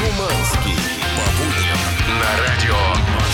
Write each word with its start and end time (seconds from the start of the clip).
Шуманский. 0.00 0.78
По 1.14 1.24
будням 1.36 1.78
на 2.18 2.30
радио 2.40 3.29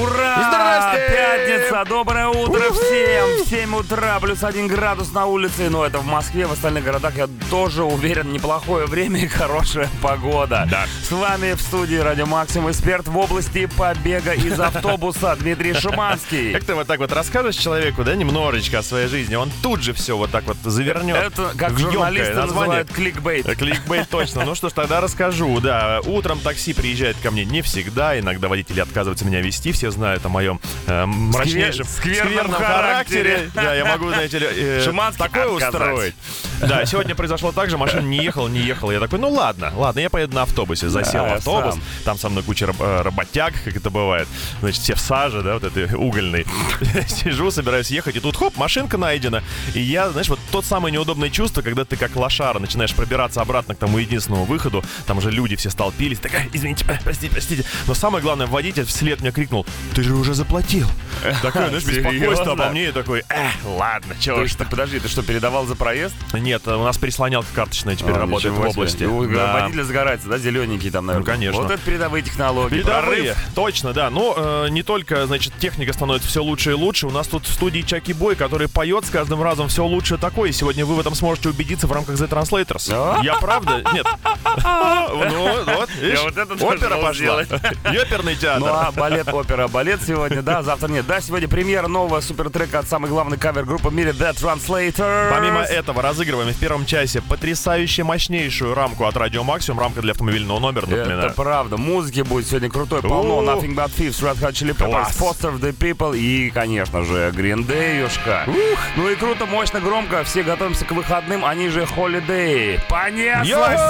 Ура! 0.00 0.48
Здрасте! 0.48 1.12
Пятница! 1.12 1.84
Доброе 1.86 2.28
утро 2.28 2.62
всем! 2.72 3.44
В 3.44 3.48
7 3.48 3.76
утра, 3.76 4.18
плюс 4.20 4.42
1 4.42 4.66
градус 4.68 5.12
на 5.12 5.26
улице. 5.26 5.68
Но 5.68 5.84
это 5.84 5.98
в 5.98 6.06
Москве, 6.06 6.46
в 6.46 6.52
остальных 6.52 6.84
городах, 6.84 7.14
я 7.16 7.28
тоже 7.50 7.84
уверен, 7.84 8.32
неплохое 8.32 8.86
время 8.86 9.20
и 9.20 9.26
хорошая 9.26 9.90
погода. 10.00 10.66
Да. 10.70 10.86
С 11.02 11.10
вами 11.10 11.52
в 11.52 11.60
студии 11.60 11.96
Радио 11.96 12.24
Максим, 12.24 12.70
эксперт 12.70 13.06
в 13.06 13.18
области 13.18 13.66
побега 13.66 14.32
из 14.32 14.58
автобуса 14.60 15.36
Дмитрий 15.38 15.74
Шуманский. 15.74 16.52
Как 16.52 16.64
ты 16.64 16.74
вот 16.74 16.86
так 16.86 16.98
вот 17.00 17.12
расскажешь 17.12 17.56
человеку, 17.56 18.02
да, 18.04 18.14
немножечко 18.14 18.78
о 18.78 18.82
своей 18.82 19.08
жизни, 19.08 19.34
он 19.34 19.50
тут 19.62 19.82
же 19.82 19.92
все 19.92 20.16
вот 20.16 20.30
так 20.30 20.44
вот 20.44 20.56
завернет. 20.64 21.16
Это, 21.16 21.52
как 21.56 21.78
журналисты 21.78 22.34
называют, 22.34 22.90
кликбейт. 22.90 23.46
Э, 23.46 23.54
Кликбейт 23.54 24.08
точно. 24.08 24.44
Ну 24.44 24.54
что 24.54 24.70
ж, 24.70 24.72
тогда 24.72 25.00
расскажу. 25.02 25.60
Да, 25.60 26.00
утром 26.06 26.40
такси 26.40 26.72
приезжает 26.72 27.16
ко 27.22 27.30
мне 27.30 27.44
не 27.44 27.60
всегда. 27.60 28.18
Иногда 28.18 28.48
водители 28.48 28.80
отказываются 28.80 29.26
меня 29.26 29.40
вести. 29.40 29.72
Все 29.82 29.90
знают 29.90 30.24
о 30.24 30.28
моем 30.28 30.60
э, 30.86 31.06
мрачнейшем, 31.06 31.84
скверном 31.86 32.52
характере. 32.52 33.48
характере. 33.48 33.50
Да, 33.52 33.74
я 33.74 33.84
могу, 33.84 34.10
знаете 34.10 34.38
ли, 34.38 34.46
э, 34.48 34.92
такое 35.18 35.56
отказать. 35.56 35.74
устроить. 35.74 36.14
Да, 36.60 36.86
сегодня 36.86 37.16
произошло 37.16 37.50
так 37.50 37.68
же, 37.68 37.76
машина 37.76 38.02
не 38.02 38.18
ехала, 38.18 38.46
не 38.46 38.60
ехала. 38.60 38.92
Я 38.92 39.00
такой, 39.00 39.18
ну 39.18 39.30
ладно, 39.30 39.72
ладно, 39.74 39.98
я 39.98 40.08
поеду 40.08 40.36
на 40.36 40.42
автобусе. 40.42 40.88
Засел 40.88 41.24
Да, 41.24 41.34
автобус, 41.34 41.74
сам. 41.74 41.82
там 42.04 42.18
со 42.18 42.28
мной 42.28 42.44
куча 42.44 42.66
раб- 42.66 42.80
э, 42.80 43.02
работяг, 43.02 43.54
как 43.64 43.76
это 43.76 43.90
бывает. 43.90 44.28
Значит, 44.60 44.82
все 44.82 44.94
в 44.94 45.00
саже, 45.00 45.42
да, 45.42 45.54
вот 45.54 45.64
этой 45.64 45.92
угольной. 45.92 46.46
Сижу, 47.08 47.50
собираюсь 47.50 47.90
ехать, 47.90 48.14
и 48.14 48.20
тут, 48.20 48.36
хоп, 48.36 48.56
машинка 48.56 48.98
найдена. 48.98 49.42
И 49.74 49.80
я, 49.80 50.10
знаешь, 50.10 50.28
вот 50.28 50.38
тот 50.52 50.64
самое 50.64 50.92
неудобное 50.94 51.30
чувство, 51.30 51.62
когда 51.62 51.84
ты 51.84 51.96
как 51.96 52.14
лошара 52.14 52.60
начинаешь 52.60 52.94
пробираться 52.94 53.40
обратно 53.40 53.74
к 53.74 53.78
тому 53.78 53.98
единственному 53.98 54.44
выходу, 54.44 54.84
там 55.08 55.18
уже 55.18 55.32
люди 55.32 55.56
все 55.56 55.70
столпились, 55.70 56.20
такая, 56.20 56.48
извините, 56.52 56.84
простите, 57.02 57.32
простите. 57.32 57.64
Но 57.88 57.94
самое 57.94 58.22
главное, 58.22 58.46
водитель 58.46 58.84
вслед 58.84 59.20
мне 59.20 59.32
крикнул, 59.32 59.66
ты 59.94 60.02
же 60.02 60.14
уже 60.14 60.34
заплатил. 60.34 60.86
Такое, 61.42 61.68
знаешь, 61.68 61.84
беспокойство 61.84 62.52
обо 62.52 62.68
мне, 62.70 62.88
и 62.88 62.92
такой, 62.92 63.22
э, 63.28 63.48
ладно, 63.64 64.14
чего 64.18 64.44
ж 64.44 64.50
что, 64.50 64.64
подожди, 64.64 64.98
ты 64.98 65.08
что, 65.08 65.22
передавал 65.22 65.66
за 65.66 65.74
проезд? 65.76 66.14
Нет, 66.32 66.66
у 66.66 66.82
нас 66.82 66.98
прислонялка 66.98 67.48
карточная 67.54 67.94
теперь 67.96 68.14
А, 68.14 68.18
работает 68.20 68.54
в 68.54 68.60
области. 68.60 69.04
Ну, 69.04 69.26
Да. 69.26 69.52
Водитель 69.52 69.84
загорается, 69.84 70.28
да, 70.28 70.38
зелененький 70.38 70.90
там, 70.90 71.06
наверное. 71.06 71.26
Ну, 71.26 71.32
конечно. 71.32 71.62
Вот 71.62 71.70
это 71.70 71.82
передовые 71.82 72.22
технологии. 72.22 72.76
Передовые, 72.76 73.32
Прорыв. 73.34 73.36
точно, 73.54 73.92
да. 73.92 74.10
Но 74.10 74.34
э, 74.36 74.68
не 74.70 74.82
только, 74.82 75.26
значит, 75.26 75.52
техника 75.58 75.92
становится 75.92 76.28
все 76.28 76.42
лучше 76.42 76.70
и 76.70 76.74
лучше. 76.74 77.06
У 77.06 77.10
нас 77.10 77.26
тут 77.28 77.46
в 77.46 77.52
студии 77.52 77.82
Чаки 77.82 78.12
Бой, 78.12 78.34
который 78.34 78.68
поет 78.68 79.04
с 79.06 79.10
каждым 79.10 79.42
разом 79.42 79.68
все 79.68 79.84
лучше 79.84 80.18
такое. 80.18 80.50
И 80.50 80.52
сегодня 80.52 80.84
вы 80.84 80.94
в 80.96 81.00
этом 81.00 81.14
сможете 81.14 81.50
убедиться 81.50 81.86
в 81.86 81.92
рамках 81.92 82.16
The 82.16 82.28
Translators. 82.28 83.22
Я 83.24 83.34
правда? 83.34 83.82
Нет. 83.92 84.06
Ну, 85.32 85.64
вот, 85.64 86.62
опера 86.62 86.96
пошла. 86.96 87.42
Ёперный 87.92 88.34
Ну 88.34 88.40
театр. 88.40 88.68
а 88.70 88.92
балет, 88.92 89.28
опера, 89.32 89.51
балет 89.68 90.00
сегодня, 90.06 90.42
да, 90.42 90.62
завтра 90.62 90.88
нет. 90.88 91.06
Да, 91.06 91.20
сегодня 91.20 91.48
премьера 91.48 91.88
нового 91.88 92.20
супертрека 92.20 92.80
от 92.80 92.88
самой 92.88 93.10
главной 93.10 93.38
кавер-группы 93.38 93.88
в 93.88 93.94
мире 93.94 94.10
The 94.10 94.32
Translator. 94.34 95.30
Помимо 95.30 95.60
этого, 95.60 96.02
разыгрываем 96.02 96.52
в 96.52 96.56
первом 96.58 96.86
часе 96.86 97.20
потрясающе 97.20 98.04
мощнейшую 98.04 98.74
рамку 98.74 99.04
от 99.06 99.16
Радио 99.16 99.42
Максимум, 99.44 99.80
рамка 99.80 100.00
для 100.02 100.12
автомобильного 100.12 100.58
номера, 100.58 100.86
Это 100.86 100.96
напоминаю. 100.96 101.32
правда. 101.34 101.76
Музыки 101.76 102.20
будет 102.22 102.48
сегодня 102.48 102.70
крутой, 102.70 103.02
полно. 103.02 103.38
Ух. 103.38 103.44
Nothing 103.44 103.74
But 103.74 103.90
Thieves, 103.96 104.20
Red 104.22 104.38
Hot 104.40 104.52
Chili 104.52 104.74
Peppers. 104.76 105.10
Foster 105.18 105.58
the 105.60 105.72
People 105.76 106.16
и, 106.18 106.50
конечно 106.50 107.04
же, 107.04 107.30
Green 107.34 107.66
Dayушка. 107.66 108.48
Ну 108.96 109.08
и 109.08 109.14
круто, 109.14 109.46
мощно, 109.46 109.80
громко. 109.80 110.24
Все 110.24 110.42
готовимся 110.42 110.84
к 110.84 110.92
выходным, 110.92 111.44
они 111.44 111.68
же 111.68 111.82
Holiday. 111.82 112.80
Понеслась! 112.88 113.80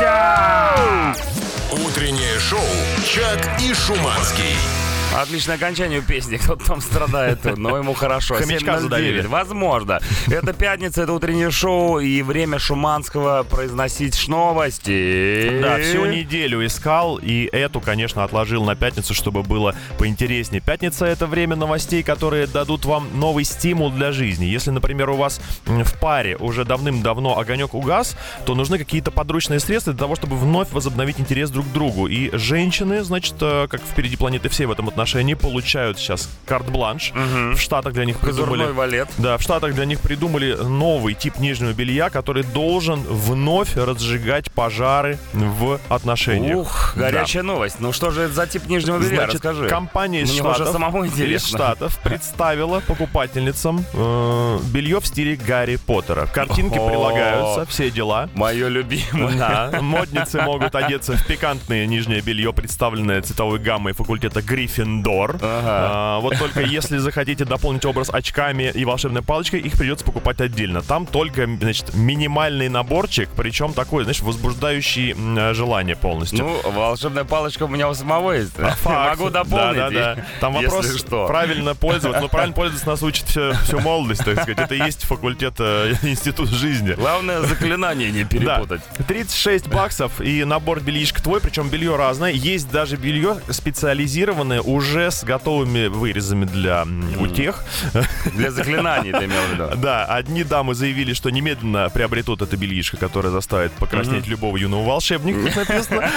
Утреннее 1.73 2.39
шоу 2.39 2.61
«Чак 3.07 3.61
и 3.61 3.73
Шуманский». 3.73 4.57
Отличное 5.15 5.57
окончание 5.57 6.01
у 6.01 6.03
песни. 6.03 6.37
Кто-то 6.39 6.65
там 6.65 6.81
страдает, 6.81 7.45
но 7.59 7.77
ему 7.77 7.93
хорошо. 7.93 8.35
Хомячка 8.35 8.73
7:09. 8.73 8.81
задавили. 8.81 9.27
Возможно. 9.27 10.01
Это 10.29 10.53
пятница, 10.53 11.03
это 11.03 11.13
утреннее 11.13 11.51
шоу 11.51 11.99
и 11.99 12.23
время 12.23 12.59
Шуманского 12.59 13.43
произносить 13.43 14.29
новости. 14.29 15.61
Да, 15.61 15.79
всю 15.79 16.07
неделю 16.07 16.65
искал, 16.65 17.19
и 17.19 17.49
эту, 17.53 17.81
конечно, 17.81 18.25
отложил 18.25 18.65
на 18.65 18.75
пятницу, 18.75 19.13
чтобы 19.13 19.43
было 19.43 19.75
поинтереснее. 19.99 20.63
Пятница— 20.63 21.05
это 21.07 21.27
время 21.27 21.57
новостей, 21.57 22.03
которые 22.03 22.47
дадут 22.47 22.87
вам 22.87 23.09
новый 23.15 23.45
стимул 23.45 23.91
для 23.91 24.13
жизни. 24.13 24.47
Если, 24.47 24.71
например, 24.71 25.11
у 25.11 25.17
вас 25.17 25.41
в 25.67 26.01
паре 26.01 26.37
уже 26.37 26.65
давным-давно 26.65 27.39
огонек 27.39 27.75
угас, 27.75 28.17
то 28.47 28.55
нужны 28.55 28.79
какие-то 28.79 29.11
подручные 29.11 29.61
средства 29.61 29.93
для 29.93 30.01
того, 30.01 30.17
чтобы 30.17 30.37
вновь 30.39 30.71
возобновить 30.73 31.21
интерес 31.21 31.51
друг 31.51 31.67
к 31.67 31.73
другу. 31.73 32.07
И 32.07 32.35
женщины, 32.37 33.03
значит, 33.05 33.35
э, 33.41 33.67
как 33.69 33.83
впереди 33.83 34.17
планеты 34.17 34.49
все 34.49 34.67
в 34.67 34.71
этом 34.71 34.89
отношении, 34.89 35.02
получают 35.35 35.99
сейчас 35.99 36.29
карт-бланш. 36.47 37.13
В 37.15 37.59
Штатах 37.59 37.93
для 37.93 38.05
них 38.05 38.19
Козырной 38.19 38.67
придумали... 38.67 38.73
валет. 38.73 39.09
Да, 39.19 39.37
в 39.39 39.43
Штатах 39.43 39.75
для 39.75 39.85
них 39.85 40.01
придумали 40.01 40.55
новый 40.55 41.15
тип 41.15 41.39
нижнего 41.39 41.73
белья, 41.73 42.11
который 42.11 42.43
должен 42.43 43.01
вновь 43.01 43.77
разжигать 43.77 44.51
пожары 44.53 45.19
в 45.33 45.79
отношениях. 45.89 46.59
Ух, 46.59 46.93
Да. 46.97 47.11
горячая 47.11 47.43
новость. 47.43 47.77
Ну 47.81 47.93
что 47.93 48.11
же 48.11 48.23
это 48.23 48.35
за 48.35 48.47
тип 48.47 48.67
нижнего 48.67 48.99
белья? 48.99 49.17
Значит, 49.25 49.35
Расскажи. 49.45 49.69
компания 49.69 50.23
из 50.23 50.33
Штатов, 50.33 50.69
самому 50.69 51.05
из. 51.05 51.45
Штатов 51.45 51.99
представила 52.03 52.81
покупательницам 52.81 53.85
э, 53.93 54.59
белье 54.73 55.01
в 55.01 55.07
стиле 55.07 55.37
Гарри 55.37 55.77
Поттера. 55.77 56.27
Картинки 56.27 56.79
О. 56.79 56.89
прилагаются, 56.89 57.67
все 57.67 57.91
дела. 57.91 58.29
Мое 58.35 58.69
любимое. 58.69 59.37
Да, 59.37 59.79
модницы 59.81 60.41
могут 60.43 60.75
одеться 60.75 61.17
в 61.17 61.27
пикантное 61.27 61.87
нижнее 61.87 62.21
белье, 62.21 62.53
представленное 62.53 63.23
цветовой 63.23 63.59
гаммой 63.59 63.93
факультета 63.93 64.43
Гриффиндор. 64.93 65.39
А, 65.41 66.21
вот 66.21 66.39
только 66.39 66.61
если 66.61 66.99
захотите 66.99 67.45
дополнить 67.45 67.85
образ 67.85 68.11
очками 68.13 68.71
и 68.75 68.85
волшебной 68.85 69.23
палочкой, 69.23 69.61
их 69.61 69.77
придется 69.79 70.05
покупать 70.05 70.41
отдельно. 70.41 70.83
Там 70.83 71.07
только, 71.07 71.47
значит, 71.61 71.95
минимальный 71.95 72.69
наборчик, 72.69 73.29
причем 73.37 73.73
такой, 73.73 74.05
знаешь, 74.05 74.21
возбуждающий 74.21 75.15
желание 75.55 75.97
полностью. 75.97 76.45
Ну, 76.45 76.71
волшебная 76.71 77.25
палочка 77.25 77.65
у 77.65 77.69
меня 77.69 77.89
у 77.89 77.95
самого 77.95 78.33
есть. 78.33 78.53
Факт. 78.57 79.19
Могу 79.19 79.31
дополнить. 79.31 79.77
Да, 79.77 79.91
да, 79.91 80.15
да. 80.15 80.27
Там 80.41 80.55
вопрос 80.55 80.97
что. 80.97 81.27
правильно 81.27 81.75
пользоваться. 81.75 82.21
Но 82.21 82.29
правильно 82.29 82.55
пользоваться 82.55 82.89
нас 82.89 83.03
учит 83.03 83.27
всю, 83.29 83.53
всю 83.65 83.81
молодость, 83.81 84.25
так 84.25 84.43
сказать. 84.43 84.59
Это 84.59 84.75
и 84.75 84.79
есть 84.79 85.05
факультет, 85.05 85.55
э, 85.59 85.95
институт 86.03 86.49
жизни. 86.49 86.93
Главное 86.93 87.41
заклинание 87.43 88.11
не 88.11 88.25
перепутать. 88.33 88.83
Да. 88.99 89.05
36 89.05 89.69
баксов 89.69 90.21
и 90.21 90.45
набор 90.45 90.81
бельишка 90.81 91.23
твой, 91.23 91.41
причем 91.41 91.69
белье 91.69 91.97
разное. 91.97 92.33
Есть 92.33 92.71
даже 92.71 92.97
белье 92.97 93.39
специализированное 93.51 94.61
уже 94.61 94.82
с 94.83 95.25
готовыми 95.25 95.87
вырезами 95.87 96.45
для 96.45 96.87
утех. 97.19 97.65
Для 98.35 98.51
заклинаний 98.51 99.13
ты 99.13 99.25
имел 99.25 99.43
в 99.43 99.53
виду. 99.53 99.71
Да, 99.77 100.05
одни 100.05 100.45
дамы 100.45 100.75
заявили, 100.75 101.13
что 101.13 101.31
немедленно 101.31 101.89
приобретут 101.91 102.43
это 102.43 102.57
бельишко, 102.57 102.97
которое 102.97 103.31
заставит 103.31 103.73
покраснеть 103.73 104.27
любого 104.27 104.57
юного 104.57 104.87
волшебника, 104.87 105.51
как 105.51 105.69
написано. 105.69 106.03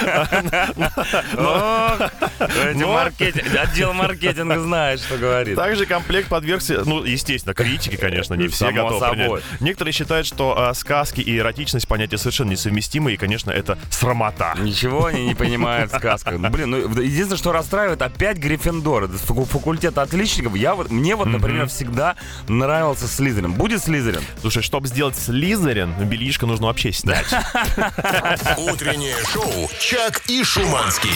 Отдел 3.62 3.92
маркетинга 3.92 4.60
знает, 4.60 5.00
что 5.00 5.16
говорит. 5.16 5.56
Также 5.56 5.86
комплект 5.86 6.28
подвергся, 6.28 6.82
ну, 6.84 7.04
естественно, 7.04 7.54
критике, 7.54 7.96
конечно, 7.96 8.34
не 8.34 8.48
все 8.48 8.70
готовы 8.70 9.10
принять. 9.10 9.42
Некоторые 9.60 9.92
считают, 9.92 10.26
что 10.26 10.58
а, 10.58 10.74
сказки 10.74 11.20
и 11.20 11.38
эротичность 11.38 11.88
понятия 11.88 12.18
совершенно 12.18 12.50
несовместимы, 12.50 13.12
и, 13.12 13.16
конечно, 13.16 13.50
это 13.50 13.78
срамота. 13.90 14.54
Ничего 14.58 15.06
они 15.06 15.26
не 15.26 15.34
понимают 15.34 15.92
в 15.92 15.96
сказках. 15.96 16.38
Блин, 16.38 16.70
ну 16.70 16.78
единственное, 16.78 17.36
что 17.36 17.52
расстраивает, 17.52 18.02
опять 18.02 18.38
Гриффиндор. 18.38 18.55
Факу- 18.58 19.44
факультет 19.44 19.98
отличников. 19.98 20.54
Я 20.56 20.74
вот, 20.74 20.90
мне 20.90 21.14
вот, 21.16 21.26
например, 21.26 21.68
всегда 21.68 22.16
нравился 22.48 23.06
Слизерин. 23.08 23.52
Будет 23.52 23.82
Слизерин? 23.82 24.20
Слушай, 24.40 24.62
чтобы 24.62 24.88
сделать 24.88 25.16
Слизерин, 25.16 25.92
бельишко 26.08 26.46
нужно 26.46 26.66
вообще 26.66 26.92
снять. 26.92 27.26
Утреннее 28.58 29.16
шоу 29.32 29.68
«Чак 29.80 30.22
и 30.28 30.42
Шуманский». 30.44 31.10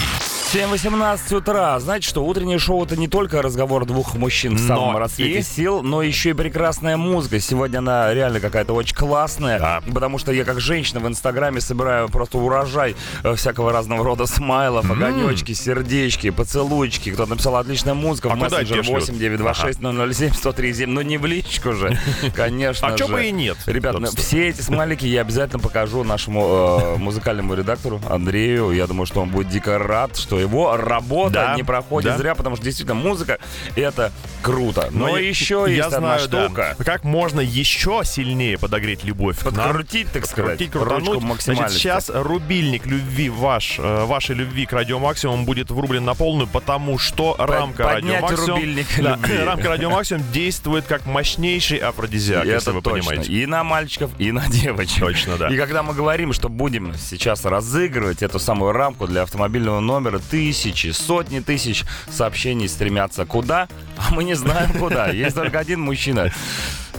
7.18 0.53 1.37
утра. 1.37 1.79
Знаете 1.79 2.09
что, 2.09 2.25
утреннее 2.25 2.59
шоу 2.59 2.85
это 2.85 2.97
не 2.97 3.07
только 3.07 3.41
разговор 3.41 3.85
двух 3.87 4.15
мужчин 4.17 4.57
в 4.57 4.61
Но 4.63 4.67
самом 4.67 4.97
расцвете 4.97 5.39
и- 5.39 5.43
сил, 5.43 5.83
но 5.83 6.03
еще 6.03 6.31
и 6.31 6.33
прекрасная 6.33 6.97
музыка. 6.97 7.39
Сегодня 7.39 7.79
она 7.79 8.13
реально 8.13 8.41
какая-то 8.41 8.73
очень 8.73 8.97
классная, 8.97 9.59
Да. 9.61 9.83
потому 9.95 10.19
что 10.19 10.33
я 10.33 10.45
как 10.45 10.61
женщина 10.61 10.99
в 10.99 11.07
Инстаграме 11.07 11.61
собираю 11.61 12.09
просто 12.09 12.39
урожай 12.39 12.97
э, 13.23 13.35
всякого 13.37 13.73
разного 13.73 14.05
рода 14.05 14.27
смайлов, 14.27 14.91
огонечки, 14.91 15.53
сердечки, 15.53 16.31
поцелуйчики. 16.31 17.13
Кто-то 17.13 17.30
написал 17.31 17.56
отличная 17.56 17.94
музыка 17.94 18.29
А 18.31 18.35
в 18.35 18.38
мессенджер 18.38 18.79
тебе 18.79 18.82
шлют? 18.85 19.09
8926 19.09 19.81
007 20.19 20.32
137. 20.35 20.91
Ну 20.91 21.00
не 21.03 21.17
в 21.19 21.27
личку 21.27 21.73
же, 21.73 21.99
конечно 22.35 22.88
А 22.88 22.97
же. 22.97 23.06
бы 23.06 23.25
и 23.27 23.32
нет, 23.32 23.56
Ребят, 23.67 23.99
ну, 23.99 24.06
все 24.11 24.49
эти 24.49 24.61
смайлики 24.61 25.06
я 25.06 25.23
обязательно 25.23 25.61
покажу 25.61 26.05
нашему 26.05 26.79
э, 26.81 26.97
музыкальному 26.99 27.55
редактору 27.55 28.00
Андрею. 28.09 28.73
Я 28.73 28.87
думаю, 28.87 29.06
что 29.06 29.21
он 29.23 29.31
будет 29.31 29.49
дико 29.49 29.79
рад, 29.79 30.17
что 30.17 30.38
его 30.38 30.77
работа 30.77 31.55
не 31.56 31.62
проходит 31.62 32.17
зря, 32.19 32.35
потому 32.35 32.56
что 32.56 32.65
действительно 32.65 32.94
музыка 32.94 33.38
это 33.76 34.12
круто. 34.43 34.88
Но, 34.91 35.17
я- 35.17 35.26
еще 35.29 35.65
я 35.69 35.75
есть 35.85 35.93
одна 35.93 36.19
штука. 36.19 36.76
Как 36.85 37.05
можно 37.05 37.41
еще 37.41 38.03
сильнее 38.05 38.59
подогреть 38.59 39.05
любовь? 39.05 39.38
Подкрутить, 39.38 40.11
так 40.12 40.26
сказать, 40.26 40.59
Крутить, 40.59 40.75
ручку 40.75 41.11
крутануть. 41.21 41.43
Значит, 41.43 41.71
сейчас 41.73 42.11
рубильник 42.12 42.87
любви 42.87 43.29
ваш, 43.31 43.76
э, 43.79 44.05
вашей 44.05 44.35
любви 44.35 44.67
к 44.67 44.73
Радио 44.73 44.99
Максимум 44.99 45.44
будет 45.44 45.71
врублен 45.71 46.05
на 46.05 46.15
полную, 46.15 46.47
потому 46.49 46.99
что 46.99 47.10
рамка 47.39 47.85
Радио 47.85 47.95
поднять 47.95 48.23
Максимум... 48.23 48.51
рубильник 48.51 48.87
Да, 48.99 49.19
рамка 49.45 49.69
Радио 49.69 49.91
Максимум 49.91 50.25
действует 50.33 50.87
как 50.87 51.07
мощнейший 51.07 51.79
афродизиак, 51.79 52.45
если 52.45 52.62
это 52.62 52.73
вы 52.73 52.83
точно. 52.83 53.11
понимаете. 53.11 53.33
И 53.33 53.47
на 53.47 53.65
мальчиков, 53.65 54.11
и 54.19 54.33
на 54.33 54.49
девочек. 54.49 55.01
Точно, 55.01 55.37
да. 55.37 55.49
И 55.49 55.57
когда 55.57 55.83
мы 55.83 55.95
говорим, 55.95 56.33
что 56.33 56.49
будем 56.49 56.95
сейчас 56.97 57.45
разыгрывать 57.45 58.23
эту 58.23 58.39
самую 58.39 58.73
рамку 58.73 59.07
для 59.07 59.23
автомобильного 59.23 59.81
номера, 59.81 60.19
тысячи, 60.19 60.89
сотни 60.89 61.41
тысяч 61.41 61.85
сообщений 62.11 62.69
стремятся 62.69 63.25
куда, 63.25 63.69
а 63.97 64.12
мы 64.15 64.25
не 64.25 64.35
знаем 64.35 64.73
куда. 64.75 65.09
Есть 65.09 65.37
только 65.37 65.59
один 65.59 65.81
мужчина, 65.81 66.33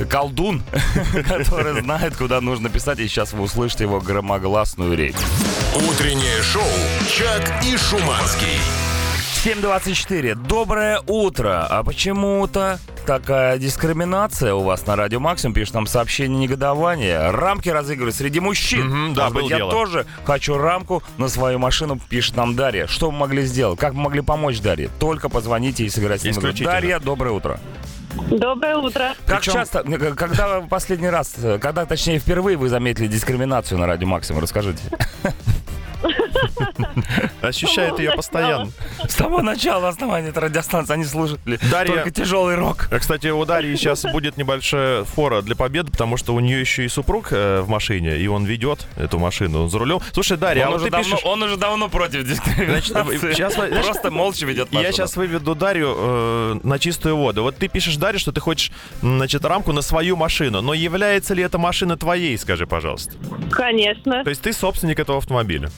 колдун, 0.10 0.64
который 1.28 1.82
знает, 1.82 2.16
куда 2.16 2.42
нужно 2.42 2.70
писать, 2.70 3.00
и 3.00 3.08
сейчас 3.08 3.34
вы 3.34 3.44
услышите 3.44 3.84
его 3.84 4.00
громогласную 4.00 4.96
речь. 4.96 5.16
Утреннее 5.76 6.42
шоу 6.42 6.64
«Чак 7.08 7.64
и 7.66 7.78
Шуманский». 7.78 8.91
7.24. 9.44 10.36
Доброе 10.36 11.02
утро. 11.08 11.66
А 11.68 11.84
почему-то 11.84 12.78
такая 13.08 13.58
дискриминация 13.58 14.54
у 14.54 14.62
вас 14.62 14.86
на 14.86 14.96
Радио 14.96 15.20
Максимум, 15.20 15.56
пишет 15.56 15.74
нам 15.74 15.88
сообщение 15.88 16.38
негодования. 16.38 17.32
Рамки 17.32 17.68
разыгрывают 17.70 18.16
среди 18.16 18.40
мужчин. 18.40 18.86
Мгм, 18.86 19.14
да, 19.16 19.24
Может 19.30 19.36
быть, 19.42 19.50
я 19.50 19.58
дело. 19.58 19.72
тоже 19.72 20.06
хочу 20.26 20.60
рамку 20.60 21.02
на 21.18 21.28
свою 21.28 21.58
машину, 21.58 22.00
пишет 22.10 22.36
нам 22.36 22.56
Дарья. 22.56 22.86
Что 22.86 23.10
вы 23.10 23.18
могли 23.18 23.42
сделать? 23.44 23.80
Как 23.80 23.94
вы 23.96 24.02
могли 24.02 24.22
помочь 24.22 24.60
Дарье? 24.60 24.90
Только 25.00 25.28
позвоните 25.28 25.86
и 25.86 25.90
сыграйте. 25.90 26.32
Дарья, 26.64 27.00
доброе 27.00 27.32
утро. 27.32 27.60
Доброе 28.30 28.76
утро. 28.78 29.16
Как 29.26 29.40
Причем- 29.40 29.54
часто, 29.54 29.84
когда 30.16 30.60
вы 30.60 30.68
последний 30.68 31.10
раз, 31.10 31.34
э, 31.42 31.58
когда, 31.60 31.86
точнее, 31.86 32.20
впервые 32.20 32.58
вы 32.58 32.70
заметили 32.70 33.08
дискриминацию 33.08 33.80
на 33.80 33.88
Радио 33.88 34.08
Максимум? 34.08 34.42
Расскажите. 34.44 34.84
Ощущает 37.42 38.00
ее 38.00 38.12
постоянно. 38.14 38.72
С 39.08 39.14
самого 39.16 39.42
начала 39.42 39.90
основания 39.90 40.30
этой 40.30 40.40
радиостанции 40.44 40.94
они 40.94 41.06
слушали 41.06 41.60
Дарья- 41.70 41.94
только 41.96 42.12
тяжелый 42.12 42.56
рок. 42.56 42.88
А, 42.92 43.00
Кстати, 43.00 43.28
у 43.28 43.44
Дарьи 43.46 43.76
сейчас 43.76 44.04
будет 44.12 44.38
небольшая 44.38 45.04
фора 45.04 45.42
для 45.42 45.56
победы, 45.56 45.92
потому 45.92 46.18
что 46.18 46.34
у 46.34 46.40
нее 46.40 46.60
еще 46.60 46.86
и 46.86 46.88
супруг 46.88 47.30
э, 47.32 47.62
в 47.62 47.70
машине, 47.70 48.18
и 48.18 48.28
он 48.28 48.46
ведет 48.46 48.88
эту 48.96 49.20
машину, 49.20 49.68
за 49.68 49.80
рулем. 49.80 50.00
Слушай, 50.14 50.38
Дарья, 50.38 50.66
а 50.66 50.68
он, 50.68 50.74
вот 50.74 50.78
уже 50.82 50.86
ты 50.86 50.92
давно, 50.92 51.16
пишешь... 51.16 51.26
он 51.26 51.44
уже 51.44 51.58
давно 51.58 51.90
против 51.90 52.26
дискриминации. 52.28 52.92
Значит, 52.92 53.22
сейчас 53.36 53.56
Просто 53.56 54.12
молча 54.12 54.46
ведет 54.46 54.70
Я 54.72 54.80
машину. 54.80 54.94
сейчас 54.94 55.16
выведу 55.18 55.56
Дарью 55.56 55.94
э, 55.98 56.60
на 56.64 56.80
чистую 56.80 57.18
воду. 57.18 57.44
Вот 57.44 57.58
ты 57.58 57.68
пишешь 57.68 57.96
Дарье, 57.98 58.20
что 58.20 58.32
ты 58.32 58.40
хочешь, 58.42 58.72
значит, 59.02 59.44
рамку 59.46 59.72
на 59.72 59.82
свою 59.82 60.16
машину. 60.16 60.62
Но 60.62 60.74
является 60.74 61.34
ли 61.34 61.44
эта 61.44 61.58
машина 61.58 61.98
твоей, 61.98 62.38
скажи, 62.38 62.68
пожалуйста? 62.68 63.14
Конечно. 63.52 64.24
То 64.24 64.30
есть 64.30 64.42
ты 64.42 64.54
собственник 64.54 65.00
этого 65.00 65.18
автомобиля? 65.20 65.70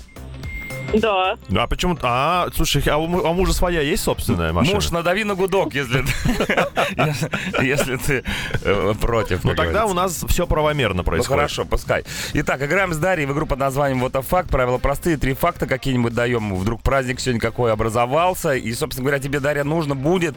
Да. 0.93 1.37
А 1.55 1.67
почему? 1.67 1.97
А, 2.01 2.47
слушай, 2.55 2.83
а 2.87 2.97
у, 2.97 3.25
а 3.25 3.29
у 3.29 3.33
мужа 3.33 3.53
своя 3.53 3.81
есть 3.81 4.03
собственная 4.03 4.53
машина? 4.53 4.75
Муж, 4.75 4.91
надави 4.91 5.23
на 5.23 5.35
гудок, 5.35 5.73
если 5.73 6.01
ты- 6.03 7.61
если 7.61 7.95
ты 7.97 8.23
э, 8.63 8.93
против. 8.99 9.43
Ну 9.43 9.55
тогда 9.55 9.85
у 9.85 9.93
нас 9.93 10.23
все 10.27 10.45
правомерно 10.47 10.97
Ну 10.97 11.03
происходит. 11.03 11.35
хорошо, 11.35 11.65
пускай. 11.65 12.03
Итак, 12.33 12.61
играем 12.61 12.93
с 12.93 12.97
Дарьей 12.97 13.25
в 13.27 13.33
игру 13.33 13.45
под 13.45 13.59
названием 13.59 13.99
«Вот 14.01 14.13
факт». 14.25 14.49
Правила 14.49 14.77
простые, 14.77 15.17
три 15.17 15.33
факта 15.33 15.65
какие-нибудь 15.65 16.13
даем. 16.13 16.55
Вдруг 16.55 16.81
праздник 16.81 17.19
сегодня 17.19 17.41
какой 17.41 17.71
образовался. 17.73 18.53
И, 18.53 18.71
собственно 18.73 19.05
говоря, 19.05 19.21
тебе, 19.21 19.39
Дарья, 19.39 19.63
нужно 19.63 19.95
будет, 19.95 20.35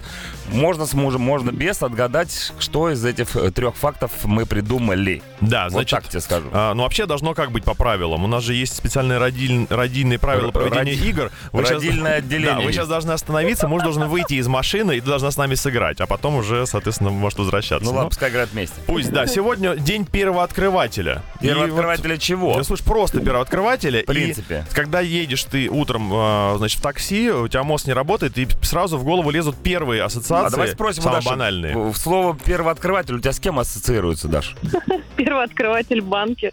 можно 0.48 0.86
с 0.86 0.94
мужем, 0.94 1.20
можно 1.20 1.50
без, 1.50 1.82
отгадать, 1.82 2.52
что 2.58 2.90
из 2.90 3.04
этих 3.04 3.36
э, 3.36 3.50
трех 3.50 3.76
фактов 3.76 4.10
мы 4.24 4.46
придумали. 4.46 5.22
Да, 5.40 5.64
Вот 5.64 5.72
значит, 5.72 5.90
так 5.90 6.08
тебе 6.08 6.20
скажу. 6.20 6.48
А, 6.52 6.72
ну, 6.74 6.82
вообще 6.84 7.06
должно 7.06 7.34
как 7.34 7.50
быть 7.52 7.64
по 7.64 7.74
правилам. 7.74 8.24
У 8.24 8.26
нас 8.26 8.42
же 8.42 8.54
есть 8.54 8.74
специальные 8.74 9.18
родиль- 9.18 9.66
родильные 9.68 10.18
правила 10.18 10.45
Р- 10.46 10.52
проведения 10.52 10.92
роди- 10.92 11.08
игр. 11.08 11.30
щас- 11.54 11.70
родильное 11.70 12.14
отделение 12.18 12.54
Да, 12.54 12.60
вы 12.60 12.72
сейчас 12.72 12.88
должны 12.88 13.12
остановиться, 13.12 13.68
муж 13.68 13.82
должен 13.82 14.04
выйти 14.08 14.34
из 14.34 14.46
машины, 14.48 14.96
и 14.96 15.00
ты 15.00 15.06
должна 15.06 15.30
с 15.30 15.36
нами 15.36 15.54
сыграть. 15.54 16.00
А 16.00 16.06
потом 16.06 16.36
уже, 16.36 16.66
соответственно, 16.66 17.10
может 17.10 17.38
возвращаться. 17.38 17.84
Ну 17.84 17.90
Ну, 17.92 17.96
ладно, 17.96 18.10
пускай 18.10 18.30
играют 18.30 18.50
вместе. 18.52 18.76
Пусть, 18.86 19.10
да. 19.10 19.26
Сегодня 19.26 19.76
день 19.76 20.04
первооткрывателя. 20.06 21.22
Первооткрывателя 21.40 22.14
вот- 22.14 22.20
чего? 22.22 22.54
Ну, 22.56 22.64
слушай, 22.64 22.84
просто 22.84 23.20
первооткрывателя. 23.20 24.02
В 24.02 24.06
принципе. 24.06 24.64
И 24.70 24.74
когда 24.74 25.00
едешь 25.00 25.44
ты 25.44 25.68
утром, 25.68 26.10
э, 26.12 26.54
значит, 26.58 26.78
в 26.78 26.82
такси, 26.82 27.30
у 27.30 27.48
тебя 27.48 27.62
мозг 27.62 27.86
не 27.86 27.92
работает, 27.92 28.38
и 28.38 28.46
сразу 28.62 28.98
в 28.98 29.04
голову 29.04 29.30
лезут 29.30 29.56
первые 29.62 30.02
ассоциации, 30.02 30.46
А 30.46 30.50
давай 30.50 30.68
спросим 30.68 31.00
у 31.02 31.04
самые 31.04 31.22
банальные. 31.22 31.76
в- 31.76 31.96
Слово 31.96 32.36
первооткрыватель 32.36 33.14
у 33.14 33.18
тебя 33.20 33.32
с 33.32 33.40
кем 33.40 33.58
ассоциируется, 33.58 34.28
Даш? 34.28 34.54
Первооткрыватель 35.16 36.00
банки. 36.02 36.52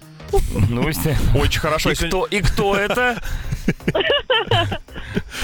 Ну, 0.69 0.87
если- 0.87 1.17
Очень 1.35 1.59
хорошо. 1.61 1.91
И 1.91 1.95
кто, 1.95 2.25
и 2.25 2.41
кто 2.41 2.75
это? 2.75 3.21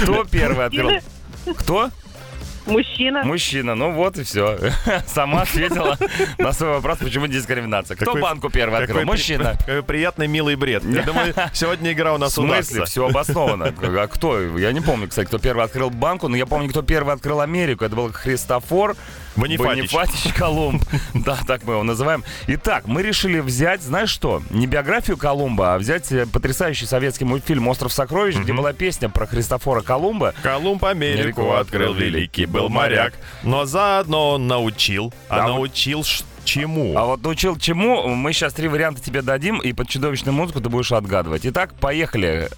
Кто 0.03 0.23
первый 0.25 0.65
открыл? 0.65 0.91
Кто? 1.57 1.89
Мужчина. 2.69 3.23
Мужчина. 3.23 3.75
Ну 3.75 3.91
вот 3.91 4.17
и 4.17 4.23
все. 4.23 4.57
Сама 5.07 5.41
ответила 5.41 5.97
на 6.37 6.53
свой 6.53 6.69
вопрос, 6.71 6.99
почему 6.99 7.27
дискриминация. 7.27 7.95
Кто 7.95 8.05
Какой- 8.05 8.21
банку 8.21 8.49
первый 8.49 8.79
открыл? 8.83 9.03
Мужчина. 9.05 9.55
Какой 9.59 9.83
приятный, 9.83 10.27
милый 10.27 10.55
бред. 10.55 10.83
Я 10.85 11.03
думаю, 11.03 11.33
сегодня 11.53 11.91
игра 11.93 12.13
у 12.13 12.17
В 12.17 12.19
нас 12.19 12.33
смысле? 12.33 12.53
удастся. 12.53 12.85
Все 12.85 13.07
обосновано. 13.07 13.73
А 13.81 14.07
кто? 14.07 14.57
Я 14.57 14.71
не 14.71 14.81
помню, 14.81 15.07
кстати, 15.07 15.27
кто 15.27 15.39
первый 15.39 15.63
открыл 15.65 15.89
банку, 15.89 16.27
но 16.27 16.35
я 16.37 16.45
помню, 16.45 16.69
кто 16.69 16.81
первый 16.81 17.13
открыл 17.13 17.41
Америку. 17.41 17.85
Это 17.85 17.95
был 17.95 18.11
Христофор 18.11 18.95
Бонифатич. 19.35 19.91
Бонифатич 19.93 20.33
Колумб. 20.33 20.83
Да, 21.13 21.37
так 21.47 21.63
мы 21.63 21.73
его 21.73 21.83
называем. 21.83 22.23
Итак, 22.47 22.87
мы 22.87 23.01
решили 23.01 23.39
взять, 23.39 23.81
знаешь 23.81 24.09
что, 24.09 24.41
не 24.49 24.67
биографию 24.67 25.15
Колумба, 25.17 25.75
а 25.75 25.77
взять 25.77 26.11
э, 26.11 26.25
потрясающий 26.25 26.85
советский 26.85 27.25
мультфильм 27.25 27.67
«Остров 27.67 27.93
сокровищ», 27.93 28.35
где 28.35 28.51
была 28.53 28.73
песня 28.73 29.07
про 29.07 29.25
Христофора 29.27 29.81
Колумба. 29.81 30.33
Колумб 30.43 30.83
Америку 30.83 31.53
открыл 31.53 31.93
великий, 31.93 32.45
был 32.45 32.58
моряк. 32.67 33.13
Но 33.43 33.65
заодно 33.65 34.31
он 34.31 34.47
научил. 34.47 35.13
А 35.29 35.37
Да, 35.37 35.43
вот- 35.43 35.53
научил 35.55 36.03
ш- 36.03 36.23
чему? 36.43 36.97
А 36.97 37.05
вот 37.05 37.21
научил 37.23 37.55
чему, 37.57 38.07
мы 38.07 38.33
сейчас 38.33 38.53
три 38.53 38.67
варианта 38.67 39.01
тебе 39.01 39.21
дадим, 39.21 39.59
и 39.59 39.71
под 39.71 39.87
чудовищную 39.87 40.33
музыку 40.33 40.59
ты 40.59 40.67
будешь 40.69 40.91
отгадывать. 40.91 41.45
Итак, 41.45 41.73
поехали. 41.75 42.49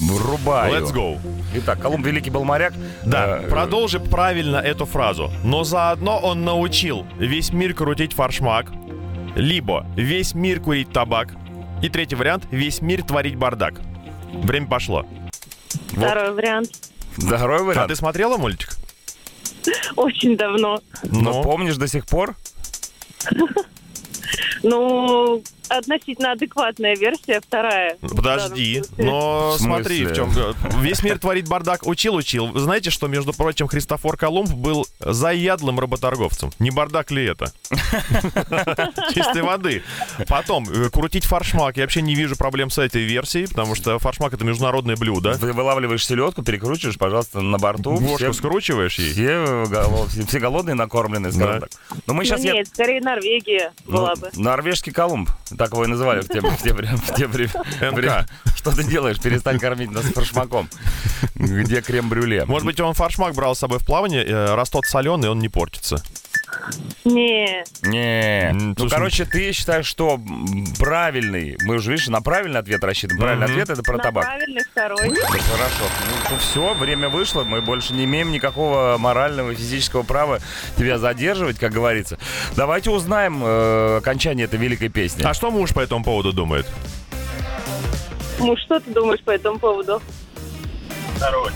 Врубаю. 0.00 0.74
Let's 0.74 0.92
go. 0.92 1.18
Итак, 1.54 1.80
Колумб 1.80 2.04
великий 2.04 2.30
был 2.30 2.44
моряк. 2.44 2.74
Да, 3.04 3.38
Э, 3.42 3.48
продолжи 3.48 3.98
правильно 4.00 4.56
эту 4.56 4.84
фразу. 4.84 5.30
Но 5.42 5.64
заодно 5.64 6.18
он 6.18 6.44
научил 6.44 7.06
весь 7.18 7.50
мир 7.50 7.72
крутить 7.72 8.12
фаршмак, 8.12 8.66
либо 9.36 9.86
весь 9.96 10.34
мир 10.34 10.60
курить 10.60 10.92
табак, 10.92 11.28
и 11.82 11.88
третий 11.88 12.14
вариант— 12.14 12.44
весь 12.50 12.82
мир 12.82 13.02
творить 13.04 13.36
бардак. 13.36 13.74
Время 14.34 14.66
пошло. 14.66 15.06
Второй 15.92 16.32
вариант. 16.32 16.68
Второй 17.16 17.60
А 17.60 17.62
вариант. 17.62 17.88
ты 17.88 17.96
смотрела 17.96 18.36
мультик? 18.36 18.74
Очень 19.96 20.36
давно. 20.36 20.80
Но 21.04 21.42
помнишь 21.42 21.76
до 21.76 21.88
сих 21.88 22.06
пор? 22.06 22.36
Ну, 24.62 25.42
относительно 25.68 26.32
адекватная 26.32 26.96
версия, 26.96 27.40
вторая. 27.40 27.96
Подожди, 28.00 28.82
но 28.96 29.52
В 29.52 29.60
смотри, 29.60 30.04
в 30.06 30.14
чем... 30.14 30.30
Весь 30.80 31.02
мир 31.02 31.18
творит 31.18 31.48
бардак, 31.48 31.86
учил-учил. 31.86 32.46
Вы 32.48 32.60
знаете, 32.60 32.90
что, 32.90 33.06
между 33.08 33.32
прочим, 33.32 33.66
Христофор 33.68 34.16
Колумб 34.16 34.50
был 34.50 34.86
заядлым 35.00 35.80
работорговцем? 35.80 36.50
Не 36.58 36.70
бардак 36.70 37.10
ли 37.10 37.24
это? 37.24 37.52
Чистой 39.14 39.42
воды. 39.42 39.82
Потом, 40.28 40.68
э, 40.68 40.90
крутить 40.90 41.24
фаршмак. 41.24 41.76
Я 41.76 41.84
вообще 41.84 42.02
не 42.02 42.14
вижу 42.14 42.36
проблем 42.36 42.70
с 42.70 42.78
этой 42.78 43.02
версией, 43.04 43.48
потому 43.48 43.74
что 43.74 43.98
фаршмак— 43.98 44.32
это 44.34 44.44
международное 44.44 44.96
блюдо. 44.96 45.36
Ты 45.38 45.52
вылавливаешь 45.52 46.04
селедку, 46.06 46.42
перекручиваешь, 46.42 46.98
пожалуйста, 46.98 47.40
на 47.40 47.58
борту. 47.58 47.96
Все, 48.16 48.32
скручиваешь 48.32 48.98
ей. 48.98 49.12
все, 49.12 49.64
голо- 49.68 50.08
все- 50.08 50.26
все 50.26 50.38
голодные, 50.40 50.74
накормленные, 50.74 51.32
скажем 51.32 51.60
Да. 51.60 51.66
так. 51.66 51.70
Но 52.06 52.14
мы 52.14 52.24
Ну, 52.24 52.24
сейчас... 52.24 52.40
нет, 52.40 52.68
скорее 52.68 53.00
Норвегия 53.00 53.72
была 53.86 54.14
бы. 54.16 54.30
Норвежский 54.34 54.92
Колумб. 54.92 55.30
Так 55.56 55.72
его 55.72 55.84
и 55.84 55.88
называли 55.88 56.20
в 56.20 56.28
те, 56.28 56.40
в 56.40 56.62
те 56.62 56.72
в 56.72 57.14
те 57.14 57.26
вре- 57.26 57.50
МК. 57.80 57.90
вре- 57.92 58.26
Что 58.56 58.70
ты 58.74 58.84
делаешь? 58.84 59.18
Перестань 59.20 59.58
кормить 59.58 59.90
нас 59.90 60.04
фаршмаком. 60.06 60.68
Где 61.34 61.80
крем-брюле? 61.80 62.44
Может 62.46 62.66
быть, 62.66 62.80
он 62.80 62.94
фаршмак 62.94 63.34
брал 63.34 63.54
с 63.54 63.58
собой 63.58 63.78
в 63.78 63.84
плавание, 63.86 64.24
э, 64.24 64.54
раз 64.54 64.70
тот 64.70 64.84
соленый, 64.86 65.30
он 65.30 65.38
не 65.38 65.48
портится. 65.48 66.02
Не, 67.04 67.64
Не. 67.82 68.50
Ну, 68.52 68.74
слушай, 68.76 68.94
короче, 68.94 69.24
ты 69.26 69.52
считаешь, 69.52 69.86
что 69.86 70.20
правильный, 70.78 71.56
мы 71.62 71.76
уже, 71.76 71.92
видишь, 71.92 72.08
на 72.08 72.20
правильный 72.20 72.58
ответ 72.58 72.82
рассчитываем. 72.82 73.22
Правильный 73.22 73.46
ответ 73.46 73.70
это 73.70 73.82
про 73.82 73.96
на 73.98 74.02
табак. 74.02 74.24
правильный 74.24 74.62
второй. 74.64 75.10
Да 75.10 75.26
хорошо. 75.26 75.84
Ну, 76.30 76.36
все, 76.38 76.74
время 76.74 77.08
вышло. 77.08 77.44
Мы 77.44 77.60
больше 77.62 77.92
не 77.94 78.04
имеем 78.04 78.32
никакого 78.32 78.96
морального 78.98 79.52
и 79.52 79.54
физического 79.54 80.02
права 80.02 80.40
тебя 80.76 80.98
задерживать, 80.98 81.58
как 81.58 81.72
говорится. 81.72 82.18
Давайте 82.56 82.90
узнаем 82.90 83.40
э, 83.44 83.98
окончание 83.98 84.46
этой 84.46 84.58
великой 84.58 84.88
песни. 84.88 85.22
А 85.22 85.32
что 85.32 85.50
муж 85.52 85.72
по 85.72 85.80
этому 85.80 86.02
поводу 86.02 86.32
думает? 86.32 86.66
Муж, 88.40 88.60
что 88.62 88.80
ты 88.80 88.90
думаешь 88.90 89.20
по 89.22 89.30
этому 89.30 89.58
поводу? 89.58 90.02
Второй. 91.16 91.50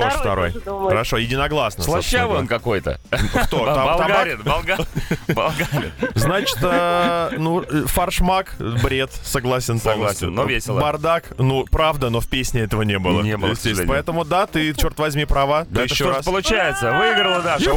Тоже 0.00 0.60
думаю. 0.60 0.88
Хорошо, 0.88 1.16
единогласно. 1.18 1.84
Слащавый 1.84 2.38
он 2.38 2.46
какой-то. 2.46 2.98
Кто? 3.44 3.64
Там- 3.66 3.84
Болгарин, 3.86 4.40
болга- 4.42 4.86
болгарин. 5.28 5.92
Значит, 6.14 6.58
э, 6.62 7.30
ну, 7.38 7.62
э, 7.62 7.84
фаршмак, 7.86 8.54
бред, 8.58 9.10
согласен 9.22 9.78
Согласен, 9.80 10.34
но 10.34 10.44
весело. 10.44 10.80
Бардак, 10.80 11.32
ну, 11.38 11.64
правда, 11.70 12.10
но 12.10 12.20
в 12.20 12.28
песне 12.28 12.62
этого 12.62 12.82
не 12.82 12.98
было. 12.98 13.22
Не 13.22 13.36
было. 13.36 13.54
Поэтому, 13.86 14.24
да, 14.24 14.46
ты, 14.46 14.72
черт 14.74 14.98
возьми, 14.98 15.24
права. 15.24 15.66
Да 15.70 15.82
еще 15.82 16.10
раз. 16.10 16.24
получается? 16.24 16.92
Выиграла 16.98 17.40
Даша. 17.42 17.70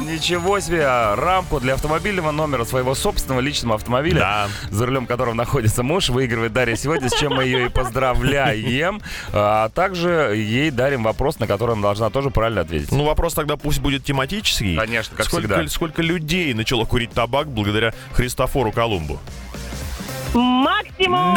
Ничего 0.00 0.60
себе! 0.60 0.86
Рамку 1.14 1.60
для 1.60 1.74
автомобильного 1.74 2.30
номера 2.30 2.64
своего 2.64 2.94
собственного 2.94 3.40
личного 3.40 3.74
автомобиля, 3.76 4.18
Да. 4.20 4.48
за 4.70 4.86
рулем 4.86 5.06
которого 5.06 5.34
находится 5.34 5.82
муж, 5.82 6.08
выигрывает 6.10 6.52
Дарья 6.52 6.76
сегодня, 6.76 7.08
с 7.08 7.14
чем 7.14 7.34
мы 7.34 7.44
ее 7.44 7.66
и 7.66 7.68
поздравляем. 7.68 9.00
А 9.32 9.68
также 9.70 10.05
ей 10.08 10.70
дарим 10.70 11.02
вопрос, 11.02 11.38
на 11.38 11.46
который 11.46 11.72
она 11.72 11.82
должна 11.82 12.10
тоже 12.10 12.30
правильно 12.30 12.62
ответить. 12.62 12.92
Ну, 12.92 13.04
вопрос 13.04 13.34
тогда 13.34 13.56
пусть 13.56 13.80
будет 13.80 14.04
тематический. 14.04 14.76
Конечно, 14.76 15.16
как 15.16 15.26
сколько, 15.26 15.48
всегда. 15.48 15.68
Сколько 15.68 16.02
людей 16.02 16.52
начало 16.54 16.84
курить 16.84 17.10
табак 17.10 17.48
благодаря 17.48 17.92
Христофору 18.12 18.72
Колумбу? 18.72 19.18
Максимум! 20.36 21.34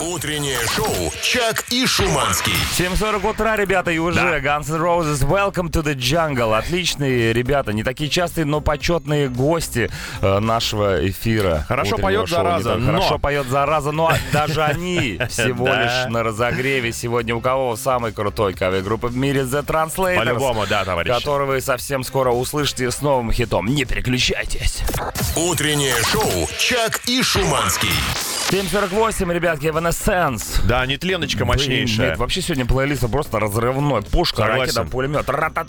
Утреннее 0.00 0.58
шоу 0.74 1.12
«Чак 1.22 1.64
и 1.70 1.86
Шуманский». 1.86 2.54
7.40 2.78 3.28
утра, 3.30 3.54
ребята, 3.56 3.90
и 3.90 3.98
уже 3.98 4.18
Guns 4.38 4.70
N' 4.74 4.80
Roses 4.80 5.20
Welcome 5.26 5.70
to 5.70 5.82
the 5.82 5.94
Jungle. 5.94 6.56
Отличные 6.56 7.34
ребята, 7.34 7.72
не 7.74 7.82
такие 7.82 8.08
частые, 8.08 8.46
но 8.46 8.60
почетные 8.62 9.28
гости 9.28 9.90
э, 10.22 10.38
нашего 10.38 11.06
эфира. 11.06 11.66
Хорошо 11.68 11.98
поет 11.98 12.28
шоу. 12.28 12.38
«Зараза», 12.38 12.76
но- 12.76 12.92
Хорошо 12.92 13.18
поет 13.18 13.46
зараза, 13.46 13.92
но 13.92 14.10
даже 14.32 14.62
они 14.64 15.20
всего 15.28 15.66
Да. 15.66 15.82
лишь 15.82 16.10
на 16.10 16.22
разогреве. 16.22 16.92
Сегодня 16.92 17.34
у 17.34 17.40
кого 17.42 17.76
самый 17.76 18.12
крутой 18.12 18.54
кавер-группа 18.54 19.08
в 19.08 19.16
мире 19.16 19.42
The 19.42 19.62
Translators. 19.64 20.16
По-любому, 20.16 20.66
да, 20.66 20.84
товарищ. 20.86 21.10
Который 21.12 21.46
вы 21.46 21.60
совсем 21.60 22.04
скоро 22.04 22.30
услышите 22.30 22.90
с 22.90 23.02
новым 23.02 23.32
хитом. 23.32 23.66
Не 23.66 23.84
переключайтесь. 23.84 24.80
Утреннее 25.36 25.94
шоу 26.10 26.48
«Чак 26.58 27.02
и 27.06 27.22
Шуманский». 27.22 27.65
Хованский. 27.66 28.35
7.48, 28.50 29.32
ребятки, 29.32 29.66
Evanescence. 29.66 30.64
Да, 30.68 30.86
нетленочка 30.86 31.44
мощнейшая. 31.44 32.10
Нет, 32.10 32.18
вообще 32.18 32.40
сегодня 32.40 32.64
плейлист 32.64 33.10
просто 33.10 33.40
разрывной. 33.40 34.02
Пушка, 34.02 34.42
Согласен. 34.42 34.60
ракета, 34.60 34.84
пулемет. 34.84 35.26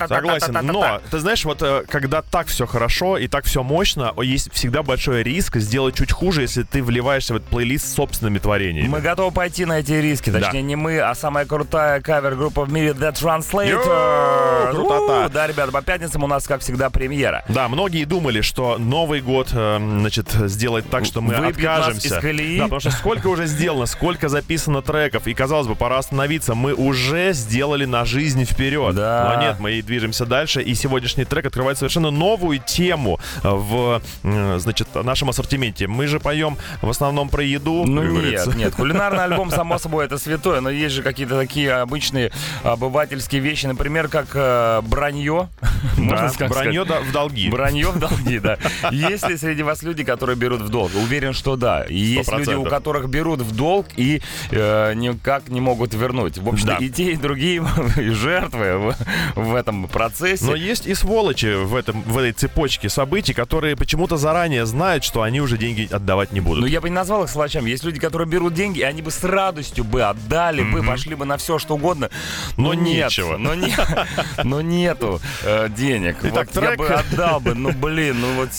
Согласен, 0.08 0.60
но 0.62 1.02
ты 1.10 1.18
знаешь, 1.18 1.44
вот 1.44 1.64
э, 1.64 1.86
когда 1.90 2.22
так 2.22 2.46
все 2.46 2.68
хорошо 2.68 3.18
и 3.18 3.28
так 3.28 3.46
все 3.46 3.64
мощно, 3.64 4.14
есть 4.22 4.54
всегда 4.54 4.84
большой 4.84 5.24
риск 5.24 5.58
сделать 5.58 5.96
чуть 5.96 6.12
хуже, 6.12 6.42
если 6.44 6.62
ты 6.62 6.84
вливаешься 6.84 7.34
в 7.34 7.38
этот 7.38 7.50
плейлист 7.50 7.88
с 7.88 7.94
собственными 7.96 8.38
творениями. 8.38 8.88
Мы 8.88 9.02
готовы 9.02 9.32
пойти 9.32 9.66
на 9.66 9.80
эти 9.80 9.94
риски. 9.94 10.32
Точнее, 10.32 10.52
Да. 10.52 10.62
не 10.62 10.76
мы, 10.76 11.00
а 11.00 11.16
самая 11.16 11.46
крутая 11.48 12.00
кавер-группа 12.00 12.64
в 12.64 12.72
мире 12.72 12.90
The 12.92 13.12
Translator. 13.12 14.72
Крутота. 14.72 15.30
Да, 15.30 15.48
ребята, 15.48 15.72
по 15.72 15.82
пятницам 15.82 16.24
у 16.24 16.28
нас, 16.28 16.46
как 16.46 16.62
всегда, 16.62 16.92
премьера. 16.92 17.44
Да, 17.50 17.70
многие 17.70 18.04
думали, 18.06 18.42
что 18.42 18.78
Новый 18.78 19.22
год, 19.22 19.50
э, 19.52 19.78
значит, 19.80 20.30
сделает 20.32 20.88
так, 20.92 21.06
что 21.06 21.22
мы 21.22 21.34
Выбьет 21.34 21.58
нас 21.64 21.80
откажемся. 21.88 22.08
из 22.18 22.22
колеи. 22.22 22.60
Да, 22.60 22.67
потому 22.70 22.80
что 22.80 22.92
сколько 22.92 23.28
уже 23.28 23.46
сделано, 23.48 23.86
сколько 23.86 24.30
записано 24.30 24.82
треков, 24.82 25.28
и 25.28 25.34
казалось 25.34 25.68
бы, 25.68 25.76
пора 25.76 25.98
остановиться. 25.98 26.56
Мы 26.56 26.74
уже 26.74 27.34
сделали 27.34 27.86
на 27.86 28.06
жизнь 28.06 28.46
вперед. 28.46 28.96
Да. 28.96 29.34
Но 29.36 29.42
нет, 29.42 29.60
мы 29.60 29.74
и 29.74 29.82
движемся 29.82 30.26
дальше, 30.26 30.62
и 30.62 30.74
сегодняшний 30.76 31.26
трек 31.26 31.46
открывает 31.46 31.78
совершенно 31.78 32.12
новую 32.12 32.60
тему 32.60 33.20
в, 33.44 34.02
значит, 34.24 34.88
нашем 34.96 35.30
ассортименте. 35.30 35.88
Мы 35.88 36.08
же 36.08 36.20
поем 36.20 36.58
в 36.82 36.90
основном 36.90 37.30
про 37.30 37.44
еду. 37.44 37.86
Ну 37.86 38.02
нет, 38.04 38.12
говорится. 38.12 38.52
нет, 38.58 38.76
кулинарный 38.78 39.24
альбом, 39.24 39.52
само 39.52 39.78
собой, 39.78 40.06
это 40.06 40.18
святое, 40.18 40.62
но 40.62 40.70
есть 40.70 40.96
же 40.96 41.04
какие-то 41.04 41.38
такие 41.38 41.74
обычные 41.74 42.32
обывательские 42.64 43.42
вещи, 43.42 43.66
например, 43.66 44.08
как 44.08 44.28
э, 44.34 44.82
бранье. 44.84 45.50
Можно 45.98 46.32
Бранье 46.48 46.84
сказать. 46.84 46.88
да- 46.88 47.02
в 47.02 47.12
долги. 47.12 47.50
Бранье 47.50 47.90
в 47.92 48.00
долги, 48.00 48.40
да. 48.40 48.58
Есть 48.92 49.28
ли 49.28 49.38
среди 49.38 49.64
вас 49.64 49.84
люди, 49.84 50.04
которые 50.04 50.36
берут 50.36 50.62
в 50.62 50.70
долг? 50.70 50.92
Уверен, 50.96 51.34
что 51.34 51.56
да. 51.56 51.86
Есть 51.90 52.32
люди, 52.32 52.54
у 52.58 52.66
100%. 52.66 52.70
которых 52.70 53.10
берут 53.10 53.42
в 53.42 53.56
долг 53.56 53.88
и 53.96 54.22
э, 54.52 54.94
никак 54.96 55.50
не 55.50 55.62
могут 55.62 55.94
вернуть. 55.94 56.38
В 56.38 56.48
общем, 56.48 56.68
Да. 56.68 56.78
и 56.78 56.90
те, 56.90 57.12
и 57.14 57.16
другие 57.16 57.66
жертвы 57.96 58.78
в, 58.78 58.96
в 59.36 59.56
этом 59.56 59.88
процессе. 59.88 60.46
Но 60.46 60.56
есть 60.56 60.86
и 60.88 60.94
сволочи 60.94 61.56
в, 61.64 61.76
этом, 61.76 62.02
в 62.04 62.18
этой 62.18 62.32
цепочке 62.34 62.90
событий, 62.90 63.34
которые 63.34 63.76
почему-то 63.76 64.18
заранее 64.18 64.66
знают, 64.66 65.04
что 65.04 65.22
они 65.22 65.42
уже 65.42 65.58
деньги 65.58 65.88
отдавать 65.92 66.32
не 66.32 66.40
будут. 66.40 66.62
Ну, 66.62 66.68
я 66.68 66.82
бы 66.82 66.90
не 66.90 66.96
назвал 66.96 67.24
их 67.24 67.30
сволочами. 67.30 67.70
Есть 67.70 67.84
люди, 67.84 68.00
которые 68.00 68.28
берут 68.28 68.54
деньги, 68.54 68.80
и 68.80 68.84
они 68.84 69.02
бы 69.02 69.12
с 69.12 69.24
радостью 69.24 69.84
бы 69.84 70.04
отдали 70.04 70.64
бы, 70.64 70.84
пошли 70.84 71.16
бы 71.16 71.26
на 71.26 71.38
все, 71.38 71.60
что 71.60 71.76
угодно. 71.76 72.10
Но 72.58 72.74
нет, 72.74 73.06
нечего. 73.06 73.38
Но, 73.38 73.56
не, 73.56 73.74
но 74.44 74.62
нету 74.62 75.20
э, 75.44 75.70
денег. 75.70 76.18
Итак, 76.24 76.48
вот 76.54 76.62
я 76.64 76.68
трек. 76.70 76.78
бы 76.80 76.88
отдал 76.88 77.40
бы. 77.40 77.54
Ну, 77.54 77.72
блин, 77.72 78.20
ну 78.20 78.34
вот, 78.36 78.50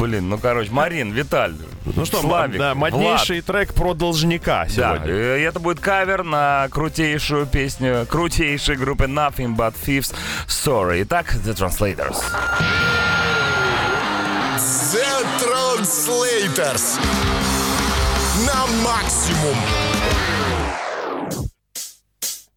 блин, 0.00 0.28
ну, 0.28 0.38
короче, 0.38 0.70
Марин, 0.70 1.12
Виталь, 1.12 1.54
Ну 1.84 2.04
что, 2.04 2.20
Славик, 2.20 2.58
да, 2.58 2.74
Влад. 3.12 3.20
моднейший 3.20 3.40
трек 3.42 3.74
про 3.74 3.94
должника 3.94 4.64
Да, 4.76 4.96
сегодня. 4.96 5.36
и 5.36 5.40
это 5.42 5.60
будет 5.60 5.80
кавер 5.80 6.22
на 6.24 6.68
крутейшую 6.70 7.46
песню 7.46 8.06
крутейшей 8.08 8.76
группы 8.76 9.04
Nothing 9.04 9.56
But 9.56 9.74
Thieves 9.86 10.14
Sorry. 10.48 11.02
Итак, 11.02 11.34
The 11.44 11.54
Translators. 11.54 12.16
The 14.92 15.26
Translators. 15.40 16.98
На 18.46 18.66
максимум. 18.82 19.56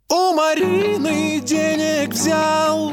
У 0.10 0.34
Марины 0.34 1.40
денег 1.42 2.10
взял 2.14 2.92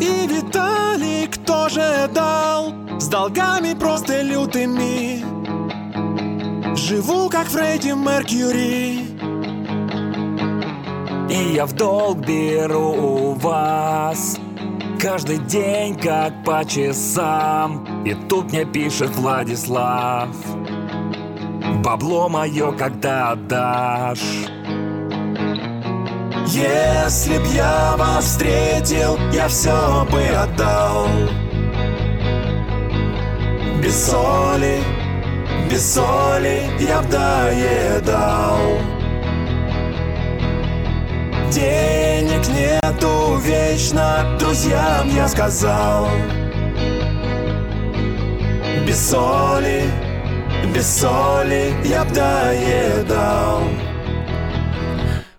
И 0.00 0.26
Виталик 0.26 1.44
тоже 1.44 2.08
дал 2.14 2.72
С 3.00 3.08
долгами 3.08 3.74
просто 3.74 4.22
лютыми 4.22 5.24
Живу 6.78 7.28
как 7.28 7.48
Фредди 7.48 7.88
Меркьюри. 7.88 9.00
И 11.28 11.54
я 11.54 11.66
в 11.66 11.72
долг 11.72 12.18
беру 12.18 12.92
у 12.92 13.34
вас. 13.34 14.38
Каждый 15.00 15.38
день 15.38 15.98
как 15.98 16.44
по 16.44 16.64
часам. 16.64 18.04
И 18.04 18.14
тут 18.28 18.52
мне 18.52 18.64
пишет 18.64 19.10
Владислав. 19.16 20.28
Бабло 21.82 22.28
мое 22.28 22.72
когда 22.72 23.32
отдашь? 23.32 24.46
Если 26.46 27.38
б 27.38 27.44
я 27.54 27.96
вас 27.98 28.24
встретил, 28.24 29.18
я 29.32 29.48
все 29.48 30.06
бы 30.10 30.22
отдал. 30.22 31.08
Без 33.82 34.10
соли, 34.10 34.80
без 35.70 35.94
соли 35.94 36.62
я 36.80 37.02
б 37.02 37.08
доедал. 37.08 38.58
Денег 41.50 42.46
нету 42.48 43.36
вечно, 43.36 44.36
друзьям 44.38 45.08
я 45.14 45.28
сказал. 45.28 46.08
Без 48.86 49.10
соли, 49.10 49.82
без 50.74 51.00
соли 51.00 51.74
я 51.84 52.04
б 52.04 52.14
доедал 52.14 53.87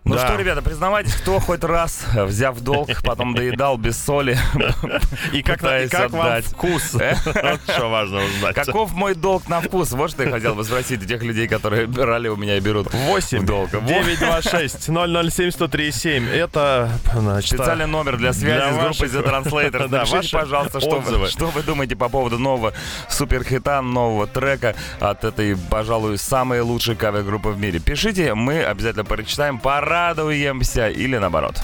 Ну 0.10 0.16
Да. 0.16 0.28
что, 0.28 0.36
ребята, 0.38 0.62
признавайтесь, 0.62 1.14
кто 1.16 1.40
хоть 1.40 1.64
раз, 1.64 2.02
э, 2.16 2.24
взяв 2.26 2.60
долг, 2.62 2.90
потом 3.04 3.36
доедал 3.36 3.78
без 3.78 3.98
соли, 4.04 4.38
И 5.34 5.44
как, 5.44 5.60
и 5.64 5.88
как 5.88 6.12
вам 6.12 6.42
вкус? 6.42 6.96
Э? 6.96 7.16
Вот 7.26 7.62
что 7.76 7.90
важно 7.90 8.24
узнать. 8.24 8.56
Каков 8.56 8.94
мой 8.94 9.14
долг 9.16 9.48
на 9.48 9.62
вкус? 9.62 9.92
Вот 9.92 10.12
что 10.12 10.24
я 10.24 10.32
хотел 10.32 10.56
бы 10.56 10.64
спросить 10.64 11.04
у 11.04 11.06
тех 11.06 11.22
людей, 11.24 11.48
которые 11.48 11.86
брали 11.88 12.28
у 12.28 12.36
меня 12.36 12.58
и 12.58 12.60
берут 12.60 12.92
8 12.94 13.46
долг. 13.46 13.70
926 13.72 14.84
007 14.86 15.50
1037 15.50 16.28
Это, 16.30 16.90
значит, 17.14 17.50
Специальный 17.50 17.88
номер 17.88 18.18
для 18.18 18.34
связи 18.34 18.56
Для 18.58 18.72
с 18.72 18.76
группой 18.76 19.08
ваших- 19.08 19.14
The 19.14 19.44
Translators. 19.44 19.88
Да, 19.90 19.98
Напишите, 20.00 20.38
пожалуйста, 20.38 20.80
что 20.80 20.98
отзывы. 20.98 21.18
вы, 21.20 21.28
что 21.30 21.46
вы 21.48 21.62
думаете 21.64 21.96
по 21.96 22.10
поводу 22.10 22.38
нового 22.40 22.74
суперхита, 23.10 23.82
нового 23.82 24.28
трека 24.28 24.76
от 25.00 25.24
этой, 25.24 25.56
пожалуй, 25.56 26.18
самой 26.18 26.62
лучшей 26.62 26.96
кавер-группы 26.96 27.50
в 27.50 27.60
мире. 27.60 27.80
Пишите, 27.80 28.34
мы 28.34 28.64
обязательно 28.64 29.04
прочитаем, 29.06 29.60
порадуемся 30.00 30.88
или 30.88 31.18
наоборот. 31.18 31.56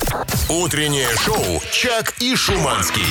Утреннее 0.50 1.08
шоу 1.24 1.62
«Чак 1.72 2.15
и 2.20 2.36
Шуманский». 2.36 3.06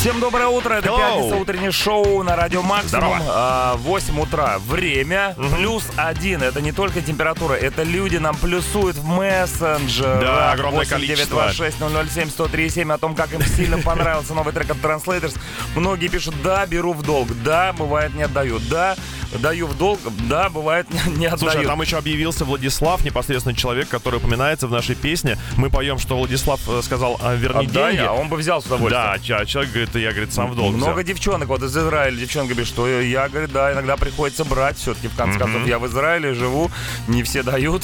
Всем 0.00 0.18
доброе 0.18 0.48
утро, 0.48 0.74
это 0.74 0.88
Hello. 0.88 0.96
пятница, 0.98 1.36
утреннее 1.36 1.70
шоу 1.70 2.22
на 2.24 2.34
Радио 2.34 2.62
Максимум. 2.62 2.88
Здорово. 2.88 3.22
А, 3.28 3.76
8 3.76 4.20
утра, 4.20 4.58
время, 4.58 5.36
плюс 5.54 5.84
один. 5.96 6.42
Это 6.42 6.60
не 6.60 6.72
только 6.72 7.02
температура, 7.02 7.54
это 7.54 7.84
люди 7.84 8.16
нам 8.16 8.34
плюсуют 8.36 8.96
в 8.96 9.04
мессенджер. 9.06 10.20
Да, 10.20 10.52
огромное 10.52 10.86
количество. 10.86 11.50
926-007-1037 11.50 12.92
о 12.92 12.98
том, 12.98 13.14
как 13.14 13.32
им 13.32 13.42
сильно 13.42 13.78
понравился 13.82 14.34
новый 14.34 14.52
трек 14.52 14.70
от 14.70 14.78
Translators. 14.78 15.38
Многие 15.76 16.08
пишут, 16.08 16.34
да, 16.42 16.66
беру 16.66 16.94
в 16.94 17.02
долг, 17.02 17.28
да, 17.44 17.72
бывает 17.72 18.12
не 18.14 18.22
отдаю, 18.22 18.58
да, 18.58 18.96
даю 19.38 19.66
в 19.66 19.76
долг. 19.76 20.00
Да, 20.28 20.48
бывает, 20.48 20.86
не 21.16 21.26
отдаю. 21.26 21.38
Слушай, 21.38 21.64
а 21.64 21.68
там 21.68 21.80
еще 21.82 21.98
объявился 21.98 22.44
Владислав, 22.44 23.04
непосредственно 23.04 23.54
человек, 23.56 23.88
который 23.88 24.16
упоминается 24.16 24.66
в 24.66 24.70
нашей 24.70 24.94
песне. 24.94 25.38
Мы 25.56 25.70
поем, 25.70 25.98
что 25.98 26.16
Владислав 26.16 26.60
э, 26.68 26.82
сказал, 26.82 27.18
а, 27.22 27.34
верни 27.34 27.66
Отдай, 27.66 27.92
деньги. 27.96 28.06
а 28.06 28.12
он 28.12 28.28
бы 28.28 28.36
взял 28.36 28.62
с 28.62 28.66
удовольствием. 28.66 29.04
Да, 29.28 29.36
а 29.36 29.46
человек 29.46 29.72
говорит, 29.72 29.94
я, 29.96 30.10
говорит, 30.10 30.32
сам 30.32 30.50
в 30.50 30.56
долг 30.56 30.74
Много 30.74 31.00
взял. 31.00 31.04
девчонок, 31.04 31.48
вот 31.48 31.62
из 31.62 31.76
Израиля 31.76 32.16
девчонка 32.16 32.50
говорит, 32.54 32.68
что 32.68 32.88
я, 32.88 33.28
говорит, 33.28 33.52
да, 33.52 33.72
иногда 33.72 33.96
приходится 33.96 34.44
брать 34.44 34.78
все-таки, 34.78 35.08
в 35.08 35.16
конце 35.16 35.38
концов, 35.38 35.66
я 35.66 35.78
в 35.78 35.86
Израиле 35.86 36.34
живу, 36.34 36.70
не 37.08 37.22
все 37.22 37.42
дают. 37.42 37.82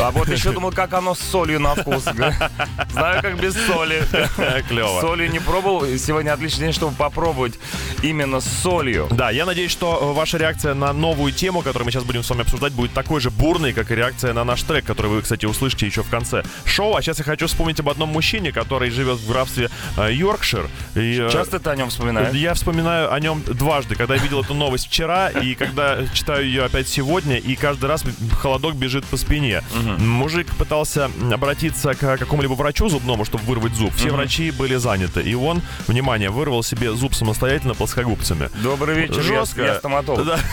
А 0.00 0.10
вот 0.10 0.28
еще 0.28 0.52
думал, 0.52 0.70
как 0.72 0.92
оно 0.92 1.14
с 1.14 1.18
солью 1.18 1.60
на 1.60 1.74
вкус. 1.74 2.04
Знаю, 2.04 3.22
как 3.22 3.40
без 3.40 3.54
соли. 3.66 4.02
Клево. 4.68 4.98
С 4.98 5.00
солью 5.00 5.30
не 5.30 5.40
пробовал. 5.40 5.84
Сегодня 5.98 6.32
отличный 6.32 6.66
день, 6.66 6.72
чтобы 6.72 6.94
попробовать 6.94 7.54
именно 8.02 8.40
с 8.40 8.46
солью. 8.46 9.08
Да, 9.10 9.30
я 9.30 9.44
надеюсь, 9.44 9.70
что 9.72 9.98
э, 10.00 10.14
ваша 10.14 10.38
реакция 10.38 10.74
на 10.74 10.92
новую 10.92 11.32
тему, 11.32 11.62
которую 11.62 11.86
мы 11.86 11.90
сейчас 11.92 12.04
будем 12.04 12.22
с 12.22 12.30
вами 12.30 12.42
обсуждать, 12.42 12.72
будет 12.72 12.92
такой 12.92 13.20
же 13.20 13.30
бурной, 13.30 13.72
как 13.72 13.90
и 13.90 13.94
реакция 13.94 14.32
на 14.32 14.44
наш 14.44 14.62
трек, 14.62 14.84
который 14.84 15.08
вы, 15.10 15.22
кстати, 15.22 15.46
услышите 15.46 15.86
еще 15.86 16.02
в 16.02 16.08
конце 16.10 16.44
шоу. 16.64 16.94
А 16.96 17.02
сейчас 17.02 17.18
я 17.18 17.24
хочу 17.24 17.46
вспомнить 17.46 17.80
об 17.80 17.88
одном 17.88 18.10
мужчине, 18.10 18.52
который 18.52 18.90
живет 18.90 19.18
в 19.18 19.28
графстве 19.28 19.68
э, 19.96 20.12
Йоркшир. 20.12 20.68
И, 20.94 21.18
э, 21.20 21.30
Часто 21.30 21.58
ты 21.58 21.70
о 21.70 21.76
нем 21.76 21.90
вспоминаешь? 21.90 22.34
Я 22.34 22.54
вспоминаю 22.54 23.12
о 23.12 23.18
нем 23.20 23.42
дважды, 23.44 23.96
когда 23.96 24.14
я 24.14 24.22
видел 24.22 24.42
эту 24.42 24.54
новость 24.54 24.86
вчера, 24.86 25.28
и 25.28 25.54
когда 25.54 26.06
читаю 26.12 26.44
ее 26.46 26.64
опять 26.64 26.88
сегодня, 26.88 27.36
и 27.36 27.56
каждый 27.56 27.86
раз 27.86 28.04
холодок 28.40 28.76
бежит 28.76 29.04
по 29.04 29.16
спине. 29.16 29.62
Мужик 29.98 30.54
пытался 30.56 31.10
обратиться 31.32 31.94
к 31.94 32.16
какому-либо 32.18 32.52
врачу 32.54 32.88
зубному, 32.88 33.24
чтобы 33.24 33.44
вырвать 33.44 33.74
зуб. 33.74 33.94
Все 33.94 34.10
врачи 34.10 34.50
были 34.50 34.76
заняты, 34.76 35.22
и 35.22 35.34
он, 35.34 35.62
внимание, 35.86 36.30
вырвал 36.30 36.62
себе 36.62 36.92
зуб 36.92 37.14
самостоятельно 37.14 37.74
плоскогубцами. 37.74 38.50
Добрый 38.62 38.94
вечер, 38.96 39.22
Жестко. 39.22 39.62
я 39.62 39.74
стоматолог. 39.76 40.24
Да. 40.26 40.38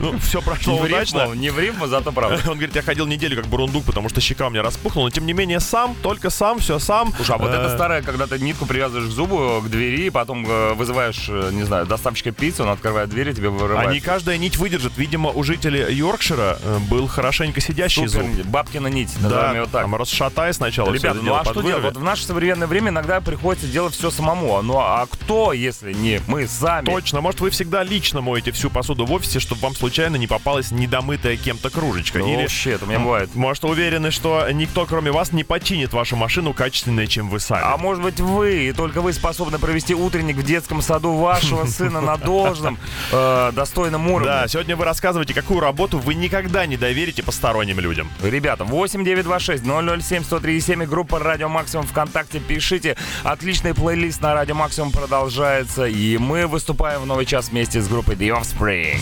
Ну, 0.00 0.16
все 0.20 0.40
прошло 0.40 0.74
Не 0.74 0.80
в 0.80 0.84
удачно. 0.84 1.20
рифму, 1.22 1.34
не 1.34 1.50
в 1.50 1.58
рифму, 1.58 1.86
зато 1.86 2.12
правда. 2.12 2.36
Он 2.46 2.54
говорит, 2.54 2.74
я 2.76 2.82
ходил 2.82 3.06
неделю 3.06 3.36
как 3.36 3.46
бурундук, 3.46 3.84
потому 3.84 4.08
что 4.08 4.20
щека 4.20 4.46
у 4.46 4.50
меня 4.50 4.62
распухла, 4.62 5.02
но 5.02 5.10
тем 5.10 5.26
не 5.26 5.32
менее 5.32 5.60
сам, 5.60 5.94
только 6.02 6.30
сам, 6.30 6.58
все 6.60 6.78
сам. 6.78 7.12
Слушай, 7.16 7.34
а 7.34 7.38
вот 7.38 7.48
Э, 7.50 7.54
это 7.54 7.74
старое, 7.74 8.02
когда 8.02 8.26
ты 8.26 8.38
нитку 8.38 8.66
привязываешь 8.66 9.08
к 9.08 9.10
зубу, 9.12 9.60
к 9.62 9.68
двери, 9.68 10.10
потом 10.10 10.44
э, 10.48 10.74
вызываешь, 10.74 11.26
э, 11.28 11.50
не 11.52 11.62
знаю, 11.64 11.86
доставщика 11.86 12.30
пиццы, 12.30 12.62
он 12.62 12.68
открывает 12.68 13.08
дверь 13.10 13.30
и 13.30 13.34
тебе 13.34 13.48
А 13.48 13.50
вырывает. 13.50 13.90
не 13.90 14.00
каждая 14.00 14.38
нить 14.38 14.56
выдержит. 14.56 14.92
Видимо, 14.96 15.30
у 15.30 15.42
жителей 15.42 15.92
Йоркшира 15.94 16.58
был 16.90 17.06
хорошенько 17.08 17.60
сидящий 17.60 17.97
Зуб. 18.06 18.26
бабкина 18.46 18.88
нить, 18.88 19.10
назовем 19.20 19.56
его 19.56 19.66
так. 19.66 19.82
там 19.82 19.94
расшатай 19.94 20.52
сначала 20.54 20.92
Ребята, 20.92 21.20
ну 21.22 21.34
а 21.34 21.44
что 21.44 21.62
делать? 21.62 21.84
Вот 21.84 21.96
в 21.96 22.02
наше 22.02 22.24
современное 22.24 22.66
время 22.66 22.90
иногда 22.90 23.20
приходится 23.20 23.66
делать 23.66 23.94
все 23.94 24.10
самому. 24.10 24.60
Ну 24.62 24.78
а 24.78 25.06
кто, 25.06 25.52
если 25.52 25.92
не 25.92 26.20
мы 26.26 26.46
сами? 26.46 26.86
Точно, 26.86 27.20
может, 27.20 27.40
вы 27.40 27.50
всегда 27.50 27.82
лично 27.82 28.20
моете 28.20 28.52
всю 28.52 28.70
посуду 28.70 29.06
в 29.06 29.12
офисе, 29.12 29.40
чтобы 29.40 29.62
вам 29.62 29.74
случайно 29.74 30.16
не 30.16 30.26
попалась 30.26 30.70
недомытая 30.70 31.36
кем-то 31.36 31.70
кружечка. 31.70 32.18
Ну, 32.18 32.32
Или, 32.32 32.42
вообще, 32.42 32.72
это 32.72 32.84
у 32.84 32.88
меня 32.88 33.00
бывает. 33.00 33.34
может, 33.34 33.64
уверены, 33.64 34.10
что 34.10 34.48
никто, 34.50 34.86
кроме 34.86 35.10
вас, 35.10 35.32
не 35.32 35.44
починит 35.44 35.92
вашу 35.92 36.16
машину 36.16 36.52
качественнее, 36.52 37.06
чем 37.06 37.28
вы 37.28 37.40
сами. 37.40 37.62
А 37.64 37.76
может 37.76 38.02
быть 38.02 38.20
вы, 38.20 38.68
и 38.68 38.72
только 38.72 39.00
вы 39.00 39.12
способны 39.12 39.58
провести 39.58 39.94
утренник 39.94 40.36
в 40.36 40.42
детском 40.42 40.82
саду 40.82 41.14
вашего 41.14 41.64
сына 41.66 42.00
на 42.00 42.16
должном, 42.16 42.78
э, 43.12 43.52
достойном 43.52 44.08
уровне. 44.10 44.26
Да, 44.26 44.48
сегодня 44.48 44.76
вы 44.76 44.84
рассказываете, 44.84 45.34
какую 45.34 45.60
работу 45.60 45.98
вы 45.98 46.14
никогда 46.14 46.66
не 46.66 46.76
доверите 46.76 47.22
посторонним 47.22 47.77
людям. 47.80 48.10
Ребята, 48.22 48.64
8926 48.64 49.64
007 49.64 50.24
137 50.24 50.82
и 50.82 50.86
группа 50.86 51.18
Радио 51.18 51.48
Максимум 51.48 51.86
ВКонтакте. 51.86 52.40
Пишите. 52.40 52.96
Отличный 53.24 53.74
плейлист 53.74 54.20
на 54.20 54.34
Радио 54.34 54.54
Максимум 54.54 54.92
продолжается. 54.92 55.86
И 55.86 56.18
мы 56.18 56.46
выступаем 56.46 57.02
в 57.02 57.06
новый 57.06 57.26
час 57.26 57.50
вместе 57.50 57.80
с 57.80 57.88
группой 57.88 58.14
The 58.14 58.38
Offspring. 58.38 59.00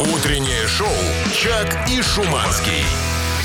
Утреннее 0.00 0.66
шоу 0.68 0.88
«Чак 1.32 1.88
и 1.90 2.02
Шуманский». 2.02 2.84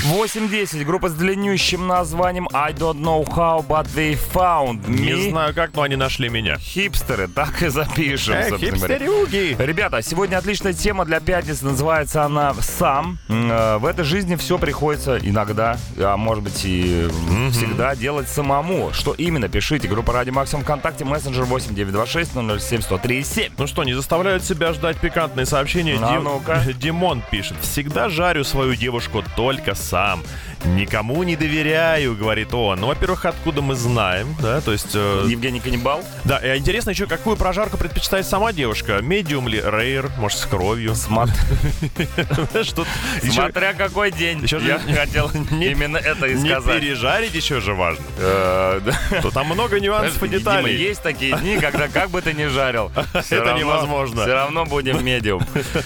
8.10. 0.04 0.84
Группа 0.84 1.08
с 1.08 1.14
длиннющим 1.14 1.86
названием 1.86 2.46
I 2.52 2.72
don't 2.74 3.00
know 3.00 3.24
how, 3.26 3.66
but 3.66 3.86
they 3.94 4.18
found 4.34 4.84
me. 4.86 5.00
Не 5.14 5.30
знаю 5.30 5.54
как, 5.54 5.74
но 5.74 5.82
они 5.82 5.96
нашли 5.96 6.28
меня. 6.28 6.58
Хипстеры, 6.58 7.26
так 7.26 7.62
и 7.62 7.68
запишем, 7.68 8.34
говоря. 8.34 8.58
хипстерюги! 8.58 9.56
Ребята, 9.58 10.02
сегодня 10.02 10.36
отличная 10.36 10.74
тема 10.74 11.06
для 11.06 11.20
пятницы. 11.20 11.64
Называется 11.64 12.22
она 12.24 12.52
«Сам». 12.60 13.18
Э, 13.28 13.78
В 13.78 13.86
этой 13.86 14.04
жизни 14.04 14.36
все 14.36 14.58
приходится 14.58 15.16
иногда, 15.18 15.78
а 15.98 16.16
может 16.18 16.44
быть 16.44 16.60
и 16.64 17.08
всегда 17.52 17.96
делать 17.96 18.28
самому. 18.28 18.92
Что 18.92 19.14
именно? 19.14 19.48
Пишите. 19.48 19.88
Группа 19.88 20.12
Радио 20.12 20.34
Максимум 20.34 20.64
ВКонтакте, 20.64 21.06
мессенджер 21.06 21.44
8926 21.44 22.32
007 22.60 22.80
137. 22.82 23.52
Ну 23.56 23.66
что, 23.66 23.84
не 23.84 23.94
заставляют 23.94 24.44
себя 24.44 24.72
ждать 24.74 24.98
пикантные 24.98 25.46
сообщения? 25.46 25.98
А 26.02 26.12
Дим- 26.12 26.24
ну-ка. 26.24 26.62
Димон 26.78 27.22
пишет. 27.30 27.56
Всегда 27.62 28.10
жарю 28.10 28.44
свою 28.44 28.74
девушку 28.74 29.24
только 29.34 29.74
сам. 29.94 30.22
Никому 30.64 31.22
не 31.22 31.36
доверяю, 31.36 32.16
говорит 32.16 32.54
он. 32.54 32.80
Ну, 32.80 32.86
во-первых, 32.88 33.24
откуда 33.26 33.60
мы 33.62 33.74
знаем, 33.74 34.34
да, 34.40 34.60
то 34.60 34.72
есть... 34.72 34.90
э, 34.94 35.26
Евгений 35.28 35.60
Каннибал. 35.60 36.02
да, 36.24 36.38
и 36.38 36.58
интересно 36.58 36.90
еще, 36.90 37.06
какую 37.06 37.36
прожарку 37.36 37.76
предпочитает 37.76 38.26
сама 38.26 38.52
девушка. 38.52 39.00
Медиум 39.02 39.46
ли, 39.48 39.60
рейр, 39.64 40.10
может, 40.18 40.38
с 40.38 40.46
кровью. 40.46 40.94
Смотря 43.30 43.72
какой 43.74 44.10
день. 44.10 44.44
Я 44.44 44.78
не- 44.86 44.94
хотел 44.94 45.30
не- 45.50 45.68
именно 45.70 45.96
это 45.98 46.26
и 46.26 46.34
не 46.34 46.48
сказать. 46.50 46.80
пережарить 46.80 47.34
еще 47.34 47.60
же 47.60 47.74
важно. 47.74 48.04
Э. 48.18 48.80
То 49.22 49.30
там 49.30 49.46
много 49.46 49.80
нюансов 49.80 50.22
и 50.22 50.28
Дима, 50.28 50.38
деталей. 50.40 50.76
есть 50.76 51.02
такие 51.02 51.36
дни, 51.36 51.58
когда 51.58 51.88
как 51.88 52.10
бы 52.10 52.20
ты 52.22 52.32
ни 52.32 52.46
жарил, 52.46 52.90
Это 53.14 53.52
невозможно. 53.54 54.22
Все 54.22 54.34
равно 54.34 54.64
будем 54.64 55.04
медиум. 55.04 55.42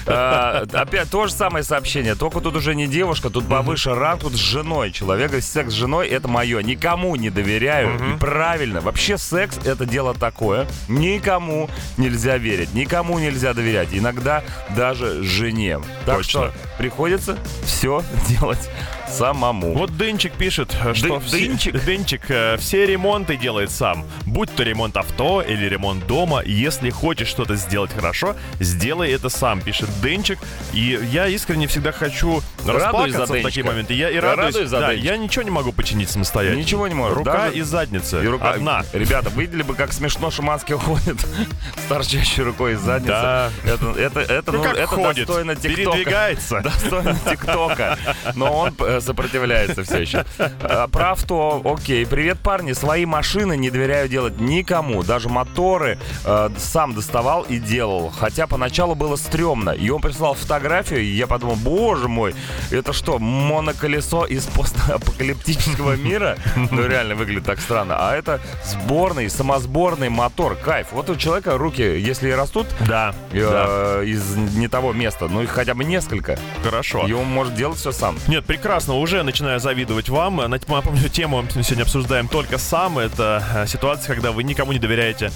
А, 0.06 0.64
Опять 0.72 1.10
то 1.10 1.26
же 1.26 1.32
самое 1.32 1.64
сообщение, 1.64 2.14
только 2.14 2.40
тут 2.40 2.56
уже 2.56 2.74
не 2.74 2.86
девушка, 2.86 3.30
тут 3.30 3.48
повыше 3.48 3.94
ранг, 3.94 4.22
тут 4.22 4.34
с 4.34 4.38
женой. 4.68 4.92
Человек 4.92 5.28
говорит, 5.28 5.44
секс 5.46 5.70
с 5.70 5.74
женой 5.74 6.08
это 6.08 6.28
мое, 6.28 6.62
никому 6.62 7.16
не 7.16 7.30
доверяю. 7.30 7.96
И 7.96 8.18
правильно, 8.18 8.82
вообще 8.82 9.16
секс 9.16 9.58
это 9.64 9.86
дело 9.86 10.12
такое, 10.12 10.66
никому 10.88 11.70
нельзя 11.96 12.36
верить, 12.36 12.74
никому 12.74 13.18
нельзя 13.18 13.54
доверять, 13.54 13.88
иногда 13.92 14.44
даже 14.76 15.22
жене. 15.22 15.80
Так 16.04 16.18
Точно. 16.18 16.50
что 16.50 16.52
приходится 16.76 17.38
все 17.64 18.02
делать 18.28 18.68
самому. 19.10 19.72
Вот 19.74 19.96
Дынчик 19.96 20.32
пишет, 20.32 20.74
что 20.94 21.20
все, 21.20 21.38
Дынчик? 21.38 21.84
Дынчик, 21.84 22.22
э, 22.28 22.56
все 22.58 22.86
ремонты 22.86 23.36
делает 23.36 23.70
сам. 23.70 24.04
Будь 24.26 24.54
то 24.54 24.62
ремонт 24.62 24.96
авто 24.96 25.42
или 25.42 25.66
ремонт 25.66 26.06
дома, 26.06 26.42
если 26.44 26.90
хочешь 26.90 27.28
что-то 27.28 27.56
сделать 27.56 27.90
хорошо, 27.92 28.36
сделай 28.60 29.10
это 29.12 29.28
сам, 29.28 29.60
пишет 29.60 29.88
Дынчик. 30.00 30.38
И 30.72 30.98
я 31.12 31.26
искренне 31.28 31.66
всегда 31.66 31.92
хочу 31.92 32.42
Радуюсь 32.66 32.82
расплакаться 32.82 33.26
за 33.26 33.34
в 33.34 33.42
такие 33.42 33.64
моменты. 33.64 33.94
Я 33.94 34.10
и 34.10 34.18
радуюсь. 34.18 34.54
радуюсь 34.54 34.68
за 34.70 34.80
да, 34.80 34.92
я 34.92 35.16
ничего 35.16 35.42
не 35.42 35.50
могу 35.50 35.72
починить 35.72 36.10
самостоятельно. 36.10 36.60
Ничего 36.60 36.86
не 36.88 36.94
можешь. 36.94 37.16
Рука 37.18 37.32
Даже- 37.46 37.56
и 37.58 37.62
задница. 37.62 38.22
И 38.22 38.26
рука- 38.26 38.52
Одна. 38.52 38.84
Ребята, 38.92 39.30
видели 39.30 39.62
бы, 39.62 39.74
как 39.74 39.92
смешно 39.92 40.30
Шуманский 40.30 40.74
ходит 40.78 41.20
с 41.20 41.88
торчащей 41.88 42.42
рукой 42.42 42.74
из 42.74 42.80
задницы. 42.80 43.08
Да. 43.08 43.50
Это, 43.64 43.86
это, 43.98 44.20
это, 44.20 44.52
Ну, 44.52 44.58
ну, 44.62 44.70
это 44.70 44.86
ходит, 44.86 45.26
достойно 45.26 45.56
ТикТока. 45.56 45.76
передвигается. 45.92 46.60
Достойно 46.60 47.18
ТикТока. 47.28 47.98
Но 48.34 48.52
он 48.58 48.74
э, 48.80 48.97
сопротивляется 49.00 49.82
все 49.84 49.98
еще. 49.98 50.24
А, 50.62 50.88
Про 50.88 51.12
авто, 51.12 51.60
окей. 51.64 52.06
Привет, 52.06 52.38
парни. 52.40 52.72
Свои 52.72 53.06
машины 53.06 53.56
не 53.56 53.70
доверяю 53.70 54.08
делать 54.08 54.40
никому. 54.40 55.02
Даже 55.02 55.28
моторы 55.28 55.98
э, 56.24 56.50
сам 56.58 56.94
доставал 56.94 57.42
и 57.42 57.58
делал. 57.58 58.10
Хотя 58.16 58.46
поначалу 58.46 58.94
было 58.94 59.16
стрёмно. 59.16 59.70
И 59.70 59.88
он 59.90 60.00
прислал 60.00 60.34
фотографию, 60.34 61.00
и 61.00 61.06
я 61.06 61.26
подумал, 61.26 61.56
боже 61.56 62.08
мой, 62.08 62.34
это 62.70 62.92
что, 62.92 63.18
моноколесо 63.18 64.24
из 64.24 64.46
постапокалиптического 64.46 65.96
мира? 65.96 66.36
Ну, 66.70 66.86
реально 66.86 67.14
выглядит 67.14 67.44
так 67.44 67.60
странно. 67.60 67.96
А 67.98 68.14
это 68.16 68.40
сборный, 68.64 69.28
самосборный 69.30 70.08
мотор. 70.08 70.56
Кайф. 70.56 70.88
Вот 70.92 71.08
у 71.10 71.16
человека 71.16 71.56
руки, 71.58 71.82
если 71.82 72.28
и 72.28 72.32
растут 72.32 72.66
Да, 72.86 73.14
э, 73.32 73.40
да, 73.50 74.02
из 74.04 74.36
не 74.36 74.68
того 74.68 74.92
места, 74.92 75.28
ну 75.28 75.42
их 75.42 75.50
хотя 75.50 75.74
бы 75.74 75.84
несколько, 75.84 76.38
хорошо. 76.62 77.06
и 77.06 77.12
он 77.12 77.26
может 77.26 77.54
делать 77.54 77.78
все 77.78 77.92
сам. 77.92 78.16
Нет, 78.26 78.44
прекрасно, 78.44 78.87
уже 78.94 79.22
начинаю 79.22 79.60
завидовать 79.60 80.08
вам. 80.08 80.36
На- 80.36 80.48
Напомню, 80.48 81.08
тему 81.08 81.44
мы 81.54 81.62
сегодня 81.62 81.82
обсуждаем 81.82 82.28
только 82.28 82.58
сам. 82.58 82.98
Это 82.98 83.42
э, 83.54 83.66
ситуация, 83.66 84.14
когда 84.14 84.32
вы 84.32 84.42
никому 84.44 84.72
не 84.72 84.78
доверяете 84.78 85.30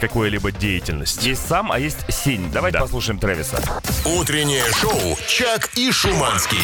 какой-либо 0.00 0.52
деятельности. 0.52 1.28
Есть 1.28 1.46
сам, 1.46 1.72
а 1.72 1.78
есть 1.78 1.98
синь. 2.12 2.50
Давайте 2.52 2.78
Да. 2.78 2.82
послушаем 2.84 3.18
Трэвиса. 3.18 3.62
Утреннее 4.04 4.64
шоу 4.80 5.16
«Чак 5.26 5.70
и 5.76 5.90
Шуманский». 5.92 6.58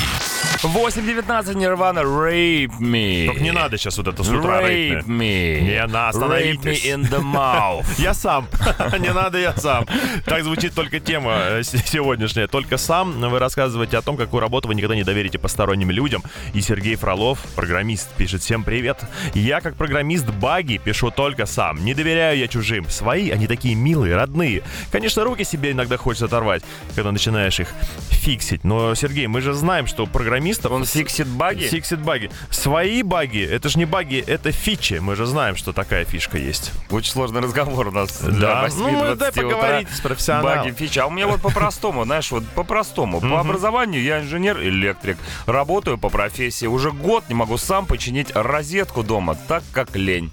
Шуманский. 0.60 1.02
8.19 1.02 1.54
Нирвана 1.56 2.00
Rape 2.00 2.70
Me. 2.80 3.26
Только 3.26 3.42
не 3.42 3.50
надо 3.52 3.76
сейчас 3.76 3.98
вот 3.98 4.08
это 4.08 4.22
с 4.24 4.28
утра 4.28 4.62
Rape 4.62 5.04
me. 5.06 5.60
Не, 5.60 5.86
на, 5.86 6.08
остановитесь. 6.08 6.84
Rape 6.84 6.94
me 6.96 7.06
in 7.06 7.10
the 7.10 7.20
mouth. 7.20 7.84
Я 7.98 8.14
сам. 8.14 8.48
Не 8.98 9.12
надо, 9.12 9.38
я 9.38 9.54
сам. 9.56 9.86
Так 10.24 10.42
звучит 10.44 10.74
только 10.74 11.00
тема 11.00 11.34
э, 11.36 11.62
сегодняшняя. 11.64 12.46
Только 12.46 12.78
сам 12.78 13.20
вы 13.20 13.38
рассказываете 13.38 13.98
о 13.98 14.02
том, 14.02 14.16
какую 14.16 14.40
работу 14.40 14.68
вы 14.68 14.74
никогда 14.74 14.94
не 14.94 15.04
доверите 15.04 15.38
посторонним 15.38 15.90
людям. 15.90 16.13
И 16.52 16.60
Сергей 16.60 16.96
Фролов, 16.96 17.38
программист, 17.54 18.08
пишет 18.16 18.42
всем 18.42 18.62
привет. 18.64 18.98
Я, 19.34 19.60
как 19.60 19.76
программист 19.76 20.28
баги, 20.30 20.80
пишу 20.82 21.10
только 21.10 21.46
сам. 21.46 21.84
Не 21.84 21.94
доверяю 21.94 22.38
я 22.38 22.48
чужим. 22.48 22.88
Свои, 22.88 23.30
они 23.30 23.46
такие 23.46 23.74
милые, 23.74 24.16
родные. 24.16 24.62
Конечно, 24.90 25.24
руки 25.24 25.44
себе 25.44 25.72
иногда 25.72 25.96
хочется 25.96 26.26
оторвать, 26.26 26.62
когда 26.94 27.12
начинаешь 27.12 27.58
их 27.60 27.68
фиксить. 28.10 28.64
Но, 28.64 28.94
Сергей, 28.94 29.26
мы 29.26 29.40
же 29.40 29.52
знаем, 29.52 29.86
что 29.86 30.06
программистов... 30.06 30.72
Он 30.72 30.84
фиксит 30.84 31.26
баги? 31.26 31.64
Фиксит 31.64 32.00
баги. 32.00 32.30
Свои 32.50 33.02
баги, 33.02 33.42
это 33.44 33.68
же 33.68 33.78
не 33.78 33.84
баги, 33.84 34.22
это 34.26 34.52
фичи. 34.52 34.94
Мы 34.94 35.16
же 35.16 35.26
знаем, 35.26 35.56
что 35.56 35.72
такая 35.72 36.04
фишка 36.04 36.38
есть. 36.38 36.72
Очень 36.90 37.12
сложный 37.12 37.40
разговор 37.40 37.88
у 37.88 37.90
нас. 37.90 38.20
Да. 38.20 38.30
Для 38.30 38.62
8 38.62 38.76
Ну, 38.78 39.14
дай 39.16 39.30
утра. 39.30 39.42
поговорить 39.42 39.88
с 39.90 40.00
профессионалом. 40.00 40.58
Баги, 40.58 40.74
фичи. 40.74 40.98
А 40.98 41.06
у 41.06 41.10
меня 41.10 41.26
вот 41.26 41.40
по-простому, 41.42 42.04
знаешь, 42.04 42.30
вот 42.30 42.44
по-простому. 42.48 43.20
По 43.20 43.40
образованию 43.40 44.02
я 44.02 44.20
инженер-электрик. 44.20 45.18
Работаю 45.46 45.98
по 46.04 46.10
профессии. 46.10 46.66
Уже 46.66 46.90
год 46.92 47.24
не 47.30 47.34
могу 47.34 47.56
сам 47.56 47.86
починить 47.86 48.30
розетку 48.34 49.02
дома, 49.02 49.34
так 49.48 49.62
как 49.72 49.96
лень. 49.96 50.30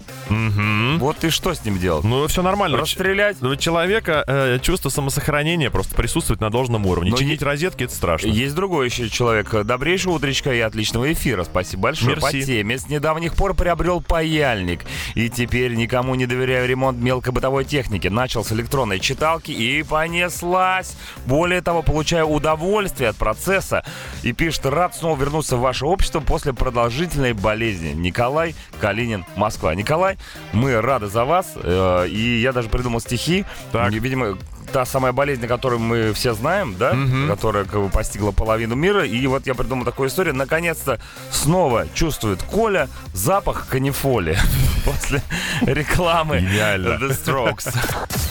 Вот 0.99 1.17
ты 1.19 1.29
что 1.29 1.53
с 1.53 1.63
ним 1.63 1.79
делал? 1.79 2.01
Ну, 2.03 2.27
все 2.27 2.41
нормально. 2.41 2.77
Расстрелять? 2.77 3.41
У 3.41 3.55
человека 3.55 4.25
э, 4.27 4.60
чувство 4.62 4.89
самосохранения 4.89 5.69
просто 5.69 5.95
присутствует 5.95 6.41
на 6.41 6.49
должном 6.49 6.86
уровне. 6.86 7.12
Но 7.12 7.15
Чинить 7.17 7.39
е- 7.39 7.47
розетки 7.47 7.84
это 7.86 7.93
страшно. 7.95 8.27
Есть 8.27 8.53
другой 8.53 8.88
еще 8.88 9.10
человек. 9.10 9.49
Добрейшего 9.63 10.13
утречка 10.13 10.53
и 10.53 10.60
отличного 10.60 11.13
эфира. 11.13 11.45
Спасибо 11.45 11.84
большое. 11.84 12.17
По 12.17 12.25
Мерси. 12.34 12.45
теме. 12.45 12.77
С 12.77 12.89
недавних 12.89 13.36
пор 13.36 13.53
приобрел 13.53 14.01
паяльник. 14.01 14.81
И 15.15 15.29
теперь 15.29 15.73
никому 15.75 16.15
не 16.15 16.25
доверяю 16.25 16.67
ремонт 16.67 16.97
мелкой 16.99 17.31
бытовой 17.31 17.63
техники. 17.63 18.10
Начал 18.10 18.43
с 18.43 18.51
электронной 18.51 18.99
читалки 18.99 19.51
и 19.51 19.84
понеслась. 19.84 20.97
Более 21.25 21.62
того, 21.62 21.81
получаю 21.81 22.27
удовольствие 22.27 23.10
от 23.12 23.15
процесса. 23.15 23.86
И 24.23 24.34
пишет, 24.34 24.65
рад 24.65 24.95
снова 24.95 25.17
вернуться 25.17 25.55
в 25.62 25.63
ваше 25.63 25.86
общество 25.86 26.19
после 26.19 26.54
продолжительной 26.54 27.34
болезни. 27.34 27.89
Николай 27.93 28.56
Калинин, 28.80 29.26
Москва. 29.36 29.76
Николай, 29.76 30.17
мы 30.54 30.82
рады 30.82 31.06
за 31.08 31.24
вас. 31.24 31.54
э, 31.56 32.08
И 32.10 32.41
я 32.41 32.52
даже 32.52 32.67
придумал 32.67 33.00
стихи. 33.00 33.45
Так. 33.71 33.91
Видимо, 33.93 34.38
та 34.71 34.86
самая 34.86 35.12
болезнь, 35.12 35.43
о 35.45 35.47
которой 35.47 35.79
мы 35.79 36.13
все 36.13 36.34
знаем, 36.34 36.75
да, 36.77 36.95
которая 37.27 37.65
как 37.65 37.81
бы 37.81 37.89
постигла 37.89 38.31
половину 38.31 38.75
мира. 38.75 39.05
И 39.05 39.25
вот 39.27 39.45
я 39.47 39.53
придумал 39.53 39.86
такую 39.86 40.10
историю. 40.10 40.36
Наконец-то 40.36 40.99
снова 41.31 41.88
чувствует 41.93 42.41
Коля 42.43 42.88
запах 43.13 43.67
канифоли 43.67 44.38
после 44.86 45.21
рекламы. 45.62 46.38
The 46.39 47.10
Strokes. 47.12 47.75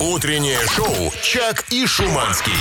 Утреннее 0.01 0.59
шоу 0.75 1.13
«Чак 1.23 1.65
и 1.71 1.87
Шуманский». 1.87 2.53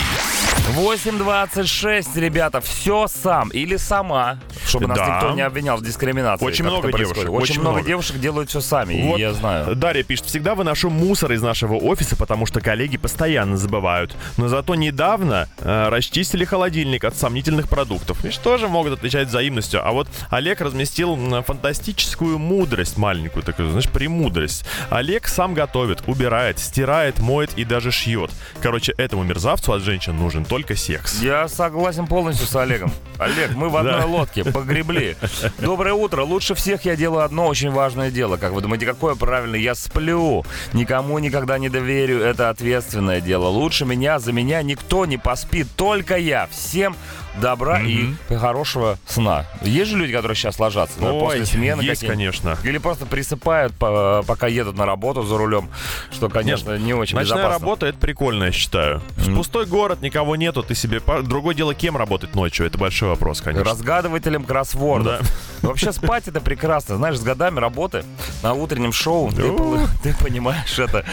8.26, 0.76 2.20
ребята, 2.20 2.62
все 2.62 3.08
сам 3.08 3.50
или 3.50 3.78
сама, 3.78 4.38
чтобы 4.65 4.88
нас 4.88 4.98
Да. 4.98 5.15
никто 5.15 5.32
не 5.32 5.42
обвинял 5.42 5.78
в 5.78 5.84
дискриминации. 5.84 6.46
Очень 6.46 6.65
как 6.65 6.74
много 6.74 6.92
девушек, 6.98 7.18
Очень, 7.18 7.30
очень 7.42 7.60
много 7.62 7.76
много. 7.78 7.88
девушек 7.88 8.20
делают 8.20 8.50
все 8.50 8.62
сами, 8.62 8.94
и 8.94 9.04
Вот 9.08 9.18
я 9.20 9.34
знаю. 9.34 9.76
Дарья 9.76 10.04
пишет, 10.04 10.26
всегда 10.26 10.56
выношу 10.56 10.89
мусор 10.89 11.32
из 11.32 11.42
нашего 11.42 11.76
офиса, 11.76 12.15
потому 12.15 12.46
что 12.46 12.62
коллеги 12.62 12.98
постоянно 12.98 13.58
забывают. 13.70 14.16
Но 14.38 14.48
зато 14.48 14.74
недавно 14.76 15.48
э, 15.60 15.90
расчистили 15.90 16.44
холодильник 16.44 17.04
от 17.04 17.16
сомнительных 17.16 17.70
продуктов. 17.70 18.26
И 18.26 18.32
что 18.32 18.58
же 18.58 18.68
могут 18.68 18.94
отвечать 18.94 19.28
взаимностью? 19.28 19.86
А 19.88 19.92
вот 19.92 20.08
Олег 20.32 20.60
разместил 20.62 21.16
фантастическую 21.44 22.40
мудрость 22.40 22.98
маленькую, 22.98 23.44
такую, 23.44 23.70
знаешь, 23.70 23.88
премудрость. 23.90 24.66
Олег 24.90 25.28
сам 25.28 25.54
готовит, 25.54 26.02
убирает, 26.08 26.58
стирает, 26.60 27.20
моет 27.20 27.52
и 27.58 27.64
даже 27.64 27.92
шьет. 27.92 28.32
Короче, 28.62 28.94
этому 28.98 29.24
мерзавцу 29.24 29.74
от 29.74 29.84
женщин 29.84 30.18
нужен 30.18 30.46
только 30.46 30.76
секс. 30.76 31.22
Я 31.22 31.48
согласен 31.48 32.08
полностью 32.08 32.48
с 32.48 32.56
Олегом. 32.56 32.92
Олег, 33.20 33.52
мы 33.56 33.70
в 33.70 33.78
одной 33.78 34.00
Да. 34.00 34.06
лодке, 34.06 34.44
погребли. 34.46 35.16
Доброе 35.60 35.94
утро. 35.94 36.24
Лучше 36.24 36.56
всех 36.56 36.86
я 36.86 36.96
делаю 36.96 37.24
одно 37.24 37.48
очень 37.48 37.70
важное 37.70 38.10
дело. 38.10 38.38
Как 38.38 38.54
вы 38.54 38.62
думаете, 38.62 38.86
какое 38.88 39.14
правильное? 39.16 39.60
Я 39.60 39.76
сплю. 39.76 40.44
Никому 40.74 41.20
никогда 41.20 41.60
не 41.60 41.70
доверю. 41.70 42.20
Это 42.22 42.50
ответственное 42.50 43.22
дело. 43.22 43.48
Лучше 43.60 43.84
меня, 43.84 44.19
за 44.19 44.32
меня 44.32 44.62
никто 44.63 45.06
не 45.06 45.17
поспит. 45.17 45.67
Только 45.76 46.15
я. 46.15 46.48
Всем 46.48 46.95
добра 47.42 47.82
и 47.82 48.13
хорошего 48.30 48.98
сна. 49.06 49.46
Есть 49.62 49.92
же 49.92 49.98
люди, 49.98 50.13
которые 50.13 50.36
сейчас 50.36 50.60
ложатся 50.60 51.00
да, 51.00 51.12
Ой, 51.13 51.20
после 51.22 51.46
смены 51.46 51.82
есть, 51.82 52.06
конечно. 52.06 52.58
Или 52.63 52.78
просто 52.78 53.06
присыпают, 53.06 53.74
по- 53.74 54.24
пока 54.28 54.48
едут 54.48 54.78
на 54.78 54.86
работу 54.86 55.24
за 55.24 55.38
рулем, 55.38 55.70
что, 56.12 56.30
конечно, 56.30 56.78
не 56.78 56.94
очень 56.94 57.15
Ночная 57.15 57.38
безопасно. 57.38 57.60
работа 57.60 57.86
это 57.88 57.98
прикольно, 57.98 58.46
я 58.46 58.52
считаю. 58.52 59.02
Пустой 59.36 59.65
город, 59.65 60.02
никого 60.02 60.36
нету, 60.36 60.63
ты 60.63 60.76
себе. 60.76 61.02
Другое 61.24 61.56
дело, 61.56 61.74
кем 61.74 61.98
работать 61.98 62.36
ночью, 62.36 62.65
это 62.65 62.78
большой 62.78 63.10
вопрос, 63.10 63.42
конечно. 63.42 63.65
Разгадывателем 63.65 64.44
кроссвордов. 64.44 65.22
Да. 65.22 65.28
Вообще 65.70 65.92
спать 65.92 66.28
это 66.28 66.42
прекрасно. 66.42 66.96
Знаешь, 66.98 67.18
с 67.18 67.22
годами 67.24 67.60
работы 67.60 68.04
на 68.44 68.54
утреннем 68.54 68.92
шоу 68.94 69.32
ты, 69.32 69.44
ты 70.04 70.15
понимаешь 70.24 70.80
это 70.80 71.06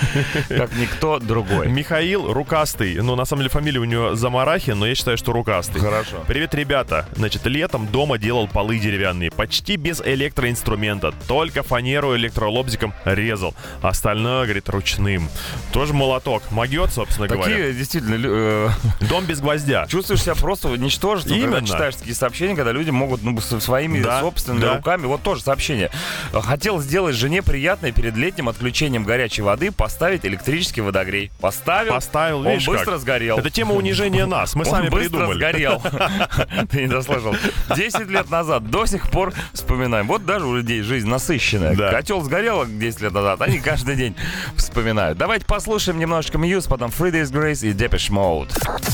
как 0.48 0.74
никто 0.76 1.18
другой. 1.18 1.68
Михаил 1.68 2.32
Рукастый. 2.32 2.94
Ну, 2.96 3.16
на 3.16 3.24
самом 3.24 3.40
деле, 3.42 3.50
фамилия 3.50 3.80
у 3.80 3.84
него 3.84 4.14
Замарахин, 4.14 4.78
но 4.78 4.86
я 4.86 4.94
считаю, 4.94 5.16
что 5.16 5.32
Рукастый. 5.32 5.80
Хорошо. 5.80 6.15
Привет, 6.26 6.54
ребята. 6.54 7.06
Значит, 7.14 7.46
летом 7.46 7.86
дома 7.86 8.18
делал 8.18 8.48
полы 8.48 8.78
деревянные, 8.78 9.30
почти 9.30 9.76
без 9.76 10.00
электроинструмента. 10.00 11.12
Только 11.28 11.62
фанеру 11.62 12.16
электролобзиком 12.16 12.94
резал. 13.04 13.54
Остальное, 13.82 14.44
говорит, 14.44 14.68
ручным. 14.68 15.28
Тоже 15.72 15.92
молоток. 15.94 16.42
Могет, 16.50 16.90
собственно 16.92 17.28
говоря. 17.28 17.44
Такие 17.56 17.72
действительно 17.72 18.14
лю- 18.14 18.30
э, 18.34 18.68
Дом 19.08 19.24
без 19.24 19.40
гвоздя. 19.40 19.86
чувствуешь 19.86 20.22
себя 20.22 20.34
просто 20.34 20.68
ничтожеством, 20.76 21.40
когда 21.40 21.58
Именно. 21.58 21.66
читаешь 21.66 21.94
такие 21.96 22.14
сообщения, 22.14 22.54
когда 22.56 22.72
люди 22.72 22.90
могут 22.90 23.22
ну, 23.22 23.38
своими 23.40 24.02
Да, 24.02 24.20
собственными 24.20 24.62
да. 24.64 24.76
руками. 24.78 25.06
Вот 25.06 25.22
тоже 25.22 25.42
сообщение. 25.42 25.90
Хотел 26.32 26.80
сделать 26.80 27.14
жене 27.14 27.42
приятное 27.42 27.92
перед 27.92 28.16
летним 28.16 28.48
отключением 28.48 29.04
горячей 29.04 29.42
воды, 29.42 29.70
поставить 29.70 30.24
электрический 30.24 30.80
водогрей. 30.80 31.30
Поставил. 31.40 31.92
Поставил, 31.92 32.40
Он 32.40 32.54
быстро 32.66 32.92
как. 32.92 33.00
сгорел. 33.00 33.38
Это 33.38 33.50
тема 33.50 33.74
унижения 33.74 34.26
нас. 34.26 34.54
Мы 34.54 34.64
Он 34.66 34.70
сами 34.70 34.88
быстро 34.88 35.26
придумали. 35.26 35.36
сгорел. 35.38 35.82
Ты 36.70 36.82
не 36.82 36.86
дослышал. 36.88 37.34
10 37.74 38.08
лет 38.08 38.30
назад 38.30 38.70
до 38.70 38.86
сих 38.86 39.10
пор 39.10 39.32
вспоминаем. 39.52 40.06
Вот 40.06 40.24
даже 40.24 40.46
у 40.46 40.56
людей 40.56 40.82
жизнь 40.82 41.08
насыщенная. 41.08 41.74
Да. 41.76 41.90
Котел 41.90 42.22
сгорел 42.22 42.64
10 42.66 43.00
лет 43.00 43.12
назад, 43.12 43.40
они 43.42 43.58
каждый 43.58 43.96
день 43.96 44.14
вспоминают. 44.56 45.18
Давайте 45.18 45.46
послушаем 45.46 45.98
немножечко 45.98 46.38
Мьюз, 46.38 46.66
потом 46.66 46.90
Free 46.90 47.10
Days 47.12 47.32
Grace 47.32 47.68
и 47.68 47.72
Depeche 47.72 48.10
Mode. 48.10 48.50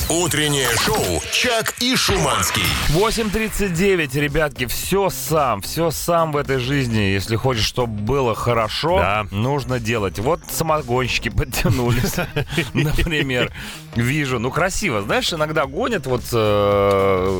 Утреннее 0.09 0.69
шоу 0.85 1.23
«Чак 1.33 1.75
и 1.81 1.97
Шуманский». 1.97 2.63
8.39, 2.91 4.19
ребятки, 4.21 4.67
все 4.67 5.09
сам, 5.11 5.61
все 5.63 5.91
сам 5.91 6.33
в 6.33 6.37
этой 6.37 6.59
жизни. 6.59 6.99
Если 7.01 7.37
хочешь, 7.37 7.65
чтобы 7.65 7.93
было 8.03 8.35
хорошо, 8.35 8.99
Да. 8.99 9.27
нужно 9.31 9.79
делать. 9.81 10.19
Вот 10.19 10.41
самогонщики 10.51 11.29
подтянулись, 11.29 12.15
например. 12.75 13.53
Вижу, 13.97 14.39
ну 14.39 14.51
красиво. 14.51 15.03
Знаешь, 15.03 15.33
иногда 15.33 15.67
гонят 15.67 16.07
вот 16.07 16.23
э, 16.33 16.92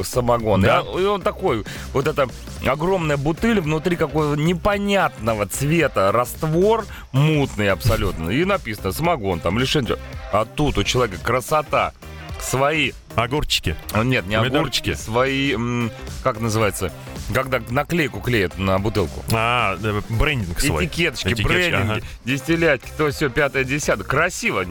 самогон, 0.05 0.63
и 0.65 0.67
Да. 0.67 0.83
он- 0.83 1.01
и 1.01 1.05
он 1.05 1.23
такой, 1.23 1.65
вот 1.93 2.07
эта 2.07 2.29
огромная 2.67 3.17
бутыль, 3.17 3.61
внутри 3.61 3.97
какого 3.97 4.35
непонятного 4.35 5.47
цвета 5.47 6.13
раствор, 6.13 6.85
мутный 7.13 7.71
абсолютно. 7.71 8.31
И 8.31 8.45
написано 8.45 8.93
самогон, 8.93 9.41
там 9.41 9.59
лишение. 9.59 9.97
А 10.33 10.45
тут 10.45 10.79
у 10.79 10.85
человека 10.85 11.23
красота. 11.23 11.93
Свои 12.41 12.93
Огурчики. 13.15 13.77
а, 13.93 14.03
Нет, 14.03 14.27
не 14.27 14.37
Помидорчики. 14.37 14.91
огурчики, 14.91 14.95
свои, 14.95 15.55
как 16.25 16.41
называется, 16.41 16.91
когда 17.33 17.61
наклейку 17.69 18.21
клеят 18.21 18.59
на 18.59 18.79
бутылку. 18.81 19.23
А, 19.33 19.77
э, 19.81 20.01
брендинг 20.09 20.59
свой. 20.59 20.87
Этикеточки, 20.87 21.29
Этикеточки, 21.29 21.47
брендинги, 21.47 21.93
ага. 21.99 22.01
дистиллятки, 22.25 22.89
то 22.99 23.11
все, 23.13 23.29
пятое, 23.29 23.63
десятое. 23.65 24.05
Красиво. 24.05 24.65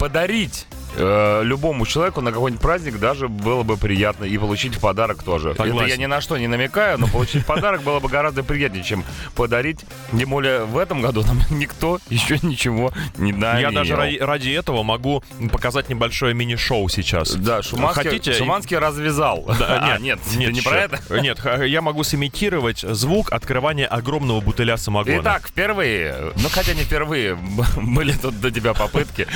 Подарить 0.00 0.66
э, 0.96 1.42
любому 1.44 1.86
человеку 1.86 2.20
на 2.20 2.32
какой-нибудь 2.32 2.62
праздник 2.62 2.98
даже 2.98 3.28
было 3.28 3.62
бы 3.62 3.76
приятно 3.76 4.24
и 4.24 4.36
получить 4.38 4.74
в 4.74 4.80
подарок 4.80 5.22
тоже. 5.22 5.50
Это 5.50 5.62
Согласен. 5.64 5.88
я 5.90 5.96
ни 5.96 6.06
на 6.06 6.20
что 6.20 6.36
не 6.38 6.48
намекаю, 6.48 6.98
но 6.98 7.06
получить 7.06 7.44
подарок 7.46 7.82
было 7.82 8.00
бы 8.00 8.08
гораздо 8.08 8.42
приятнее, 8.42 8.82
чем 8.82 9.04
подарить. 9.34 9.80
Тем 10.18 10.30
более 10.30 10.64
в 10.64 10.78
этом 10.78 11.02
году 11.02 11.22
нам 11.22 11.40
никто 11.50 11.98
еще 12.08 12.38
ничего 12.42 12.92
не 13.18 13.32
дарил. 13.32 13.70
Я 13.70 13.74
даже 13.74 13.96
ради, 13.96 14.16
ради 14.18 14.50
этого 14.50 14.82
могу 14.82 15.22
показать 15.52 15.88
небольшое 15.88 16.34
мини-шоу 16.34 16.88
сейчас. 16.88 17.34
Да, 17.34 17.62
Шуманский, 17.62 18.02
Хотите? 18.04 18.32
Шуманский 18.32 18.78
развязал. 18.78 19.44
Да, 19.58 19.76
А, 19.96 19.98
нет, 19.98 20.18
ты 20.30 20.38
не 20.38 20.46
еще. 20.46 20.68
про 20.68 20.78
это? 20.78 20.98
Нет, 21.20 21.38
я 21.66 21.82
могу 21.82 22.02
сымитировать 22.02 22.80
звук 22.80 23.30
открывания 23.32 23.86
огромного 23.86 24.40
бутыля 24.40 24.76
самогона. 24.76 25.20
Итак, 25.20 25.46
впервые, 25.48 26.32
ну 26.42 26.48
хотя 26.48 26.74
не 26.74 26.82
впервые, 26.82 27.36
были 27.76 28.12
тут 28.12 28.40
до 28.40 28.50
тебя 28.50 28.74
попытки, 28.74 29.26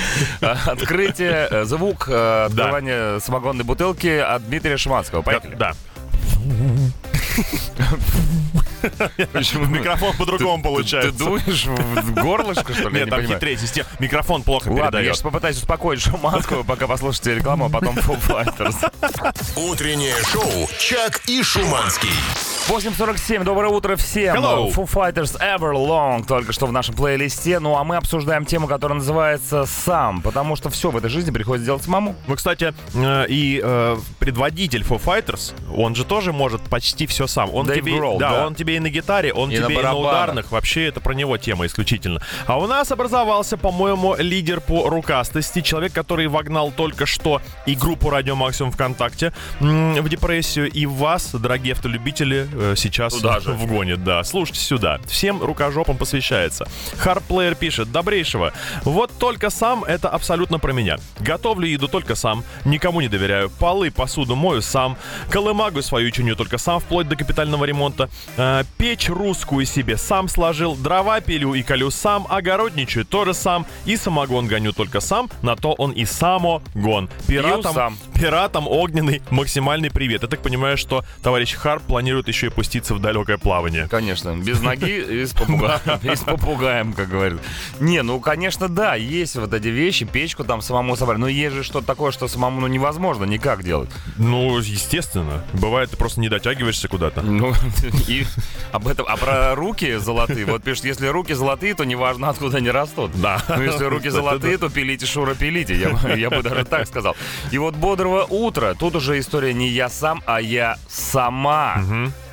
открытие, 0.41 1.47
э, 1.51 1.65
звук 1.65 2.07
э, 2.09 2.45
открывания 2.45 3.19
самогонной 3.19 3.63
бутылки 3.63 4.07
от 4.07 4.45
Дмитрия 4.47 4.77
Шиманского. 4.77 5.21
Поехали. 5.21 5.55
да. 5.55 5.73
Почему? 9.31 9.65
Микрофон 9.67 10.15
по-другому 10.17 10.57
Ты 10.57 10.69
получается. 10.69 11.11
дуешь 11.11 11.65
в 11.65 12.13
горлышко, 12.15 12.73
что 12.73 12.89
ли? 12.89 12.95
Нет, 12.95 13.05
не 13.05 13.11
там 13.11 13.25
хитрее 13.25 13.57
система. 13.57 13.87
Микрофон 13.99 14.43
плохо 14.43 14.67
Ладно, 14.69 14.79
я 14.79 14.85
передает. 14.87 15.07
сейчас 15.15 15.21
попытаюсь 15.21 15.57
успокоить 15.57 16.01
Шуманскую, 16.01 16.63
пока 16.63 16.87
послушаете 16.87 17.35
рекламу, 17.35 17.65
а 17.65 17.69
потом 17.69 17.95
Foo 17.97 18.19
Fighters. 18.19 18.91
Утреннее 19.55 20.15
шоу 20.23 20.69
«Чак 20.79 21.21
и 21.27 21.43
Шуманский». 21.43 22.09
8.47, 22.69 23.43
доброе 23.43 23.69
утро 23.69 23.95
всем. 23.97 24.35
Hello. 24.35 24.73
Foo 24.73 24.89
Fighters 24.89 25.37
Everlong 25.41 26.25
только 26.25 26.53
что 26.53 26.67
в 26.67 26.71
нашем 26.71 26.95
плейлисте. 26.95 27.59
Ну, 27.59 27.75
а 27.75 27.83
мы 27.83 27.97
обсуждаем 27.97 28.45
тему, 28.45 28.67
которая 28.67 28.99
называется 28.99 29.65
«Сам», 29.65 30.21
потому 30.21 30.55
что 30.55 30.69
все 30.69 30.89
в 30.89 30.95
этой 30.95 31.09
жизни 31.09 31.31
приходится 31.31 31.65
делать 31.65 31.83
самому. 31.83 32.15
Ну, 32.27 32.35
кстати, 32.35 32.73
э, 32.93 33.25
и 33.27 33.59
э, 33.61 33.97
предводитель 34.19 34.83
Foo 34.83 35.03
Fighters, 35.03 35.53
он 35.75 35.95
же 35.95 36.05
тоже 36.05 36.31
может 36.31 36.61
почти 36.61 37.07
все 37.07 37.27
сам. 37.27 37.53
Он 37.53 37.65
Дэйв 37.65 37.83
тебе, 37.83 37.97
Гролл, 37.97 38.19
да, 38.19 38.29
да. 38.29 38.47
он 38.47 38.55
тебе 38.55 38.77
и 38.77 38.79
на 38.79 38.89
гитаре, 38.89 39.33
он 39.33 39.51
И 39.51 39.57
на 39.57 39.65
тебе 39.65 39.79
и 39.79 39.83
на 39.83 39.95
ударных. 39.95 40.51
Вообще, 40.51 40.85
это 40.85 41.01
про 41.01 41.13
него 41.13 41.37
тема 41.37 41.65
исключительно. 41.65 42.21
А 42.45 42.57
у 42.57 42.67
нас 42.67 42.91
образовался, 42.91 43.57
по-моему, 43.57 44.15
лидер 44.17 44.61
по 44.61 44.87
рукастости. 44.87 45.61
Человек, 45.61 45.93
который 45.93 46.27
вогнал 46.27 46.71
только 46.71 47.05
что 47.05 47.41
и 47.65 47.75
группу 47.75 48.09
Радио 48.09 48.35
Максимум 48.35 48.71
ВКонтакте 48.71 49.33
в 49.59 50.07
депрессию. 50.07 50.71
И 50.71 50.85
вас, 50.85 51.31
дорогие 51.33 51.73
автолюбители, 51.73 52.47
сейчас 52.75 53.13
Туда 53.13 53.39
же. 53.39 53.51
вгонит. 53.51 54.03
Да, 54.03 54.23
слушайте 54.23 54.61
сюда. 54.61 54.99
Всем 55.07 55.41
рукожопам 55.41 55.97
посвящается. 55.97 56.67
Хардплеер 56.97 57.55
пишет, 57.55 57.91
добрейшего. 57.91 58.53
Вот 58.83 59.11
только 59.17 59.49
сам 59.49 59.83
это 59.83 60.09
абсолютно 60.09 60.59
про 60.59 60.73
меня. 60.73 60.97
Готовлю 61.19 61.67
еду 61.67 61.87
только 61.87 62.15
сам, 62.15 62.43
никому 62.65 63.01
не 63.01 63.07
доверяю. 63.07 63.49
Полы, 63.49 63.91
посуду 63.91 64.35
мою 64.35 64.61
сам. 64.61 64.97
Колымагу 65.29 65.81
свою 65.81 66.11
чиню 66.11 66.35
только 66.35 66.57
сам, 66.57 66.79
вплоть 66.79 67.07
до 67.07 67.15
капитального 67.15 67.65
ремонта. 67.65 68.09
Э, 68.37 68.63
печь 68.77 69.09
русскую 69.09 69.65
себе 69.65 69.97
сам 69.97 70.27
сложил. 70.27 70.75
Дрова 70.75 71.19
пилю 71.21 71.53
и 71.53 71.63
колю 71.63 71.91
сам. 71.91 72.25
Огородничаю 72.29 73.05
тоже 73.05 73.33
сам. 73.33 73.65
И 73.85 73.95
самогон 73.97 74.47
гоню 74.47 74.73
только 74.73 74.99
сам. 74.99 75.29
На 75.41 75.55
то 75.55 75.73
он 75.73 75.91
и 75.91 76.05
самогон. 76.05 77.09
Пиратам, 77.27 77.73
сам. 77.73 77.97
пиратам 78.13 78.67
огненный 78.67 79.21
максимальный 79.29 79.91
привет. 79.91 80.23
Я 80.23 80.27
так 80.27 80.41
понимаю, 80.41 80.77
что 80.77 81.03
товарищ 81.23 81.53
Харп 81.55 81.83
планирует 81.83 82.27
еще 82.27 82.40
и 82.47 82.49
пуститься 82.49 82.93
в 82.93 82.99
далекое 82.99 83.37
плавание. 83.37 83.87
Конечно, 83.87 84.35
без 84.35 84.61
ноги 84.61 84.99
и 84.99 85.25
с 85.25 85.33
попугаем, 86.25 86.93
как 86.93 87.09
говорят. 87.09 87.39
Не, 87.79 88.03
ну, 88.03 88.19
конечно, 88.19 88.69
да, 88.69 88.95
есть 88.95 89.35
вот 89.35 89.53
эти 89.53 89.67
вещи, 89.67 90.05
печку 90.05 90.43
там 90.43 90.61
самому 90.61 90.95
собрать, 90.95 91.17
но 91.17 91.27
есть 91.27 91.55
же 91.55 91.63
что-то 91.63 91.87
такое, 91.87 92.11
что 92.11 92.27
самому 92.27 92.61
ну, 92.61 92.67
невозможно 92.67 93.25
никак 93.25 93.63
делать. 93.63 93.89
Ну, 94.17 94.57
естественно. 94.59 95.43
Бывает, 95.53 95.91
ты 95.91 95.97
просто 95.97 96.19
не 96.19 96.29
дотягиваешься 96.29 96.87
куда-то. 96.87 97.21
Ну, 97.21 97.53
и 98.07 98.25
об 98.71 98.87
этом, 98.87 99.05
а 99.07 99.17
про 99.17 99.55
руки 99.55 99.97
золотые, 99.97 100.45
вот 100.45 100.63
пишет, 100.63 100.85
если 100.85 101.07
руки 101.07 101.33
золотые, 101.33 101.73
то 101.75 101.83
неважно, 101.83 102.29
откуда 102.29 102.57
они 102.57 102.69
растут. 102.69 103.11
Да. 103.15 103.41
Ну, 103.49 103.61
если 103.63 103.85
руки 103.85 104.09
золотые, 104.09 104.57
то 104.57 104.69
пилите, 104.69 105.05
Шура, 105.05 105.35
пилите, 105.35 105.75
я, 105.75 106.15
я 106.15 106.29
бы 106.29 106.43
даже 106.43 106.65
так 106.65 106.87
сказал. 106.87 107.15
И 107.51 107.57
вот 107.57 107.75
бодрого 107.75 108.25
утра, 108.29 108.73
тут 108.73 108.95
уже 108.95 109.19
история 109.19 109.53
не 109.53 109.69
я 109.69 109.89
сам, 109.89 110.21
а 110.25 110.41
я 110.41 110.77
сама. 110.87 111.81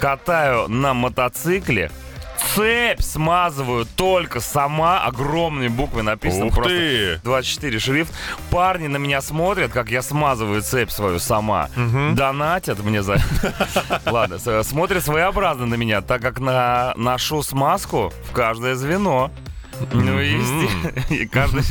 Катаю 0.00 0.68
на 0.68 0.94
мотоцикле, 0.94 1.90
Цепь 2.54 3.00
смазываю 3.00 3.84
только 3.96 4.40
сама, 4.40 5.00
огромными 5.04 5.68
буквами 5.68 6.02
написано 6.02 6.46
Ух 6.46 6.54
просто 6.54 6.70
ты! 6.70 7.20
24 7.24 7.78
шрифт. 7.78 8.14
Парни 8.50 8.86
на 8.86 8.96
меня 8.96 9.20
смотрят, 9.20 9.72
как 9.72 9.90
я 9.90 10.02
смазываю 10.02 10.62
цепь 10.62 10.90
свою 10.90 11.18
сама. 11.18 11.68
Донатят 12.14 12.82
мне 12.82 13.02
за... 13.02 13.18
Ладно, 14.06 14.38
с- 14.38 14.62
смотрят 14.64 15.04
своеобразно 15.04 15.66
на 15.66 15.74
меня, 15.74 16.00
так 16.00 16.22
как 16.22 16.38
на... 16.38 16.94
ношу 16.96 17.42
смазку 17.42 18.12
в 18.28 18.32
каждое 18.32 18.74
звено. 18.76 19.30
Ну, 19.92 20.20
и, 21.10 21.26
каждый 21.26 21.62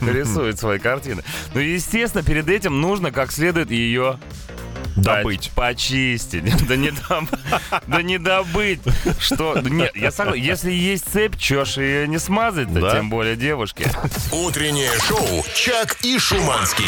рисует 0.00 0.58
свои 0.58 0.78
картины. 0.78 1.22
Ну, 1.54 1.60
естественно, 1.60 2.22
перед 2.22 2.48
этим 2.48 2.80
нужно 2.80 3.10
как 3.12 3.32
следует 3.32 3.70
ее 3.70 4.18
Добыть. 4.96 5.50
Почистить. 5.54 6.44
Да 6.68 6.76
не 6.76 6.90
доб- 6.90 7.38
Да 7.86 8.02
не 8.02 8.18
добыть. 8.18 8.80
Что? 9.18 9.58
Нет, 9.60 9.96
я 9.96 10.10
согласен. 10.10 10.42
Если 10.42 10.72
есть 10.72 11.04
цепь, 11.12 11.36
чё 11.36 11.64
ж 11.64 11.78
ее 11.78 12.08
не 12.08 12.18
смазать-то, 12.18 12.80
Да. 12.80 12.96
тем 12.96 13.10
более 13.10 13.36
девушки. 13.36 13.86
Утреннее 14.32 14.92
шоу 15.06 15.44
«Чак 15.54 15.96
и 16.02 16.18
Шуманский». 16.18 16.86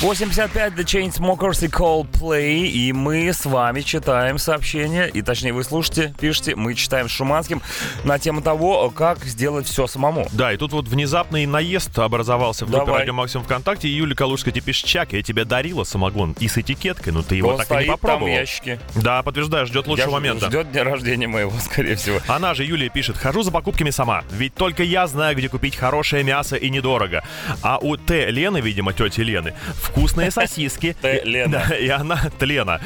85 0.00 0.72
The 0.74 0.84
Chainsmokers 0.84 1.64
и 1.64 1.68
Coldplay, 1.68 2.66
и 2.66 2.92
мы 2.92 3.28
с 3.32 3.46
вами 3.46 3.80
читаем 3.80 4.38
сообщения, 4.38 5.06
и 5.06 5.22
точнее 5.22 5.52
вы 5.52 5.62
слушаете, 5.62 6.12
пишите, 6.20 6.56
мы 6.56 6.74
читаем 6.74 7.08
с 7.08 7.12
Шуманским 7.12 7.62
на 8.02 8.18
тему 8.18 8.42
того, 8.42 8.90
как 8.90 9.24
сделать 9.24 9.66
все 9.66 9.86
самому. 9.86 10.26
Да, 10.32 10.52
и 10.52 10.56
тут 10.56 10.72
вот 10.72 10.88
внезапный 10.88 11.46
наезд 11.46 11.96
образовался 11.98 12.66
в 12.66 12.70
группе 12.70 12.86
Давай. 12.86 13.00
Радио 13.00 13.14
Максимум 13.14 13.46
ВКонтакте, 13.46 13.88
и 13.88 13.92
Юлия 13.92 14.16
Калужская 14.16 14.52
тебе 14.52 14.62
пишет, 14.64 14.86
Чак, 14.86 15.12
я 15.12 15.22
тебе 15.22 15.44
дарила 15.44 15.84
самогон 15.84 16.34
и 16.40 16.48
с 16.48 16.58
этикеткой, 16.58 17.12
но 17.12 17.22
ты 17.22 17.36
его 17.36 17.50
Он 17.50 17.58
так 17.58 17.70
и 17.70 17.74
не 17.74 17.76
стоит 17.76 17.86
там 17.86 17.96
в 17.96 18.00
попробовал. 18.00 18.28
ящике. 18.32 18.80
Да, 18.96 19.22
подтверждаю, 19.22 19.66
ждет 19.66 19.86
лучшего 19.86 20.08
Я 20.08 20.12
момента. 20.12 20.46
Ждет 20.48 20.72
дня 20.72 20.84
рождения 20.84 21.28
моего, 21.28 21.52
скорее 21.60 21.94
всего. 21.94 22.18
Она 22.26 22.54
же, 22.54 22.64
Юлия, 22.64 22.88
пишет, 22.90 23.16
хожу 23.16 23.42
за 23.42 23.52
покупками 23.52 23.90
сама, 23.90 24.24
ведь 24.32 24.54
только 24.54 24.82
я 24.82 25.06
знаю, 25.06 25.36
где 25.36 25.48
купить 25.48 25.76
хорошее 25.76 26.24
мясо 26.24 26.56
и 26.56 26.68
недорого. 26.68 27.22
А 27.62 27.78
у 27.78 27.96
Т. 27.96 28.28
Лены, 28.30 28.60
видимо, 28.60 28.92
тети 28.92 29.20
Лены, 29.20 29.54
вкусные 29.94 30.30
сосиски. 30.30 30.96
Лена. 31.24 31.62
И 31.80 31.88
она 31.88 32.20
Тлена. 32.38 32.80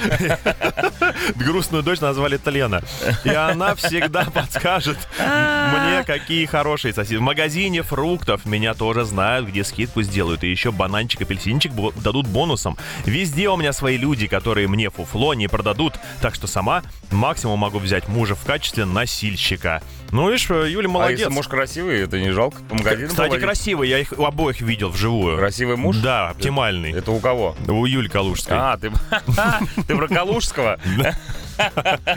Грустную 1.36 1.82
дочь 1.82 2.00
назвали 2.00 2.36
Тлена. 2.36 2.82
И 3.24 3.30
она 3.30 3.74
всегда 3.74 4.24
подскажет 4.24 4.98
мне, 5.18 6.04
какие 6.04 6.44
хорошие 6.44 6.92
сосиски. 6.92 7.16
В 7.16 7.22
магазине 7.22 7.82
фруктов 7.82 8.44
меня 8.44 8.74
тоже 8.74 9.04
знают, 9.04 9.48
где 9.48 9.64
скидку 9.64 10.02
сделают. 10.02 10.44
И 10.44 10.50
еще 10.50 10.70
бананчик, 10.70 11.22
апельсинчик 11.22 11.72
дадут 11.96 12.26
бонусом. 12.26 12.76
Везде 13.06 13.48
у 13.48 13.56
меня 13.56 13.72
свои 13.72 13.96
люди, 13.96 14.26
которые 14.26 14.68
мне 14.68 14.90
фуфло 14.90 15.34
не 15.34 15.48
продадут. 15.48 15.94
Так 16.20 16.34
что 16.34 16.46
сама 16.46 16.82
максимум 17.10 17.58
могу 17.60 17.78
взять 17.78 18.08
мужа 18.08 18.34
в 18.34 18.44
качестве 18.44 18.84
носильщика. 18.84 19.82
Ну, 20.10 20.30
видишь, 20.30 20.48
Юля 20.48 20.88
А 20.88 20.90
молодец. 20.90 21.18
если 21.20 21.32
муж 21.32 21.48
красивый, 21.48 22.00
это 22.02 22.18
не 22.18 22.30
жалко 22.30 22.62
по 22.68 22.74
магазину 22.74 23.08
Кстати, 23.08 23.28
повозить? 23.28 23.44
красивый, 23.44 23.88
я 23.90 23.98
их 23.98 24.12
обоих 24.12 24.60
видел 24.62 24.88
вживую. 24.88 25.36
Красивый 25.36 25.76
муж? 25.76 25.96
Да, 25.98 26.30
оптимальный. 26.30 26.92
Это 26.92 27.10
у 27.10 27.20
кого? 27.20 27.54
У 27.66 27.84
Юли 27.84 28.08
Калужской. 28.08 28.56
А, 28.58 28.78
ты, 28.78 28.90
ты 29.86 29.96
про 29.96 30.08
Калужского? 30.08 30.78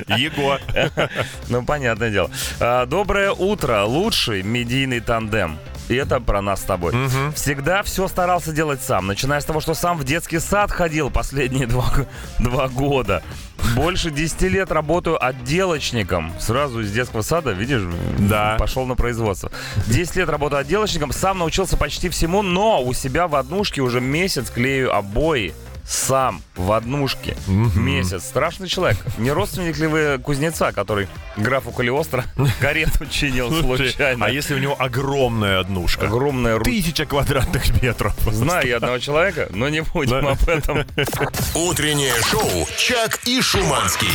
Его. 0.08 0.58
Ну, 1.50 1.66
понятное 1.66 2.12
дело. 2.12 2.30
А, 2.60 2.86
Доброе 2.86 3.32
утро. 3.32 3.84
Лучший 3.84 4.44
медийный 4.44 5.00
тандем. 5.02 5.58
И 5.92 5.96
это 5.96 6.22
про 6.22 6.42
нас 6.42 6.62
с 6.62 6.64
тобой. 6.64 6.94
Всегда 7.36 7.84
все 7.84 8.08
старался 8.08 8.54
делать 8.54 8.82
сам. 8.82 9.08
Начиная 9.08 9.42
с 9.42 9.46
того, 9.46 9.60
что 9.60 9.74
сам 9.74 9.98
в 9.98 10.06
детский 10.06 10.40
сад 10.40 10.72
ходил 10.72 11.10
последние 11.10 11.68
два, 11.68 11.92
два 12.40 12.70
года. 12.70 13.22
Больше 13.76 14.10
10 14.10 14.42
лет 14.44 14.72
работаю 14.72 15.24
отделочником. 15.24 16.32
Сразу 16.40 16.80
из 16.80 16.92
детского 16.94 17.22
сада, 17.24 17.52
видишь, 17.52 17.82
Да. 18.18 18.56
пошел 18.58 18.86
на 18.86 18.96
производство. 18.96 19.52
10 19.88 20.16
лет 20.16 20.30
работаю 20.30 20.62
отделочником, 20.62 21.12
сам 21.12 21.40
научился 21.40 21.76
почти 21.76 22.08
всему, 22.10 22.42
но 22.42 22.82
у 22.82 22.94
себя 22.94 23.28
в 23.28 23.36
однушке 23.36 23.82
уже 23.82 24.00
месяц 24.00 24.50
клею 24.50 24.96
обои. 24.96 25.54
Сам 25.92 26.42
в 26.56 26.72
однушке. 26.72 27.36
Месяц. 27.48 28.24
Страшный 28.24 28.70
человек. 28.70 28.98
Не 29.18 29.32
родственник 29.32 29.78
ли 29.78 29.88
вы 29.88 30.20
кузнеца, 30.24 30.72
который 30.72 31.10
графу 31.36 31.72
Калиостро 31.72 32.24
карету 32.62 33.06
чинил 33.08 33.52
случайно? 33.52 34.26
А 34.28 34.30
если 34.30 34.56
у 34.56 34.58
него 34.58 34.74
огромная 34.80 35.60
однушка? 35.60 36.06
Огромная 36.06 36.58
ру... 36.58 36.64
Тысяча 36.64 37.06
квадратных 37.06 37.82
метров. 37.82 38.16
Знаю 38.22 38.68
я 38.70 38.78
одного 38.78 39.00
человека, 39.00 39.50
но 39.52 39.68
не 39.68 39.82
будем 39.82 40.22
Да. 40.22 40.32
об 40.32 40.48
этом. 40.48 40.86
Утреннее 41.56 42.14
шоу 42.24 42.66
«Чак 42.78 43.20
и 43.26 43.42
Шуманский». 43.42 44.08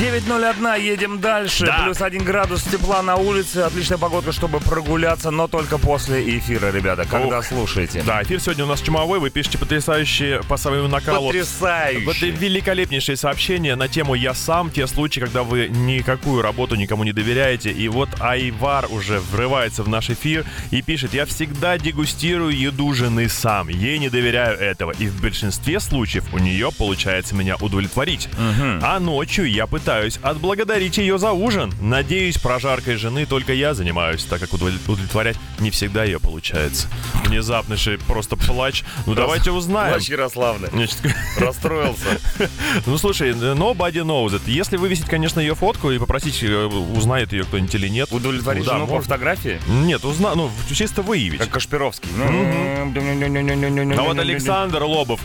9.01, 0.00 0.80
едем 0.82 1.20
дальше. 1.20 1.66
Да. 1.66 1.84
Плюс 1.84 2.02
один 2.02 2.24
градус 2.24 2.64
тепла 2.64 3.00
на 3.02 3.14
улице. 3.14 3.58
Отличная 3.58 3.96
погодка, 3.96 4.32
чтобы 4.32 4.58
прогуляться, 4.58 5.30
но 5.30 5.46
только 5.46 5.78
после 5.78 6.36
эфира, 6.36 6.72
ребята. 6.72 7.04
Когда 7.08 7.38
Ух. 7.38 7.44
слушаете. 7.44 8.02
Да, 8.02 8.20
эфир 8.24 8.40
сегодня 8.40 8.64
у 8.64 8.66
нас 8.66 8.80
чумовой. 8.80 9.20
Вы 9.20 9.30
пишете 9.30 9.56
потрясающие 9.56 10.42
по 10.48 10.56
своему 10.56 10.88
накалу. 10.88 11.28
Потрясающе. 11.28 12.04
Вот 12.06 12.16
великолепнейшие 12.20 13.16
сообщения 13.16 13.76
на 13.76 13.86
тему 13.86 14.16
«Я 14.16 14.34
сам». 14.34 14.68
Те 14.72 14.88
случаи, 14.88 15.20
когда 15.20 15.44
вы 15.44 15.68
никакую 15.68 16.42
работу 16.42 16.74
никому 16.74 17.04
не 17.04 17.12
доверяете. 17.12 17.70
И 17.70 17.86
вот 17.86 18.08
Айвар 18.18 18.86
уже 18.90 19.20
врывается 19.20 19.84
в 19.84 19.88
наш 19.88 20.10
эфир 20.10 20.44
и 20.72 20.82
пишет 20.82 21.14
«Я 21.14 21.24
всегда 21.24 21.78
дегустирую 21.78 22.50
еду 22.58 22.92
жены 22.94 23.28
сам. 23.28 23.68
Ей 23.68 23.98
не 23.98 24.08
доверяю 24.08 24.58
этого. 24.58 24.90
И 24.98 25.06
в 25.06 25.20
большинстве 25.22 25.78
случаев 25.78 26.24
у 26.32 26.38
нее 26.38 26.70
получается 26.76 27.36
меня 27.36 27.54
удовлетворить. 27.60 28.28
А 28.82 28.98
ночью 28.98 29.48
я 29.48 29.68
пытаюсь 29.68 29.83
отблагодарить 29.88 30.98
ее 30.98 31.18
за 31.18 31.32
ужин. 31.32 31.72
Надеюсь, 31.80 32.38
прожаркой 32.38 32.96
жены 32.96 33.26
только 33.26 33.52
я 33.52 33.74
занимаюсь, 33.74 34.24
так 34.24 34.40
как 34.40 34.50
удовлет- 34.52 34.80
удовлетворять 34.88 35.36
не 35.58 35.70
всегда 35.70 36.04
ее 36.04 36.18
получается. 36.20 36.88
Внезапнейший 37.26 37.98
просто 37.98 38.36
плач. 38.36 38.82
Ну, 39.06 39.14
давайте 39.14 39.50
узнаем. 39.50 39.92
Плач 39.94 40.08
Ярославны. 40.08 40.68
Значит, 40.72 40.98
Расстроился. 41.38 42.20
ну, 42.86 42.98
слушай, 42.98 43.32
nobody 43.32 44.02
knows 44.04 44.32
it. 44.32 44.42
Если 44.46 44.76
вывесить, 44.76 45.06
конечно, 45.06 45.40
ее 45.40 45.54
фотку 45.54 45.90
и 45.90 45.98
попросить, 45.98 46.42
э, 46.42 46.64
узнает 46.66 47.32
ее 47.32 47.44
кто-нибудь 47.44 47.74
или 47.74 47.88
нет. 47.88 48.08
Удовлетворить 48.12 48.64
Да, 48.64 48.74
жену 48.74 48.86
по 48.86 49.00
фотографии? 49.00 49.60
Нет, 49.68 50.04
узна... 50.04 50.34
ну, 50.34 50.50
чисто 50.72 51.02
выявить. 51.02 51.40
Как 51.40 51.50
Кашпировский. 51.50 52.08
А 52.16 54.02
вот 54.02 54.18
Александр 54.18 54.82
Лобов 54.82 55.20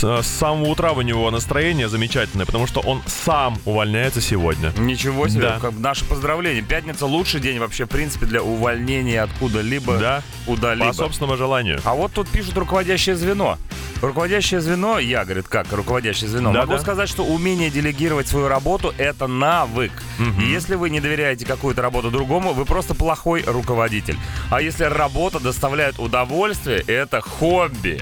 с 0.00 0.22
с 0.22 0.26
самого 0.26 0.68
утра 0.68 0.92
у 0.92 1.02
него 1.02 1.30
настроение 1.30 1.88
замечательное, 1.88 2.46
потому 2.46 2.66
что 2.66 2.80
он 2.80 3.02
сам 3.06 3.58
увольняется 3.64 4.20
сегодня. 4.20 4.72
Ничего 4.78 5.28
себе, 5.28 5.42
Да. 5.42 5.58
как 5.60 5.78
наше 5.78 6.04
поздравление. 6.04 6.62
Пятница 6.62 7.06
лучший 7.06 7.40
день 7.40 7.58
вообще, 7.58 7.84
в 7.84 7.88
принципе, 7.88 8.26
для 8.26 8.42
увольнения 8.42 9.22
откуда-либо, 9.22 9.98
Да. 9.98 10.22
куда-либо. 10.46 10.86
По 10.88 10.92
собственному 10.94 11.36
желанию. 11.36 11.80
А 11.84 11.94
вот 11.94 12.12
тут 12.12 12.28
пишут 12.28 12.56
руководящее 12.56 13.14
звено. 13.16 13.58
Руководящее 14.00 14.62
звено, 14.62 14.98
я, 14.98 15.24
говорит, 15.26 15.46
как 15.48 15.70
руководящее 15.72 16.30
звено, 16.30 16.52
Да, 16.52 16.60
могу 16.60 16.72
да. 16.72 16.78
сказать, 16.78 17.08
что 17.08 17.22
умение 17.24 17.68
делегировать 17.70 18.26
свою 18.28 18.48
работу– 18.48 18.94
это 18.98 19.26
навык. 19.26 19.92
И 20.40 20.44
если 20.44 20.74
вы 20.76 20.88
не 20.88 21.00
доверяете 21.00 21.44
какую-то 21.44 21.82
работу 21.82 22.10
другому, 22.10 22.54
вы 22.54 22.64
просто 22.64 22.94
плохой 22.94 23.42
руководитель. 23.46 24.16
А 24.50 24.62
если 24.62 24.84
работа 24.84 25.38
доставляет 25.40 25.98
удовольствие, 25.98 26.78
это 26.86 27.20
хобби. 27.20 28.00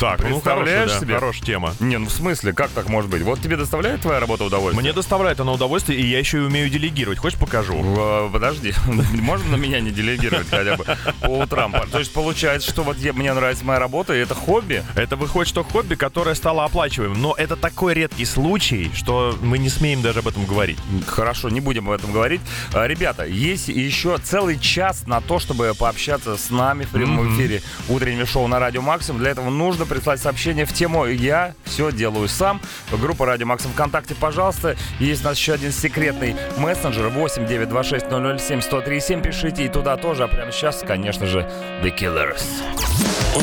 Так, 0.00 0.22
ну 0.26 0.40
хорошая, 0.40 0.86
да, 0.86 0.98
себе? 0.98 1.14
хорошая 1.14 1.44
тема. 1.44 1.74
Не, 1.78 1.98
ну 1.98 2.06
в 2.06 2.10
смысле, 2.10 2.54
как 2.54 2.70
так 2.70 2.88
может 2.88 3.10
быть? 3.10 3.20
Вот 3.20 3.38
тебе 3.42 3.58
доставляет 3.58 4.00
твоя 4.00 4.18
работа 4.18 4.44
удовольствие? 4.44 4.80
Мне 4.80 4.94
доставляет 4.94 5.40
она 5.40 5.52
удовольствие, 5.52 6.00
и 6.00 6.06
я 6.06 6.18
еще 6.18 6.38
и 6.38 6.40
умею 6.40 6.70
делегировать. 6.70 7.18
Хочешь, 7.18 7.38
покажу? 7.38 8.30
Подожди, 8.32 8.72
можно 8.86 9.50
на 9.50 9.60
меня 9.60 9.80
не 9.80 9.90
делегировать 9.90 10.48
хотя 10.48 10.76
бы 10.76 10.86
по 11.20 11.40
утрам? 11.40 11.74
То 11.92 11.98
есть 11.98 12.14
получается, 12.14 12.70
что 12.70 12.82
вот 12.82 12.96
мне 12.96 13.30
нравится 13.34 13.62
моя 13.66 13.78
работа, 13.78 14.14
и 14.14 14.18
это 14.18 14.34
хобби? 14.34 14.82
Это 14.94 15.16
выходит, 15.16 15.48
что 15.48 15.64
хобби, 15.64 15.96
которое 15.96 16.34
стало 16.34 16.64
оплачиваемым. 16.64 17.20
Но 17.20 17.34
это 17.36 17.56
такой 17.56 17.92
редкий 17.92 18.24
случай, 18.24 18.90
что 18.94 19.36
мы 19.42 19.58
не 19.58 19.68
смеем 19.68 20.00
даже 20.00 20.20
об 20.20 20.28
этом 20.28 20.46
говорить. 20.46 20.78
Хорошо, 21.06 21.50
не 21.50 21.60
будем 21.60 21.90
об 21.90 21.94
этом 21.94 22.10
говорить. 22.10 22.40
А, 22.72 22.86
Ребята, 22.86 23.26
есть 23.26 23.68
еще 23.68 24.16
целый 24.16 24.58
час 24.58 25.06
на 25.06 25.20
то, 25.20 25.38
чтобы 25.38 25.74
пообщаться 25.78 26.38
с 26.38 26.48
нами 26.48 26.84
в 26.84 26.88
прямом 26.88 27.36
эфире 27.36 27.60
утреннего 27.90 28.24
шоу 28.24 28.46
на 28.46 28.58
Радио 28.58 28.80
Максимум. 28.80 29.20
Для 29.20 29.30
этого 29.30 29.50
нужно 29.50 29.89
прислать 29.90 30.20
сообщение 30.20 30.64
в 30.64 30.72
тему 30.72 31.04
«Я 31.04 31.54
все 31.64 31.90
делаю 31.90 32.28
сам». 32.28 32.60
Группа 32.92 33.26
Радио 33.26 33.46
Максимум 33.46 33.74
ВКонтакте, 33.74 34.14
пожалуйста. 34.14 34.76
Есть 35.00 35.22
у 35.22 35.24
нас 35.24 35.36
еще 35.36 35.54
один 35.54 35.72
секретный 35.72 36.36
мессенджер 36.56 37.08
8 37.08 37.46
926 37.46 38.06
007 38.06 38.58
1037. 38.60 39.20
Пишите 39.20 39.64
и 39.64 39.68
туда 39.68 39.96
тоже. 39.96 40.24
А 40.24 40.28
прямо 40.28 40.52
сейчас, 40.52 40.82
конечно 40.86 41.26
же, 41.26 41.40
The 41.82 41.94
Killers. 41.94 42.42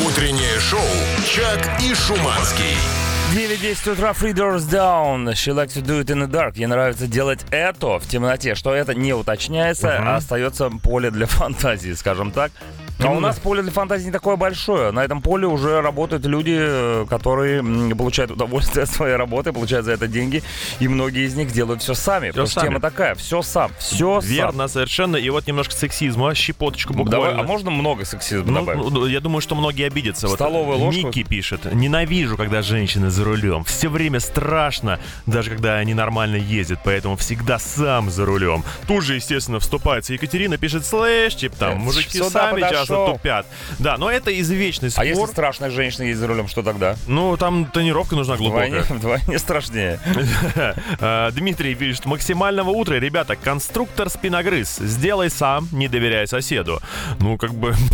Утреннее 0.06 0.60
шоу 0.60 0.80
«Чак 1.26 1.82
и 1.82 1.94
Шуманский». 1.94 2.78
9-10 3.36 3.92
утра, 3.92 4.12
Three 4.12 4.34
Doors 4.34 4.70
Down. 4.70 5.34
She 5.34 5.52
likes 5.54 5.74
to 5.74 5.82
do 5.82 6.00
it 6.00 6.10
in 6.10 6.22
the 6.22 6.28
dark. 6.28 6.54
Ей 6.56 6.66
нравится 6.66 7.08
делать 7.08 7.42
это 7.52 8.00
в 8.00 8.08
темноте. 8.08 8.56
Что 8.56 8.74
это 8.74 8.96
не 8.96 9.14
уточняется, 9.14 9.98
а 9.98 10.16
остается 10.16 10.70
поле 10.70 11.12
для 11.12 11.26
фантазии, 11.28 11.92
скажем 11.92 12.32
так. 12.32 12.54
А 13.00 13.10
у 13.12 13.20
нас 13.20 13.38
поле 13.40 13.62
для 13.62 13.72
фантазии 13.72 14.06
не 14.08 14.12
такое 14.12 14.36
большое. 14.36 14.92
На 14.92 15.04
этом 15.04 15.22
поле 15.22 15.48
уже 15.48 15.82
работают 15.82 16.26
люди, 16.26 16.56
э, 16.58 17.06
которые 17.10 17.64
получают 17.96 18.32
удовольствие 18.32 18.84
от 18.84 18.90
своей 18.90 19.16
работы, 19.16 19.54
получают 19.54 19.86
за 19.86 19.94
это 19.94 20.08
деньги. 20.08 20.44
И 20.80 20.88
многие 20.88 21.26
из 21.26 21.36
них 21.36 21.52
делают 21.52 21.82
все 21.82 21.94
сами. 21.94 22.30
потому 22.30 22.48
что 22.48 22.60
сами. 22.62 22.70
тема 22.70 22.80
такая. 22.80 23.16
Все 23.16 23.42
сам. 23.42 23.72
Все 23.80 24.22
сам. 24.22 24.30
Верно, 24.30 24.68
совершенно. 24.68 25.16
И 25.18 25.30
вот 25.30 25.48
немножко 25.48 25.74
сексизма, 25.74 26.34
щепоточку 26.36 26.94
Давай, 26.94 27.06
буквально. 27.06 27.40
а 27.42 27.44
можно 27.44 27.72
много 27.72 28.06
сексизма 28.06 28.52
Ну, 28.52 28.60
добавить? 28.66 28.92
ну, 28.92 29.06
я 29.06 29.20
думаю, 29.20 29.42
что 29.42 29.56
многие 29.56 29.86
обидятся. 29.88 30.28
Вот 30.28 30.36
Столовую 30.36 30.78
ложку? 30.78 31.08
Ники 31.08 31.24
пишет. 31.24 31.72
Ненавижу, 31.74 32.38
когда 32.38 32.62
женщины 32.62 33.10
за 33.10 33.24
рулем. 33.24 33.64
Все 33.64 33.90
время 33.90 34.20
страшно, 34.20 35.00
даже 35.26 35.52
когда 35.52 35.76
они 35.76 35.94
нормально 35.94 36.36
ездят, 36.38 36.80
поэтому 36.84 37.16
всегда 37.18 37.60
сам 37.60 38.10
за 38.10 38.26
рулем. 38.26 38.64
Тут 38.88 39.04
же, 39.04 39.16
естественно, 39.16 39.60
вступается 39.60 40.14
Екатерина, 40.14 40.58
пишет, 40.58 40.86
слышь, 40.86 41.36
типа 41.36 41.56
там, 41.58 41.72
Э, 41.74 41.76
мужики 41.76 42.18
сюда 42.18 42.30
сами 42.30 42.62
подошел». 42.96 43.14
тупят. 43.18 43.46
Да, 43.80 43.98
но 43.98 44.10
это 44.12 44.38
извечный 44.40 44.90
спор. 44.90 45.04
а 45.04 45.08
если 45.08 45.26
страшная 45.26 45.70
женщина 45.70 46.04
едет 46.04 46.18
за 46.20 46.28
рулем, 46.28 46.48
что 46.48 46.64
тогда? 46.64 46.96
Ну, 47.08 47.38
там 47.38 47.66
тренировка 47.66 48.16
нужна 48.16 48.36
Вдвойне, 48.36 48.78
глубокая. 48.78 48.98
вдвойне 48.98 49.40
страшнее. 49.40 50.00
А, 51.00 51.32
Дмитрий 51.38 51.76
пишет, 51.76 52.06
максимального 52.06 52.70
утра, 52.70 52.96
ребята, 52.96 53.36
конструктор 53.36 54.10
спиногрыз, 54.10 54.78
сделай 54.78 55.30
сам, 55.30 55.68
не 55.72 55.88
доверяй 55.88 56.28
соседу. 56.28 56.80
Ну, 57.20 57.38
как 57.38 57.54
бы... 57.54 57.74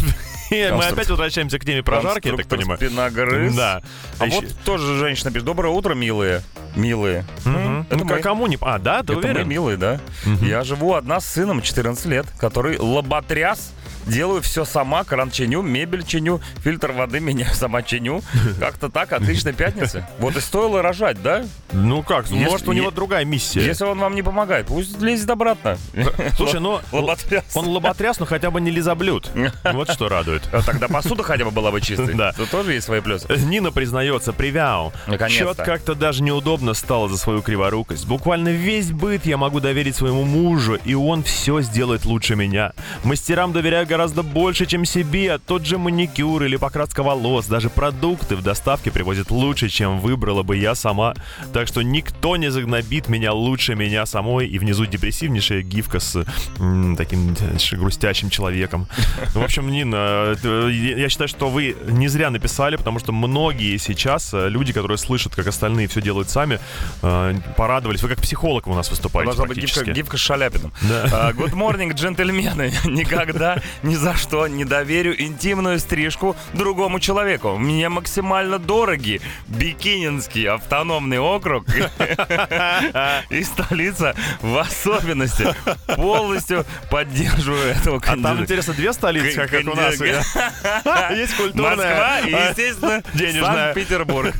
Мы 0.51 0.86
опять 0.86 1.10
возвращаемся 1.10 1.58
к 1.58 1.65
теме 1.65 1.82
прожарки, 1.82 2.27
я 2.27 2.36
так 2.36 2.45
понимаю. 2.47 2.77
Спиногрыз. 2.77 3.56
Да. 3.56 3.82
А 4.19 4.25
вот 4.25 4.45
тоже 4.63 4.99
женщина 4.99 5.32
пишет. 5.32 5.45
Доброе 5.45 5.69
утро, 5.69 5.95
милые. 5.95 6.43
Милые. 6.75 7.25
Ну, 7.43 7.86
мы. 7.89 8.06
к 8.06 8.21
кому 8.21 8.45
не... 8.45 8.58
А, 8.62 8.77
да, 8.77 8.99
ты 9.01 9.13
Это 9.13 9.13
мы 9.13 9.19
уверен? 9.19 9.47
милые, 9.47 9.77
да. 9.77 9.99
Я 10.41 10.63
живу 10.63 10.93
одна 10.93 11.19
с 11.19 11.25
сыном 11.25 11.62
14 11.62 12.06
лет, 12.06 12.27
который 12.38 12.77
лоботряс. 12.77 13.71
Делаю 14.06 14.42
все 14.42 14.66
сама, 14.66 15.04
кран 15.04 15.32
чиню, 15.32 15.62
мебель 15.62 16.04
чиню, 16.06 16.42
фильтр 16.63 16.92
воды 16.92 17.20
меняю, 17.20 17.54
сама 17.54 17.82
чиню. 17.84 18.22
Как-то 18.60 18.89
так, 18.89 19.12
отличная 19.13 19.54
пятница. 19.54 20.08
Вот 20.20 20.36
и 20.36 20.42
стоило 20.42 20.82
рожать, 20.82 21.22
да? 21.22 21.46
Ну 21.72 22.04
как, 22.04 22.30
Если- 22.30 22.44
может, 22.46 22.68
у 22.68 22.74
него 22.74 22.88
е- 22.89 22.92
другая 22.92 23.26
миссия. 23.26 23.62
Если 23.66 23.86
он 23.86 24.00
вам 24.00 24.16
не 24.16 24.22
помогает, 24.24 24.68
пусть 24.68 25.00
лезет 25.02 25.30
обратно. 25.30 25.78
Слушай, 26.38 26.60
ну, 26.60 26.80
Лоботряс. 26.92 27.44
он 27.56 27.68
лоботряс, 27.68 28.20
но 28.20 28.26
хотя 28.26 28.52
бы 28.52 28.62
не 28.62 28.72
лизоблюд. 28.72 29.30
Вот 29.74 29.92
что 29.92 30.10
радует. 30.10 30.44
А 30.52 30.62
Тогда 30.62 30.88
посуда 30.88 31.24
хотя 31.24 31.46
бы 31.46 31.52
была 31.52 31.72
бы 31.72 31.82
чистой. 31.82 32.13
Да. 32.13 32.34
Тут 32.34 32.50
тоже 32.50 32.74
есть 32.74 32.86
свои 32.86 33.02
плюсы. 33.02 33.28
Нина 33.38 33.72
признается, 33.72 34.34
привяу. 34.34 34.94
Наконец-то. 35.08 35.56
Чет 35.56 35.66
как-то 35.66 35.96
даже 35.96 36.24
неудобно 36.24 36.74
стало 36.74 37.10
за 37.10 37.18
свою 37.18 37.42
криворукость. 37.42 38.06
Буквально 38.08 38.50
весь 38.50 38.92
быт 38.92 39.26
я 39.26 39.38
могу 39.38 39.60
доверить 39.60 39.96
своему 39.96 40.24
мужу, 40.24 40.76
и 40.76 40.94
он 40.94 41.24
все 41.24 41.62
сделает 41.62 42.06
лучше 42.06 42.36
меня. 42.36 42.74
Мастерам 43.04 43.54
доверяю 43.54 43.88
гораздо 43.93 44.23
больше, 44.23 44.65
чем 44.65 44.86
себе. 44.86 45.38
Тот 45.38 45.67
же 45.67 45.77
маникюр 45.77 46.41
или 46.43 46.56
покраска 46.56 47.03
волос, 47.03 47.45
даже 47.45 47.69
продукты 47.69 48.36
в 48.36 48.41
доставке 48.41 48.89
привозят 48.89 49.29
лучше, 49.29 49.69
чем 49.69 49.99
выбрала 49.99 50.41
бы 50.41 50.58
я 50.58 50.73
сама. 50.73 51.13
Так 51.53 51.67
что 51.67 51.84
никто 51.84 52.36
не 52.36 52.49
загнобит 52.49 53.08
меня 53.08 53.34
лучше 53.34 53.75
меня 53.75 54.08
самой. 54.08 54.47
И 54.47 54.58
внизу 54.58 54.88
депрессивнейшая 54.88 55.62
гифка 55.62 55.99
с 55.99 56.25
м, 56.58 56.95
таким 56.95 57.36
грустящим 57.73 58.32
человеком. 58.32 58.88
Ну, 59.36 59.41
В 59.41 59.43
общем, 59.43 59.69
Нина, 59.69 60.36
я 60.43 61.10
считаю, 61.10 61.27
что 61.27 61.49
вы 61.49 61.75
не 61.88 62.08
зря 62.08 62.32
написали, 62.32 62.77
потому 62.77 62.97
что 62.97 63.12
многие 63.12 63.77
сейчас 63.77 64.34
э, 64.34 64.49
люди, 64.49 64.73
которые 64.73 64.97
слышат, 64.97 65.36
как 65.36 65.45
остальные 65.45 65.88
все 65.88 66.01
делают 66.01 66.32
сами, 66.32 66.60
э, 67.03 67.36
порадовались. 67.56 68.01
Вы 68.01 68.10
как 68.10 68.21
психолог 68.21 68.65
у 68.65 68.73
нас 68.73 68.89
выступаете 68.89 69.27
Должна 69.27 69.45
быть 69.45 69.60
гифка, 69.60 69.86
гифка 69.86 70.17
с 70.17 70.19
Шаляпиным. 70.19 70.73
Да. 70.82 71.10
А, 71.12 71.32
Good 71.32 71.53
morning, 71.53 71.93
джентльмены. 71.93 72.73
Никогда, 72.86 73.62
ни 73.84 73.96
за 73.96 74.15
что 74.15 74.48
не 74.48 74.65
доверю 74.65 75.22
интимную 75.22 75.80
стрижку 75.80 76.36
другому 76.54 77.00
человеку. 77.00 77.58
Мне 77.58 77.89
максимально 77.89 78.60
дороги 78.60 79.22
Бикининский 79.48 80.48
автономный 80.50 81.19
округ 81.19 81.65
и 83.30 83.43
столица 83.43 84.15
в 84.41 84.58
особенности. 84.58 85.48
Полностью 85.96 86.65
поддерживаю 86.89 87.69
этого 87.72 87.98
А 87.98 88.00
там, 88.00 88.10
кандидата. 88.24 88.41
интересно, 88.43 88.74
две 88.74 88.93
столицы, 88.93 89.48
как, 89.48 89.63
у 89.67 89.76
нас. 89.76 89.96
Есть 91.15 91.36
культурная. 91.36 91.76
Москва 91.76 92.19
и, 92.22 92.34
а, 92.34 92.50
естественно, 92.50 93.04
денежная. 93.13 93.74
Санкт-Петербург. 93.74 94.34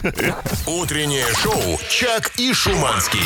Утреннее 0.68 1.26
шоу 1.42 1.80
«Чак 1.90 2.32
и 2.38 2.54
Шуманский». 2.54 3.20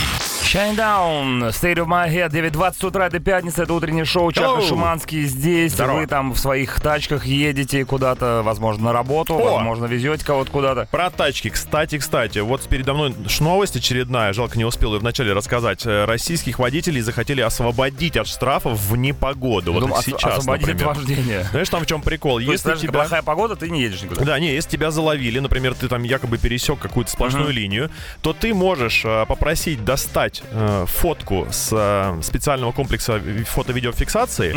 Shine 0.44 0.76
Down, 0.78 1.50
State 1.50 1.76
of 1.76 1.88
My 1.88 2.10
Head, 2.10 2.30
9.20 2.32 2.86
утра, 2.88 3.08
это 3.08 3.20
пятница, 3.20 3.64
это 3.64 3.74
утреннее 3.74 4.06
шоу, 4.06 4.32
Чака 4.32 4.62
Hello. 4.62 4.68
Шуманский 4.68 5.24
здесь, 5.26 5.74
Здорово. 5.74 6.00
вы 6.00 6.07
там 6.08 6.32
в 6.34 6.40
своих 6.40 6.80
тачках 6.82 7.26
едете 7.26 7.86
куда-то, 7.86 8.42
возможно, 8.44 8.86
на 8.86 8.94
работу, 8.94 9.36
О. 9.36 9.56
возможно, 9.56 9.86
везете 9.86 10.26
кого-то 10.26 10.52
куда-то. 10.52 10.88
Про 10.92 11.10
тачки. 11.10 11.50
Кстати, 11.50 11.98
кстати, 11.98 12.40
вот 12.40 12.62
передо 12.68 12.94
мной 12.94 13.16
новость 13.40 13.76
очередная. 13.76 14.34
Жалко, 14.34 14.58
не 14.58 14.66
успел 14.66 14.94
ее 14.94 15.00
вначале 15.00 15.34
рассказать. 15.34 15.86
Э, 15.86 16.06
Российских 16.06 16.60
водителей 16.60 17.02
захотели 17.02 17.42
освободить 17.42 18.18
от 18.18 18.28
штрафов 18.28 18.80
в 18.80 18.96
непогоду. 18.96 19.74
Вот 19.74 19.82
Думаю, 19.82 20.00
ос- 20.00 20.06
сейчас, 20.06 20.40
освободить 20.40 20.68
от 20.70 20.74
например. 20.74 20.96
вождения. 20.96 21.44
Знаешь, 21.52 21.70
там 21.70 21.84
в 21.84 21.86
чем 21.86 22.02
прикол? 22.02 22.40
Если 22.40 22.68
даже 22.70 22.82
тебя... 22.82 22.94
плохая 22.94 23.22
погода, 23.22 23.56
ты 23.56 23.70
не 23.70 23.82
едешь 23.82 24.02
никуда. 24.02 24.24
Да, 24.24 24.40
не, 24.40 24.54
если 24.54 24.70
тебя 24.72 24.92
заловили, 24.92 25.40
например, 25.40 25.74
ты 25.76 25.88
там 25.88 26.04
якобы 26.04 26.38
пересек 26.38 26.80
какую-то 26.80 27.12
сплошную 27.12 27.50
линию, 27.52 27.90
то 28.22 28.34
ты 28.34 28.54
можешь 28.54 29.04
э, 29.06 29.26
попросить 29.28 29.84
достать 29.86 30.44
э, 30.52 30.86
фотку 30.88 31.48
с 31.52 31.70
э, 31.72 32.22
специального 32.24 32.72
комплекса 32.72 33.18
ви- 33.18 33.44
фото-видеофиксации, 33.44 34.56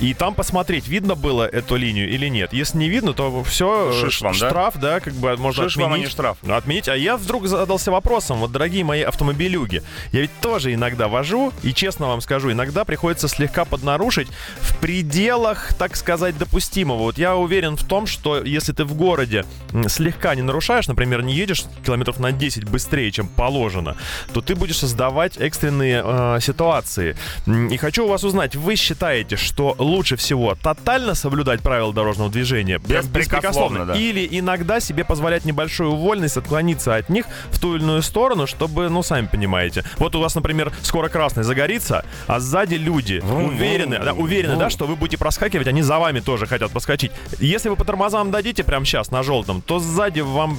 и 0.00 0.14
там 0.14 0.34
посмотреть, 0.34 0.88
видно 0.88 1.14
было 1.14 1.46
эту 1.46 1.76
линию 1.76 2.08
или 2.08 2.28
нет. 2.28 2.52
Если 2.52 2.78
не 2.78 2.88
видно, 2.88 3.12
то 3.12 3.42
все, 3.44 3.92
Шиш 3.92 4.20
вам, 4.20 4.34
да? 4.38 4.48
штраф, 4.48 4.74
да, 4.78 5.00
как 5.00 5.14
бы 5.14 5.36
можно 5.36 5.64
Шиш 5.64 5.76
вам, 5.76 5.84
а 5.84 5.88
отменить. 5.88 6.08
не 6.08 6.12
штраф. 6.12 6.38
Отменить. 6.46 6.88
А 6.88 6.96
я 6.96 7.16
вдруг 7.16 7.46
задался 7.46 7.90
вопросом, 7.90 8.38
вот, 8.38 8.52
дорогие 8.52 8.84
мои 8.84 9.02
автомобилюги, 9.02 9.82
я 10.12 10.20
ведь 10.20 10.30
тоже 10.40 10.74
иногда 10.74 11.08
вожу, 11.08 11.52
и 11.62 11.72
честно 11.72 12.08
вам 12.08 12.20
скажу, 12.20 12.52
иногда 12.52 12.84
приходится 12.84 13.28
слегка 13.28 13.64
поднарушить 13.64 14.28
в 14.60 14.76
пределах, 14.78 15.74
так 15.74 15.96
сказать, 15.96 16.36
допустимого. 16.36 16.98
Вот 16.98 17.18
я 17.18 17.36
уверен 17.36 17.76
в 17.76 17.84
том, 17.84 18.06
что 18.06 18.42
если 18.42 18.72
ты 18.72 18.84
в 18.84 18.94
городе 18.94 19.44
слегка 19.88 20.34
не 20.34 20.42
нарушаешь, 20.42 20.88
например, 20.88 21.22
не 21.22 21.34
едешь 21.34 21.64
километров 21.84 22.18
на 22.18 22.32
10 22.32 22.64
быстрее, 22.64 23.10
чем 23.10 23.28
положено, 23.28 23.96
то 24.32 24.40
ты 24.40 24.54
будешь 24.54 24.78
создавать 24.78 25.36
экстренные 25.38 26.02
э, 26.04 26.38
ситуации. 26.40 27.16
И 27.46 27.76
хочу 27.76 28.04
у 28.04 28.08
вас 28.08 28.24
узнать, 28.24 28.56
вы 28.56 28.76
считаете, 28.76 29.36
что 29.36 29.74
лучше 29.86 30.16
всего 30.16 30.54
тотально 30.54 31.14
соблюдать 31.14 31.60
правила 31.62 31.92
дорожного 31.92 32.30
движения? 32.30 32.78
прям 32.78 33.02
Беспрекословно, 33.06 33.86
да. 33.86 33.94
Или 33.94 34.26
иногда 34.30 34.80
себе 34.80 35.04
позволять 35.04 35.44
небольшую 35.44 35.94
вольность 35.96 36.36
отклониться 36.36 36.94
от 36.96 37.08
них 37.08 37.26
в 37.50 37.60
ту 37.60 37.76
или 37.76 37.82
иную 37.82 38.02
сторону, 38.02 38.46
чтобы, 38.46 38.88
ну, 38.88 39.02
сами 39.02 39.26
понимаете. 39.26 39.84
Вот 39.98 40.14
у 40.14 40.20
вас, 40.20 40.34
например, 40.34 40.72
скоро 40.82 41.08
красный 41.08 41.44
загорится, 41.44 42.04
а 42.26 42.40
сзади 42.40 42.74
люди 42.74 43.20
Врум, 43.22 43.46
уверены, 43.46 43.96
врум, 43.96 44.04
да, 44.04 44.12
уверены, 44.14 44.48
врум. 44.54 44.60
да, 44.64 44.70
что 44.70 44.86
вы 44.86 44.96
будете 44.96 45.18
проскакивать, 45.18 45.66
они 45.68 45.82
за 45.82 45.98
вами 45.98 46.20
тоже 46.20 46.46
хотят 46.46 46.70
проскочить. 46.70 47.12
Если 47.38 47.68
вы 47.68 47.76
по 47.76 47.84
тормозам 47.84 48.30
дадите 48.30 48.64
прямо 48.64 48.84
сейчас 48.84 49.10
на 49.10 49.22
желтом, 49.22 49.62
то 49.62 49.78
сзади 49.78 50.20
вам 50.20 50.58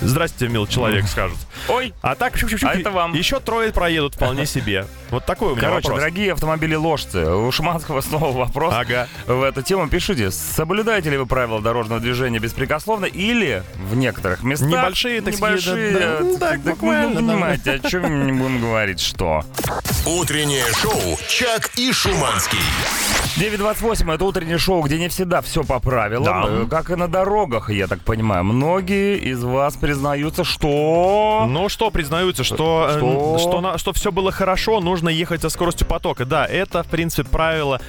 «Здрасте, 0.00 0.48
милый 0.48 0.66
человек» 0.68 1.06
скажут. 1.06 1.38
Ой, 1.68 1.92
А 2.00 2.14
так, 2.14 2.32
А 2.62 2.74
это 2.74 2.90
вам. 2.90 3.12
еще 3.14 3.38
трое 3.40 3.70
проедут 3.72 4.14
вполне 4.14 4.46
себе. 4.46 4.86
Вот 5.10 5.26
такой 5.26 5.52
у 5.52 5.56
меня 5.56 5.68
Короче, 5.68 5.88
вопрос. 5.88 6.00
дорогие 6.00 6.32
автомобили 6.32 6.74
ложцы, 6.74 7.26
у 7.30 7.50
Шуманского 7.52 8.00
снова 8.00 8.39
вопрос 8.40 8.74
Ага. 8.76 9.08
в 9.26 9.42
эту 9.42 9.62
тему. 9.62 9.88
Пишите, 9.88 10.30
соблюдаете 10.30 11.10
ли 11.10 11.16
вы 11.16 11.26
правила 11.26 11.60
дорожного 11.60 12.00
движения 12.00 12.38
беспрекословно 12.38 13.04
или 13.06 13.62
в 13.76 13.96
некоторых 13.96 14.42
местах... 14.42 14.68
Небольшие, 14.68 15.20
так 15.20 15.34
сказать, 15.34 15.64
небольшие, 15.66 15.92
да, 15.92 15.98
да, 16.00 16.18
ну, 16.20 16.38
так 16.38 16.62
так, 16.62 16.76
ну, 16.82 16.90
да. 17.14 17.16
понимаете, 17.16 17.70
о 17.72 17.78
чем 17.88 18.26
не 18.26 18.32
будем 18.32 18.60
говорить, 18.60 19.00
что. 19.00 19.42
Утреннее 20.06 20.64
шоу 20.80 21.18
«Чак 21.28 21.70
и 21.76 21.92
Шуманский». 21.92 22.58
9.28 23.36 24.12
это 24.14 24.24
утреннее 24.24 24.58
шоу, 24.58 24.82
где 24.82 24.98
не 24.98 25.08
всегда 25.08 25.40
все 25.40 25.62
по 25.62 25.78
правилам, 25.78 26.68
Да. 26.68 26.76
как 26.76 26.90
и 26.90 26.96
на 26.96 27.06
дорогах, 27.08 27.70
я 27.70 27.86
так 27.86 28.00
понимаю. 28.00 28.44
Многие 28.44 29.18
из 29.18 29.42
вас 29.44 29.76
признаются, 29.76 30.42
что... 30.44 31.46
Ну 31.48 31.68
что, 31.68 31.90
признаются, 31.90 32.44
что, 32.44 32.86
э, 32.90 32.96
Что? 32.98 33.38
что, 33.38 33.60
на- 33.60 33.78
что 33.78 33.92
все 33.92 34.10
было 34.10 34.32
хорошо, 34.32 34.80
нужно 34.80 35.08
ехать 35.08 35.42
со 35.42 35.48
скоростью 35.48 35.86
потока. 35.86 36.24
Да, 36.24 36.44
это, 36.44 36.82
в 36.82 36.88
принципе, 36.88 37.28
правило 37.30 37.80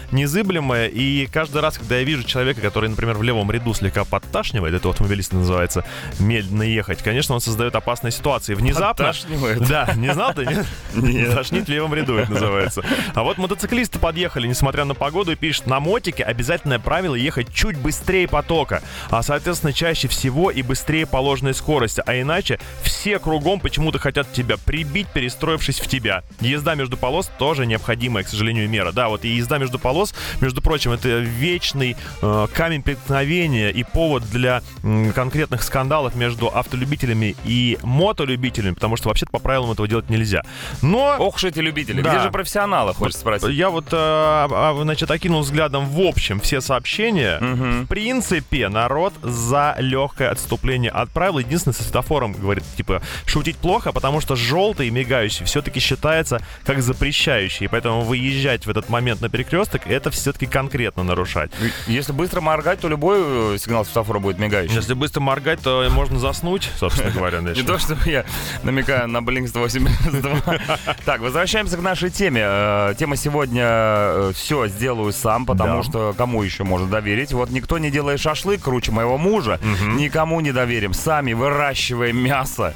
незыблемое. 0.42 0.88
И 0.88 1.28
каждый 1.28 1.62
раз, 1.62 1.78
когда 1.78 1.98
я 1.98 2.04
вижу 2.04 2.24
человека, 2.24 2.62
который, 2.62 2.89
например, 2.89 3.18
в 3.18 3.24
левом 3.24 3.52
ряду 3.52 3.74
слегка 3.74 4.06
подташнивает, 4.06 4.74
это 4.74 4.88
у 4.88 4.92
автомобилиста 4.92 5.36
называется 5.36 5.86
медленно 6.20 6.64
ехать, 6.64 7.02
конечно, 7.04 7.36
он 7.36 7.42
создает 7.42 7.76
опасные 7.76 8.12
ситуации. 8.12 8.54
Внезапно... 8.54 9.06
Подташнивает? 9.06 9.68
Да, 9.68 9.94
не 9.96 10.14
знал 10.14 10.34
ты? 10.34 10.46
Нет? 10.46 10.66
Нет. 10.96 11.34
Тошнит 11.34 11.66
в 11.66 11.70
левом 11.70 11.94
ряду, 11.94 12.16
это 12.16 12.32
называется. 12.32 12.84
А 13.14 13.24
вот 13.24 13.38
мотоциклисты 13.38 14.00
подъехали, 14.00 14.48
несмотря 14.48 14.86
на 14.86 14.96
погоду, 14.96 15.32
и 15.32 15.36
пишут, 15.36 15.68
на 15.68 15.80
мотике 15.80 16.24
обязательное 16.24 16.80
правило 16.80 17.16
ехать 17.16 17.54
чуть 17.54 17.78
быстрее 17.78 18.28
потока, 18.28 18.82
а, 19.10 19.22
соответственно, 19.22 19.74
чаще 19.74 20.08
всего 20.08 20.52
и 20.52 20.62
быстрее 20.62 21.06
положенной 21.06 21.54
скорости, 21.54 22.02
а 22.06 22.20
иначе 22.20 22.60
все 22.84 23.20
кругом 23.20 23.60
почему-то 23.60 24.00
хотят 24.00 24.32
тебя 24.34 24.58
прибить, 24.58 25.08
перестроившись 25.08 25.80
в 25.80 25.88
тебя. 25.88 26.24
Езда 26.39 26.76
между 26.76 26.98
полос 26.98 27.32
тоже 27.38 27.66
необходимая, 27.66 28.24
к 28.24 28.28
сожалению, 28.28 28.70
мера. 28.70 28.92
Да, 28.92 29.10
вот 29.10 29.26
и 29.26 29.30
езда 29.30 29.58
между 29.58 29.80
полос, 29.80 30.14
между 30.40 30.62
прочим, 30.62 30.92
это 30.92 31.20
вечный 31.20 31.96
э, 32.22 32.48
камень 32.54 32.82
преткновения 32.84 33.70
и 33.72 33.84
повод 33.84 34.24
для 34.32 34.62
м, 34.84 35.12
конкретных 35.14 35.64
скандалов 35.64 36.16
между 36.16 36.48
автолюбителями 36.48 37.36
и 37.46 37.78
мотолюбителями, 37.84 38.74
потому 38.74 38.96
что 38.98 39.10
вообще-то 39.10 39.32
по 39.32 39.40
правилам 39.40 39.72
этого 39.72 39.88
делать 39.88 40.10
нельзя. 40.10 40.44
Но 40.82 41.16
Ох 41.20 41.36
уж 41.36 41.44
эти 41.44 41.60
любители, 41.60 42.02
Да. 42.02 42.10
где 42.12 42.20
же 42.24 42.32
профессионалы, 42.32 42.94
хочется 42.94 43.22
спросить. 43.22 43.50
я 43.50 43.70
вот, 43.70 43.86
э, 43.92 43.96
а, 43.96 44.76
значит, 44.82 45.10
окинул 45.12 45.42
взглядом 45.42 45.86
в 45.86 46.00
общем 46.02 46.40
все 46.40 46.62
сообщения. 46.62 47.40
В 47.42 47.86
принципе, 47.88 48.70
народ 48.70 49.14
за 49.22 49.76
легкое 49.80 50.30
отступление 50.32 50.92
от 50.92 51.10
правил. 51.10 51.40
Единственное, 51.40 51.74
со 51.74 51.84
светофором, 51.84 52.34
говорит, 52.34 52.64
типа, 52.78 53.02
шутить 53.26 53.58
плохо, 53.58 53.92
потому 53.92 54.22
что 54.22 54.36
желтый 54.36 54.90
мигающий 54.90 55.46
все-таки 55.46 55.80
считается 55.80 56.42
как 56.66 56.82
запрещающий. 56.82 57.66
И 57.66 57.68
поэтому 57.68 58.02
выезжать 58.02 58.66
в 58.66 58.70
этот 58.70 58.90
момент 58.90 59.22
на 59.22 59.30
перекресток, 59.30 59.88
это 59.88 60.10
все-таки 60.22 60.46
конкретно 60.46 61.04
нарушать. 61.04 61.52
Если 61.88 62.12
быстро 62.12 62.42
моргать, 62.42 62.80
то 62.80 62.88
любой 62.88 63.56
э, 63.56 63.58
сигнал 63.60 63.86
светофора 63.86 64.20
будет 64.20 64.40
мигающий. 64.40 64.76
Если 64.76 64.94
быстро 64.94 65.22
моргать, 65.22 65.60
то 65.62 65.88
можно 65.92 66.20
заснуть, 66.20 66.70
собственно 66.78 67.12
говоря. 67.16 67.40
Не 67.42 67.64
то, 67.64 67.78
что 67.78 67.98
я 68.06 68.26
намекаю 68.64 69.08
на 69.08 69.18
Blink 69.18 69.48
182. 69.48 70.42
Так, 71.06 71.22
возвращаемся 71.22 71.78
к 71.78 71.82
нашей 71.82 72.10
теме. 72.10 72.42
Э, 72.44 72.94
Тема 72.98 73.16
сегодня 73.16 74.32
«Все 74.34 74.68
сделаю 74.68 75.12
сам», 75.14 75.46
потому 75.46 75.84
что 75.84 76.14
кому 76.18 76.44
еще 76.44 76.64
можно 76.64 76.88
доверить? 76.88 77.34
Вот 77.34 77.50
никто 77.50 77.78
не 77.78 77.90
делает 77.92 78.20
шашлык 78.20 78.62
круче 78.62 78.92
моего 78.92 79.18
мужа. 79.18 79.60
Никому 79.96 80.40
не 80.42 80.52
доверим. 80.52 80.94
Сами 80.94 81.34
выращиваем 81.34 82.18
мясо. 82.18 82.74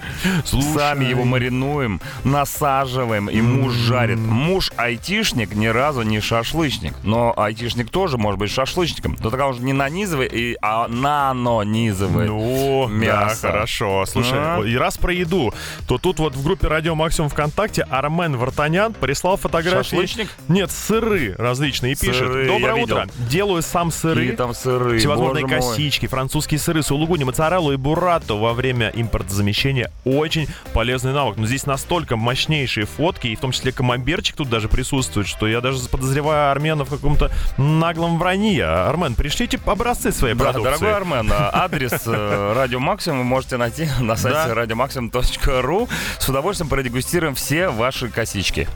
Сами 0.74 1.06
его 1.06 1.24
маринуем, 1.24 2.02
насаживаем, 2.24 3.30
и 3.30 3.42
муж 3.42 3.74
жарит. 3.74 4.18
Муж 4.18 4.72
айтишник 4.78 5.54
ни 5.54 5.68
разу 5.68 6.02
не 6.02 6.20
шашлычник. 6.22 6.94
Но 7.04 7.34
айтишник 7.36 7.90
тоже 7.90 8.18
может 8.18 8.40
быть 8.40 8.52
шашлычником. 8.52 9.18
Но 9.20 9.30
тогда 9.30 9.48
он 9.48 9.54
же 9.56 9.62
не 9.62 9.74
нанизывает, 9.74 10.34
и- 10.34 10.58
а 10.62 10.88
нанонизывает. 10.88 12.30
Ну, 12.30 12.88
мясо. 12.88 13.42
да, 13.44 13.52
хорошо. 13.52 14.06
Слушай, 14.06 14.34
А? 14.38 14.62
и 14.62 14.76
раз 14.76 14.98
про 14.98 15.14
еду, 15.14 15.54
то 15.88 15.98
тут 15.98 16.20
вот 16.20 16.36
в 16.36 16.44
группе 16.44 16.68
Радио 16.68 16.96
Максимум 16.96 17.30
ВКонтакте 17.30 17.84
Армен 17.84 18.38
Вартанян 18.38 18.94
прислал 18.94 19.38
фотографии. 19.38 19.76
Шашлычник? 19.90 20.30
Нет, 20.48 20.72
сыры 20.72 21.36
различные. 21.38 21.94
И 21.94 21.96
пишет, 21.96 22.16
Сыры, 22.28 22.48
доброе 22.48 22.76
утро. 22.84 23.08
Делаю 23.30 23.62
сам 23.62 23.92
сыры. 23.92 24.22
Какие 24.22 24.36
там 24.36 24.54
сыры, 24.54 24.98
Всевозможные 25.00 25.44
боже 25.46 25.56
мой. 25.58 25.70
косички, 25.72 26.08
французские 26.08 26.60
сыры, 26.60 26.84
сулугуни, 26.84 27.24
моцареллу 27.24 27.72
и 27.74 27.76
буррато 27.78 28.36
во 28.36 28.54
время 28.54 28.92
импортозамещения. 28.96 29.92
Очень 30.04 30.48
полезный 30.74 31.14
навык. 31.14 31.38
Но 31.38 31.46
здесь 31.46 31.66
настолько 31.66 32.16
мощнейшие 32.16 32.86
фотки, 32.86 33.28
и 33.28 33.36
в 33.36 33.40
том 33.40 33.52
числе 33.52 33.72
камамберчик 33.72 34.36
тут 34.36 34.50
даже 34.50 34.68
присутствует, 34.70 35.28
что 35.28 35.48
я 35.48 35.62
даже 35.62 35.80
подозреваю 35.90 36.52
Армена 36.52 36.86
в 36.86 36.90
каком-то 37.16 37.36
наглом 37.58 38.20
вранье. 38.20 38.66
Армен, 38.66 39.16
пришлите 39.16 39.60
образцы 39.66 40.12
своей 40.12 40.36
Да, 40.36 40.46
продукции. 40.46 40.64
дорогой 40.80 40.94
Армен, 40.96 41.32
а, 41.32 41.50
адрес 41.64 41.94
э, 42.06 42.54
Радио 42.56 42.80
Максимум 42.80 43.20
вы 43.20 43.24
можете 43.26 43.58
найти 43.58 43.88
на 44.00 44.16
сайте 44.16 44.54
Да. 44.54 44.64
radiomaximum.ru. 44.64 45.90
С 46.20 46.30
удовольствием 46.30 46.70
продегустируем 46.70 47.36
все 47.36 47.70
ваши 47.70 48.10
косички. 48.10 48.68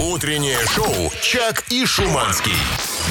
Утреннее 0.00 0.58
шоу 0.74 1.10
«Чак 1.22 1.64
и 1.70 1.84
Шуманский». 1.86 2.52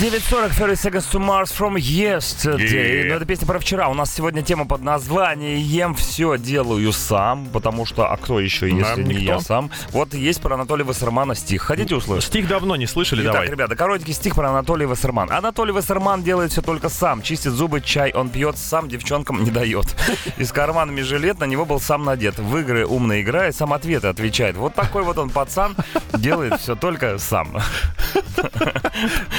9.40 0.02 0.54
30 0.58 0.86
Seconds 0.86 1.06
to 1.12 1.20
Mars 1.26 1.54
from 1.58 1.76
Yesterday. 1.76 2.58
Yeah. 3.06 3.10
Ну, 3.10 3.16
это 3.16 3.26
песня 3.26 3.48
про 3.48 3.60
вчера. 3.60 3.88
У 3.88 3.94
нас 3.94 4.14
сегодня 4.14 4.42
тема 4.42 4.66
под 4.66 4.82
названием 4.82 5.96
«Все 5.96 6.38
делаю 6.38 6.92
сам», 6.92 7.46
потому 7.54 7.86
что, 7.86 8.12
а 8.12 8.18
кто 8.18 8.42
еще, 8.42 8.70
если 8.70 9.04
не 9.04 9.16
никто. 9.16 9.24
я 9.36 9.40
сам? 9.40 9.72
Вот 9.92 10.14
есть 10.14 10.42
про 10.42 10.56
Анатолия 10.56 10.84
Вассермана 10.84 11.34
стих. 11.34 11.62
Хотите 11.62 11.96
услышать? 11.96 12.26
Стих 12.30 12.48
давно 12.50 12.76
не 12.76 12.88
слышали, 12.88 13.22
Итак, 13.22 13.34
давай. 13.34 13.50
ребята, 13.50 13.76
коротенький 13.78 14.14
стих 14.14 14.36
про 14.36 14.50
Анатолия 14.50 14.65
Вассерман. 14.66 15.32
Анатолий 15.32 15.72
Вассерман 15.72 16.24
делает 16.24 16.52
все 16.52 16.62
только 16.62 16.90
сам. 16.90 17.22
Чистит 17.22 17.52
зубы, 17.52 17.82
чай 17.82 18.12
он 18.14 18.30
пьет, 18.30 18.58
сам 18.58 18.90
девчонкам 18.90 19.44
не 19.44 19.52
дает. 19.52 19.86
Из 20.38 20.52
карманами 20.52 21.02
жилет 21.02 21.40
на 21.40 21.46
него 21.46 21.66
был 21.66 21.80
сам 21.80 22.04
надет. 22.04 22.40
В 22.40 22.58
игры 22.58 22.86
умно 22.86 23.22
играет, 23.22 23.56
сам 23.56 23.74
ответы 23.74 24.08
отвечает. 24.08 24.58
Вот 24.58 24.74
такой 24.74 25.04
вот 25.04 25.18
он 25.18 25.30
пацан, 25.30 25.76
делает 26.14 26.60
все 26.60 26.76
только 26.76 27.18
сам. 27.18 27.50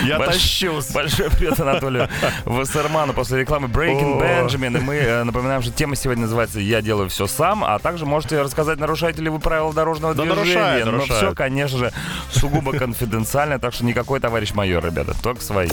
Я 0.05 0.19
Больш- 0.19 0.27
тащусь. 0.27 0.91
Большой 0.93 1.31
привет 1.31 1.59
Анатолию 1.61 2.09
Вассерману 2.45 3.13
после 3.13 3.41
рекламы 3.41 3.69
Breaking. 3.69 4.21
Benjamin. 4.21 4.79
И 4.79 4.81
мы 4.81 4.95
э, 4.95 5.25
напоминаем, 5.25 5.63
что 5.63 5.73
тема 5.73 5.97
сегодня 5.97 6.23
называется 6.23 6.61
«Я 6.61 6.83
делаю 6.83 7.09
все 7.09 7.27
сам», 7.27 7.65
а 7.65 7.79
также 7.79 8.07
можете 8.07 8.41
рассказать, 8.41 8.79
нарушаете 8.79 9.23
ли 9.23 9.29
вы 9.29 9.39
правила 9.39 9.73
дорожного 9.73 10.15
Да 10.15 10.25
движения. 10.25 10.85
Но 10.85 11.01
все, 11.05 11.35
конечно 11.35 11.79
же, 11.79 11.93
сугубо 12.31 12.73
конфиденциально, 12.73 13.59
так 13.59 13.75
что 13.75 13.85
никакой 13.85 14.21
товарищ 14.21 14.53
майор, 14.55 14.85
ребята, 14.85 15.16
только 15.23 15.43
свои. 15.43 15.69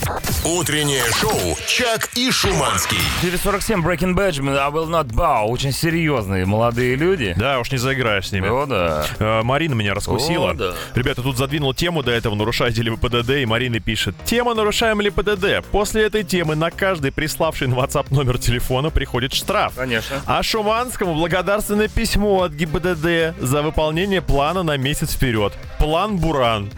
Утреннее 0.45 1.03
шоу 1.19 1.57
«Чак 1.67 2.09
и 2.15 2.31
Шуманский». 2.31 2.97
447 3.21 3.81
Breaking 3.81 4.15
Benjamin, 4.15 4.57
I 4.57 4.69
will 4.69 4.89
not 4.89 5.07
bow. 5.07 5.45
Очень 5.45 5.71
серьезные 5.71 6.45
молодые 6.45 6.95
люди. 6.95 7.33
Да, 7.37 7.59
уж 7.59 7.71
не 7.71 7.77
заиграешь 7.77 8.29
с 8.29 8.31
ними. 8.31 8.47
О, 8.47 8.65
да. 8.65 9.05
Э, 9.19 9.41
Марина 9.43 9.73
меня 9.73 9.93
раскусила. 9.93 10.51
О, 10.51 10.53
да. 10.53 10.73
Ребята, 10.95 11.21
тут 11.21 11.37
задвинул 11.37 11.73
тему 11.73 12.03
до 12.03 12.11
этого, 12.11 12.35
нарушаете 12.35 12.81
ли 12.81 12.89
вы 12.89 12.97
ПДД, 12.97 13.29
и 13.31 13.45
Марина 13.45 13.79
пишет, 13.79 14.15
тема 14.25 14.53
нарушаем 14.53 15.01
ли 15.01 15.09
ПДД? 15.09 15.65
После 15.71 16.03
этой 16.03 16.23
темы 16.23 16.55
на 16.55 16.71
каждый 16.71 17.11
приславший 17.11 17.67
на 17.67 17.75
WhatsApp 17.75 18.07
номер 18.13 18.37
телефона 18.37 18.89
приходит 18.89 19.33
штраф. 19.33 19.73
Конечно. 19.75 20.21
А 20.25 20.43
Шуманскому 20.43 21.15
благодарственное 21.15 21.87
письмо 21.87 22.43
от 22.43 22.53
ГИБДД 22.53 23.39
за 23.39 23.61
выполнение 23.61 24.21
плана 24.21 24.63
на 24.63 24.77
месяц 24.77 25.13
вперед. 25.13 25.53
План 25.79 26.17
Буран. 26.17 26.71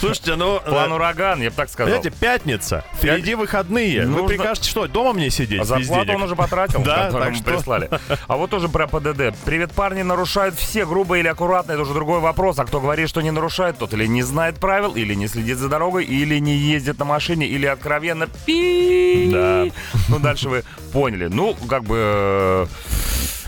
Слушайте, 0.00 0.36
ну... 0.36 0.60
План 0.60 0.92
э, 0.92 0.94
ураган, 0.94 1.42
я 1.42 1.50
бы 1.50 1.56
так 1.56 1.68
сказал. 1.68 1.94
Знаете, 2.04 2.20
пятница, 2.20 2.84
впереди 2.98 3.34
выходные. 3.34 4.02
Вы 4.02 4.06
Нужно- 4.08 4.28
прикажете 4.28 4.68
что, 4.68 4.86
дома 4.86 5.14
мне 5.14 5.30
сидеть? 5.30 5.60
А 5.60 5.64
зарплату 5.64 6.12
он 6.12 6.22
уже 6.22 6.36
потратил, 6.36 6.82
Да, 6.82 7.10
так 7.10 7.34
что- 7.34 7.44
прислали. 7.44 7.88
А 8.26 8.36
вот 8.36 8.50
тоже 8.50 8.68
про 8.68 8.86
ПДД. 8.86 9.34
Привет, 9.46 9.72
парни, 9.72 10.02
нарушают 10.02 10.54
все 10.56 10.84
грубо 10.84 11.18
или 11.18 11.28
аккуратно, 11.28 11.72
это 11.72 11.82
уже 11.82 11.94
другой 11.94 12.20
вопрос. 12.20 12.58
А 12.58 12.66
кто 12.66 12.80
говорит, 12.80 13.08
что 13.08 13.22
не 13.22 13.30
нарушает, 13.30 13.78
тот 13.78 13.94
или 13.94 14.06
не 14.06 14.22
знает 14.22 14.56
правил, 14.56 14.94
или 14.94 15.14
не 15.14 15.28
следит 15.28 15.56
за 15.56 15.68
дорогой, 15.68 16.04
или 16.04 16.38
не 16.38 16.56
ездит 16.56 16.98
на 16.98 17.06
машине, 17.06 17.46
или 17.46 17.64
откровенно 17.64 18.26
пи. 18.44 19.30
Да. 19.32 19.64
Ну, 20.08 20.18
дальше 20.18 20.50
вы 20.50 20.64
поняли. 20.92 21.28
Ну, 21.28 21.56
как 21.68 21.84
бы... 21.84 22.68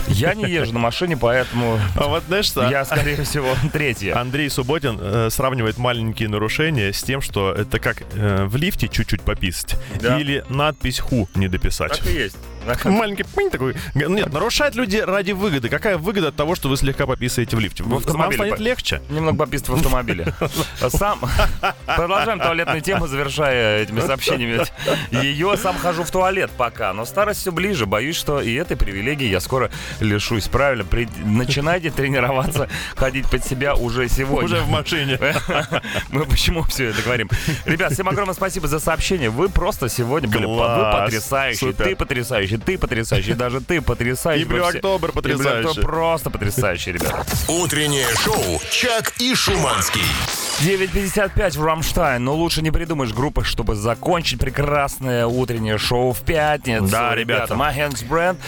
Я 0.09 0.35
не 0.35 0.45
езжу 0.45 0.73
на 0.73 0.79
машине, 0.79 1.17
поэтому 1.17 1.79
А 1.97 2.07
вот 2.07 2.25
знаешь 2.29 2.47
что? 2.47 2.69
я, 2.69 2.85
скорее 2.85 3.23
всего, 3.25 3.55
третья. 3.73 4.17
Андрей 4.19 4.49
Субботин 4.51 4.99
э, 5.01 5.29
сравнивает 5.31 5.79
маленькие 5.79 6.29
нарушения 6.29 6.93
с 6.93 7.03
тем, 7.03 7.21
что 7.21 7.53
это 7.53 7.79
как 7.79 8.03
э, 8.15 8.45
в 8.47 8.57
лифте 8.57 8.89
чуть-чуть 8.89 9.23
пописать 9.23 9.77
Да. 10.01 10.19
или 10.19 10.45
надпись 10.49 10.99
«ху» 11.01 11.29
не 11.35 11.49
дописать. 11.49 11.99
Так 11.99 12.07
и 12.07 12.13
есть. 12.15 12.37
Маленький 12.85 13.25
пынь 13.25 13.51
такой. 13.51 13.75
Нет, 13.95 14.33
нарушают 14.33 14.75
люди 14.75 14.97
ради 14.99 15.33
выгоды. 15.33 15.69
Какая 15.69 15.99
выгода 15.99 16.29
от 16.29 16.37
того, 16.37 16.55
что 16.55 16.69
вы 16.69 16.77
слегка 16.77 17.07
пописаете 17.07 17.57
в 17.57 17.61
лифте? 17.61 17.83
В 17.83 17.89
Вам 17.89 17.99
автомобиле 17.99 18.37
станет 18.37 18.57
по- 18.57 18.63
легче. 18.63 19.03
Немного 19.09 19.39
попист 19.39 19.69
в 19.69 19.75
автомобиле. 19.75 20.35
Сам... 20.89 21.21
Продолжаем 21.87 22.41
туалетную 22.41 22.81
тему, 22.81 23.07
завершая 23.07 23.83
этими 23.83 24.01
сообщениями. 24.01 24.65
Ее 25.11 25.57
сам 25.57 25.77
хожу 25.79 26.05
в 26.05 26.11
туалет 26.11 26.51
пока, 26.57 26.93
но 26.93 27.05
старость 27.05 27.41
все 27.41 27.53
ближе. 27.53 27.87
Боюсь, 27.87 28.17
что 28.17 28.41
и 28.41 28.55
этой 28.55 28.77
привилегии 28.77 29.29
я 29.29 29.41
скоро 29.41 29.71
лишусь. 30.01 30.49
Правильно, 30.49 30.85
При- 30.85 31.09
начинайте 31.25 31.91
тренироваться, 31.91 32.69
ходить 32.97 33.29
под 33.31 33.45
себя 33.45 33.75
уже 33.75 34.09
сегодня. 34.09 34.45
Уже 34.45 34.61
в 34.61 34.69
машине. 34.69 35.19
Мы 36.11 36.25
почему 36.25 36.63
все 36.63 36.87
это 36.87 37.03
говорим? 37.03 37.29
Ребят, 37.65 37.93
всем 37.93 38.09
огромное 38.09 38.35
спасибо 38.35 38.69
за 38.69 38.79
сообщение. 38.81 39.31
Вы 39.31 39.49
просто 39.49 39.89
сегодня 39.89 40.29
были 40.29 40.47
вы 40.47 40.57
потрясающие. 40.93 41.73
Ты 41.73 41.97
потрясающий, 41.97 42.56
ты 42.59 42.79
потрясающий, 42.79 43.35
даже 43.35 43.61
ты 43.61 43.81
потрясающий. 43.81 44.43
И 44.43 44.45
Блю 44.45 44.65
Октобер 44.65 45.13
потрясающий. 45.13 45.81
Просто 45.81 46.31
потрясающий, 46.31 46.93
ребята. 46.93 47.25
Утреннее 47.49 48.09
шоу 48.23 48.61
«Чак 48.71 49.15
и 49.19 49.35
Шуманский». 49.35 50.03
9.55 50.63 51.59
в 51.59 51.65
Рамштайн. 51.65 52.25
Но 52.25 52.35
лучше 52.35 52.63
не 52.63 52.71
придумаешь 52.71 53.13
группы, 53.13 53.45
чтобы 53.45 53.75
закончить 53.75 54.41
прекрасное 54.41 55.27
утреннее 55.27 55.77
шоу 55.77 56.13
в 56.13 56.21
пятницу. 56.23 56.89
Да, 56.91 57.15
ребята. 57.15 57.55
Махенс 57.55 58.03
Бренд. 58.03 58.39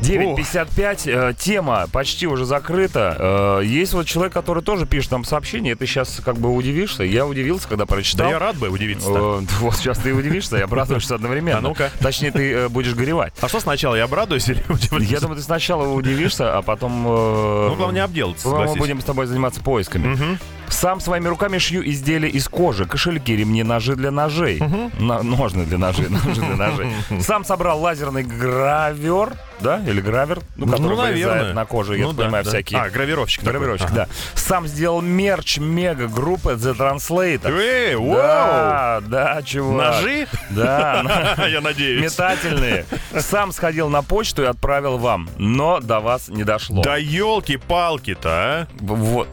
9.55. 0.00 1.30
э, 1.30 1.34
тема 1.38 1.86
почти 1.92 2.26
уже 2.26 2.44
закрыта. 2.46 3.60
Э, 3.60 3.64
есть 3.64 3.92
вот 3.94 4.06
человек, 4.06 4.32
который 4.32 4.62
тоже 4.62 4.86
пишет 4.86 5.12
нам 5.12 5.24
сообщение. 5.24 5.72
И 5.74 5.76
ты 5.76 5.86
сейчас 5.86 6.20
как 6.24 6.36
бы 6.36 6.52
удивишься. 6.52 7.04
Я 7.04 7.26
удивился, 7.26 7.68
когда 7.68 7.84
Да 7.84 7.94
прочитал. 7.94 8.28
я 8.28 8.38
рад 8.40 8.56
бы 8.56 8.68
удивиться. 8.68 9.08
Э, 9.08 9.40
Вот 9.60 9.76
сейчас 9.76 9.98
ты 9.98 10.12
удивишься, 10.12 10.56
я 10.56 10.64
обрадуешься 10.64 11.14
одновременно. 11.14 11.58
А 11.58 11.62
ну-ка. 11.62 11.90
Точнее, 12.00 12.32
ты 12.32 12.52
э, 12.52 12.68
будешь 12.68 12.94
горевать. 12.94 13.32
А 13.40 13.48
что 13.48 13.60
сначала, 13.60 13.94
я 13.94 14.04
обрадуюсь 14.04 14.48
или 14.48 14.64
удивлюсь? 14.68 15.08
Я 15.08 15.20
думаю, 15.20 15.36
ты 15.36 15.42
сначала 15.44 15.86
удивишься, 15.86 16.56
а 16.58 16.62
потом... 16.62 17.06
э, 17.06 17.68
Ну, 17.68 17.74
главное, 17.76 17.94
не 18.00 18.04
обделаться, 18.04 18.48
мы 18.48 18.74
будем 18.74 19.00
с 19.00 19.04
тобой 19.04 19.26
заниматься 19.26 19.60
поисками. 19.60 20.38
Сам 20.72 21.00
своими 21.00 21.28
руками 21.28 21.58
шью 21.58 21.82
изделия 21.88 22.28
из 22.28 22.48
кожи, 22.48 22.86
кошельки, 22.86 23.36
ремни, 23.36 23.62
ножи 23.62 23.94
для 23.94 24.10
ножей. 24.10 24.60
На- 24.98 25.22
ножны 25.22 25.64
для 25.64 25.78
ножей, 25.78 26.08
ножи 26.10 26.40
для 26.40 26.56
ножей. 26.56 26.90
Сам 27.20 27.44
собрал 27.44 27.78
лазерный 27.80 28.22
гравер, 28.24 29.34
да, 29.60 29.80
или 29.86 30.00
гравер, 30.00 30.40
ну, 30.56 30.66
который 30.66 30.96
Ну, 30.96 31.02
вырезает 31.02 31.54
на 31.54 31.64
коже, 31.66 31.98
я 31.98 32.06
Ну 32.06 32.12
да, 32.14 32.24
понимаю, 32.24 32.44
да. 32.44 32.50
всякие... 32.50 32.80
А, 32.80 32.88
гравировщик 32.90 33.40
такой. 33.44 33.52
Гравировщик, 33.60 33.86
Ага. 33.90 33.94
да. 33.94 34.08
Сам 34.34 34.66
сделал 34.66 35.00
мерч 35.02 35.58
мега 35.58 36.08
группы 36.08 36.52
The 36.54 36.74
Translator. 36.76 37.52
Эй, 37.56 37.94
вау! 37.94 38.16
Да, 38.16 39.00
да, 39.06 39.42
чувак. 39.42 39.94
Ножи? 39.96 40.26
Да, 40.50 41.36
Я 41.48 41.60
надеюсь. 41.60 42.02
метательные. 42.02 42.86
Сам 43.18 43.52
сходил 43.52 43.88
на 43.88 44.02
почту 44.02 44.42
и 44.42 44.46
отправил 44.46 44.98
вам, 44.98 45.28
но 45.38 45.78
до 45.80 46.00
вас 46.00 46.28
не 46.28 46.44
дошло. 46.44 46.82
Да 46.82 46.96
елки-палки-то, 46.96 48.28
а? 48.30 48.66
Вот. 48.80 49.28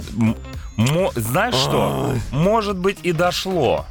Мо- 0.80 1.12
знаешь 1.14 1.56
что? 1.56 2.14
Может 2.32 2.78
быть 2.78 3.00
и 3.04 3.12
дошло. 3.12 3.86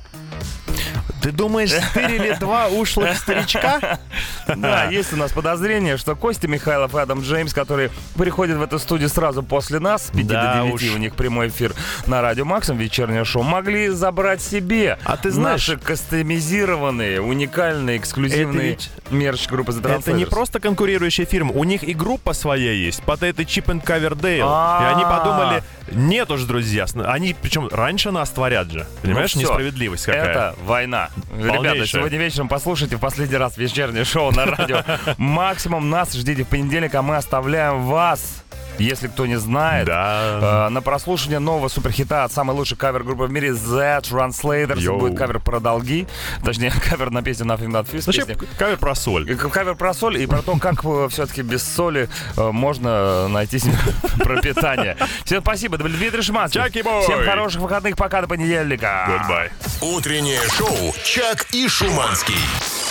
Ты 1.28 1.32
думаешь, 1.32 1.70
стырили 1.90 2.34
два 2.40 2.68
ушлых 2.68 3.14
старичка? 3.18 3.98
Да, 4.46 4.84
есть 4.84 5.12
у 5.12 5.16
нас 5.16 5.30
подозрение, 5.30 5.98
что 5.98 6.16
Костя 6.16 6.48
Михайлов 6.48 6.94
и 6.94 6.98
Адам 6.98 7.20
Джеймс, 7.20 7.52
которые 7.52 7.90
приходят 8.16 8.56
в 8.56 8.62
эту 8.62 8.78
студию 8.78 9.10
сразу 9.10 9.42
после 9.42 9.78
нас, 9.78 10.06
с 10.06 10.10
5 10.10 10.26
Да 10.26 10.54
до 10.54 10.62
9, 10.68 10.74
уж. 10.74 10.82
у 10.94 10.96
них 10.96 11.14
прямой 11.16 11.48
эфир 11.48 11.74
на 12.06 12.22
Радио 12.22 12.46
Максим, 12.46 12.78
вечернее 12.78 13.26
шоу, 13.26 13.42
могли 13.42 13.90
забрать 13.90 14.40
себе 14.40 14.98
А 15.04 15.18
ты 15.18 15.30
знаешь- 15.30 15.68
наши 15.68 15.76
кастомизированные, 15.78 17.20
уникальные, 17.20 17.98
эксклюзивные 17.98 18.78
мерч 19.10 19.48
группы 19.48 19.72
The 19.72 19.98
Это 19.98 20.12
не 20.14 20.24
просто 20.24 20.60
конкурирующая 20.60 21.26
фирма, 21.26 21.52
у 21.52 21.64
них 21.64 21.82
и 21.82 21.92
группа 21.92 22.32
своя 22.32 22.72
есть, 22.72 23.02
под 23.02 23.22
это 23.22 23.42
Chip 23.42 23.66
and 23.66 23.84
Coverdale. 23.84 24.82
И 24.82 24.94
они 24.94 25.04
подумали, 25.04 25.62
нет 25.92 26.30
уж, 26.30 26.44
друзья, 26.44 26.86
они 27.04 27.34
причем 27.40 27.68
раньше 27.70 28.12
нас 28.12 28.30
творят 28.30 28.70
же. 28.70 28.86
Понимаешь, 29.02 29.34
Ну 29.34 29.42
несправедливость 29.42 30.06
какая. 30.06 30.30
Это 30.30 30.54
война. 30.64 31.10
Ребята, 31.36 31.86
сегодня 31.86 32.18
вечером 32.18 32.48
послушайте 32.48 32.96
в 32.96 33.00
последний 33.00 33.36
раз 33.36 33.56
вечернее 33.56 34.04
шоу 34.04 34.30
на 34.32 34.46
радио. 34.46 34.82
Максимум 35.18 35.90
нас 35.90 36.12
ждите 36.14 36.44
в 36.44 36.48
понедельник, 36.48 36.94
а 36.94 37.02
мы 37.02 37.16
оставляем 37.16 37.84
вас, 37.86 38.42
если 38.78 39.08
кто 39.08 39.26
не 39.26 39.36
знает, 39.36 39.86
Да. 39.86 40.66
э, 40.68 40.68
на 40.70 40.80
прослушивание 40.82 41.40
нового 41.40 41.66
суперхита 41.68 42.22
от 42.22 42.32
самой 42.32 42.54
лучшей 42.56 42.76
кавер-группы 42.76 43.24
в 43.24 43.30
мире 43.30 43.48
The 43.50 44.00
Translators. 44.02 44.78
Йоу. 44.80 45.00
Будет 45.00 45.18
кавер 45.18 45.40
про 45.40 45.58
долги, 45.58 46.06
точнее, 46.44 46.70
кавер 46.88 47.10
на 47.10 47.22
песню 47.22 47.46
Nothing 47.46 47.70
But 47.70 47.90
Thieves. 47.90 48.06
Вообще, 48.06 48.36
кавер 48.56 48.76
про 48.76 48.94
соль. 48.94 49.28
И 49.30 49.34
к- 49.34 49.48
Кавер 49.48 49.74
про 49.74 49.92
соль 49.94 50.22
и 50.22 50.26
про 50.26 50.42
то, 50.42 50.56
как 50.58 50.82
все-таки 51.10 51.42
без 51.42 51.62
соли 51.64 52.08
э, 52.36 52.50
можно 52.52 53.26
найти 53.28 53.58
себе 53.58 53.74
пропитание. 54.22 54.96
Всем 55.24 55.40
спасибо. 55.42 55.74
Это 55.74 55.82
был 55.84 55.90
Дмитрий 55.90 56.22
Шиманский. 56.22 56.60
Чаки 56.60 56.82
бой. 56.82 57.02
Всем 57.02 57.24
хороших 57.24 57.60
выходных. 57.60 57.96
Пока 57.96 58.20
до 58.22 58.28
понедельника. 58.28 59.08
Goodbye. 59.28 59.50
Утреннее 59.96 60.40
шоу 60.56 60.94
«Чак 61.10 61.46
и 61.52 61.66
Шуманский». 61.68 62.87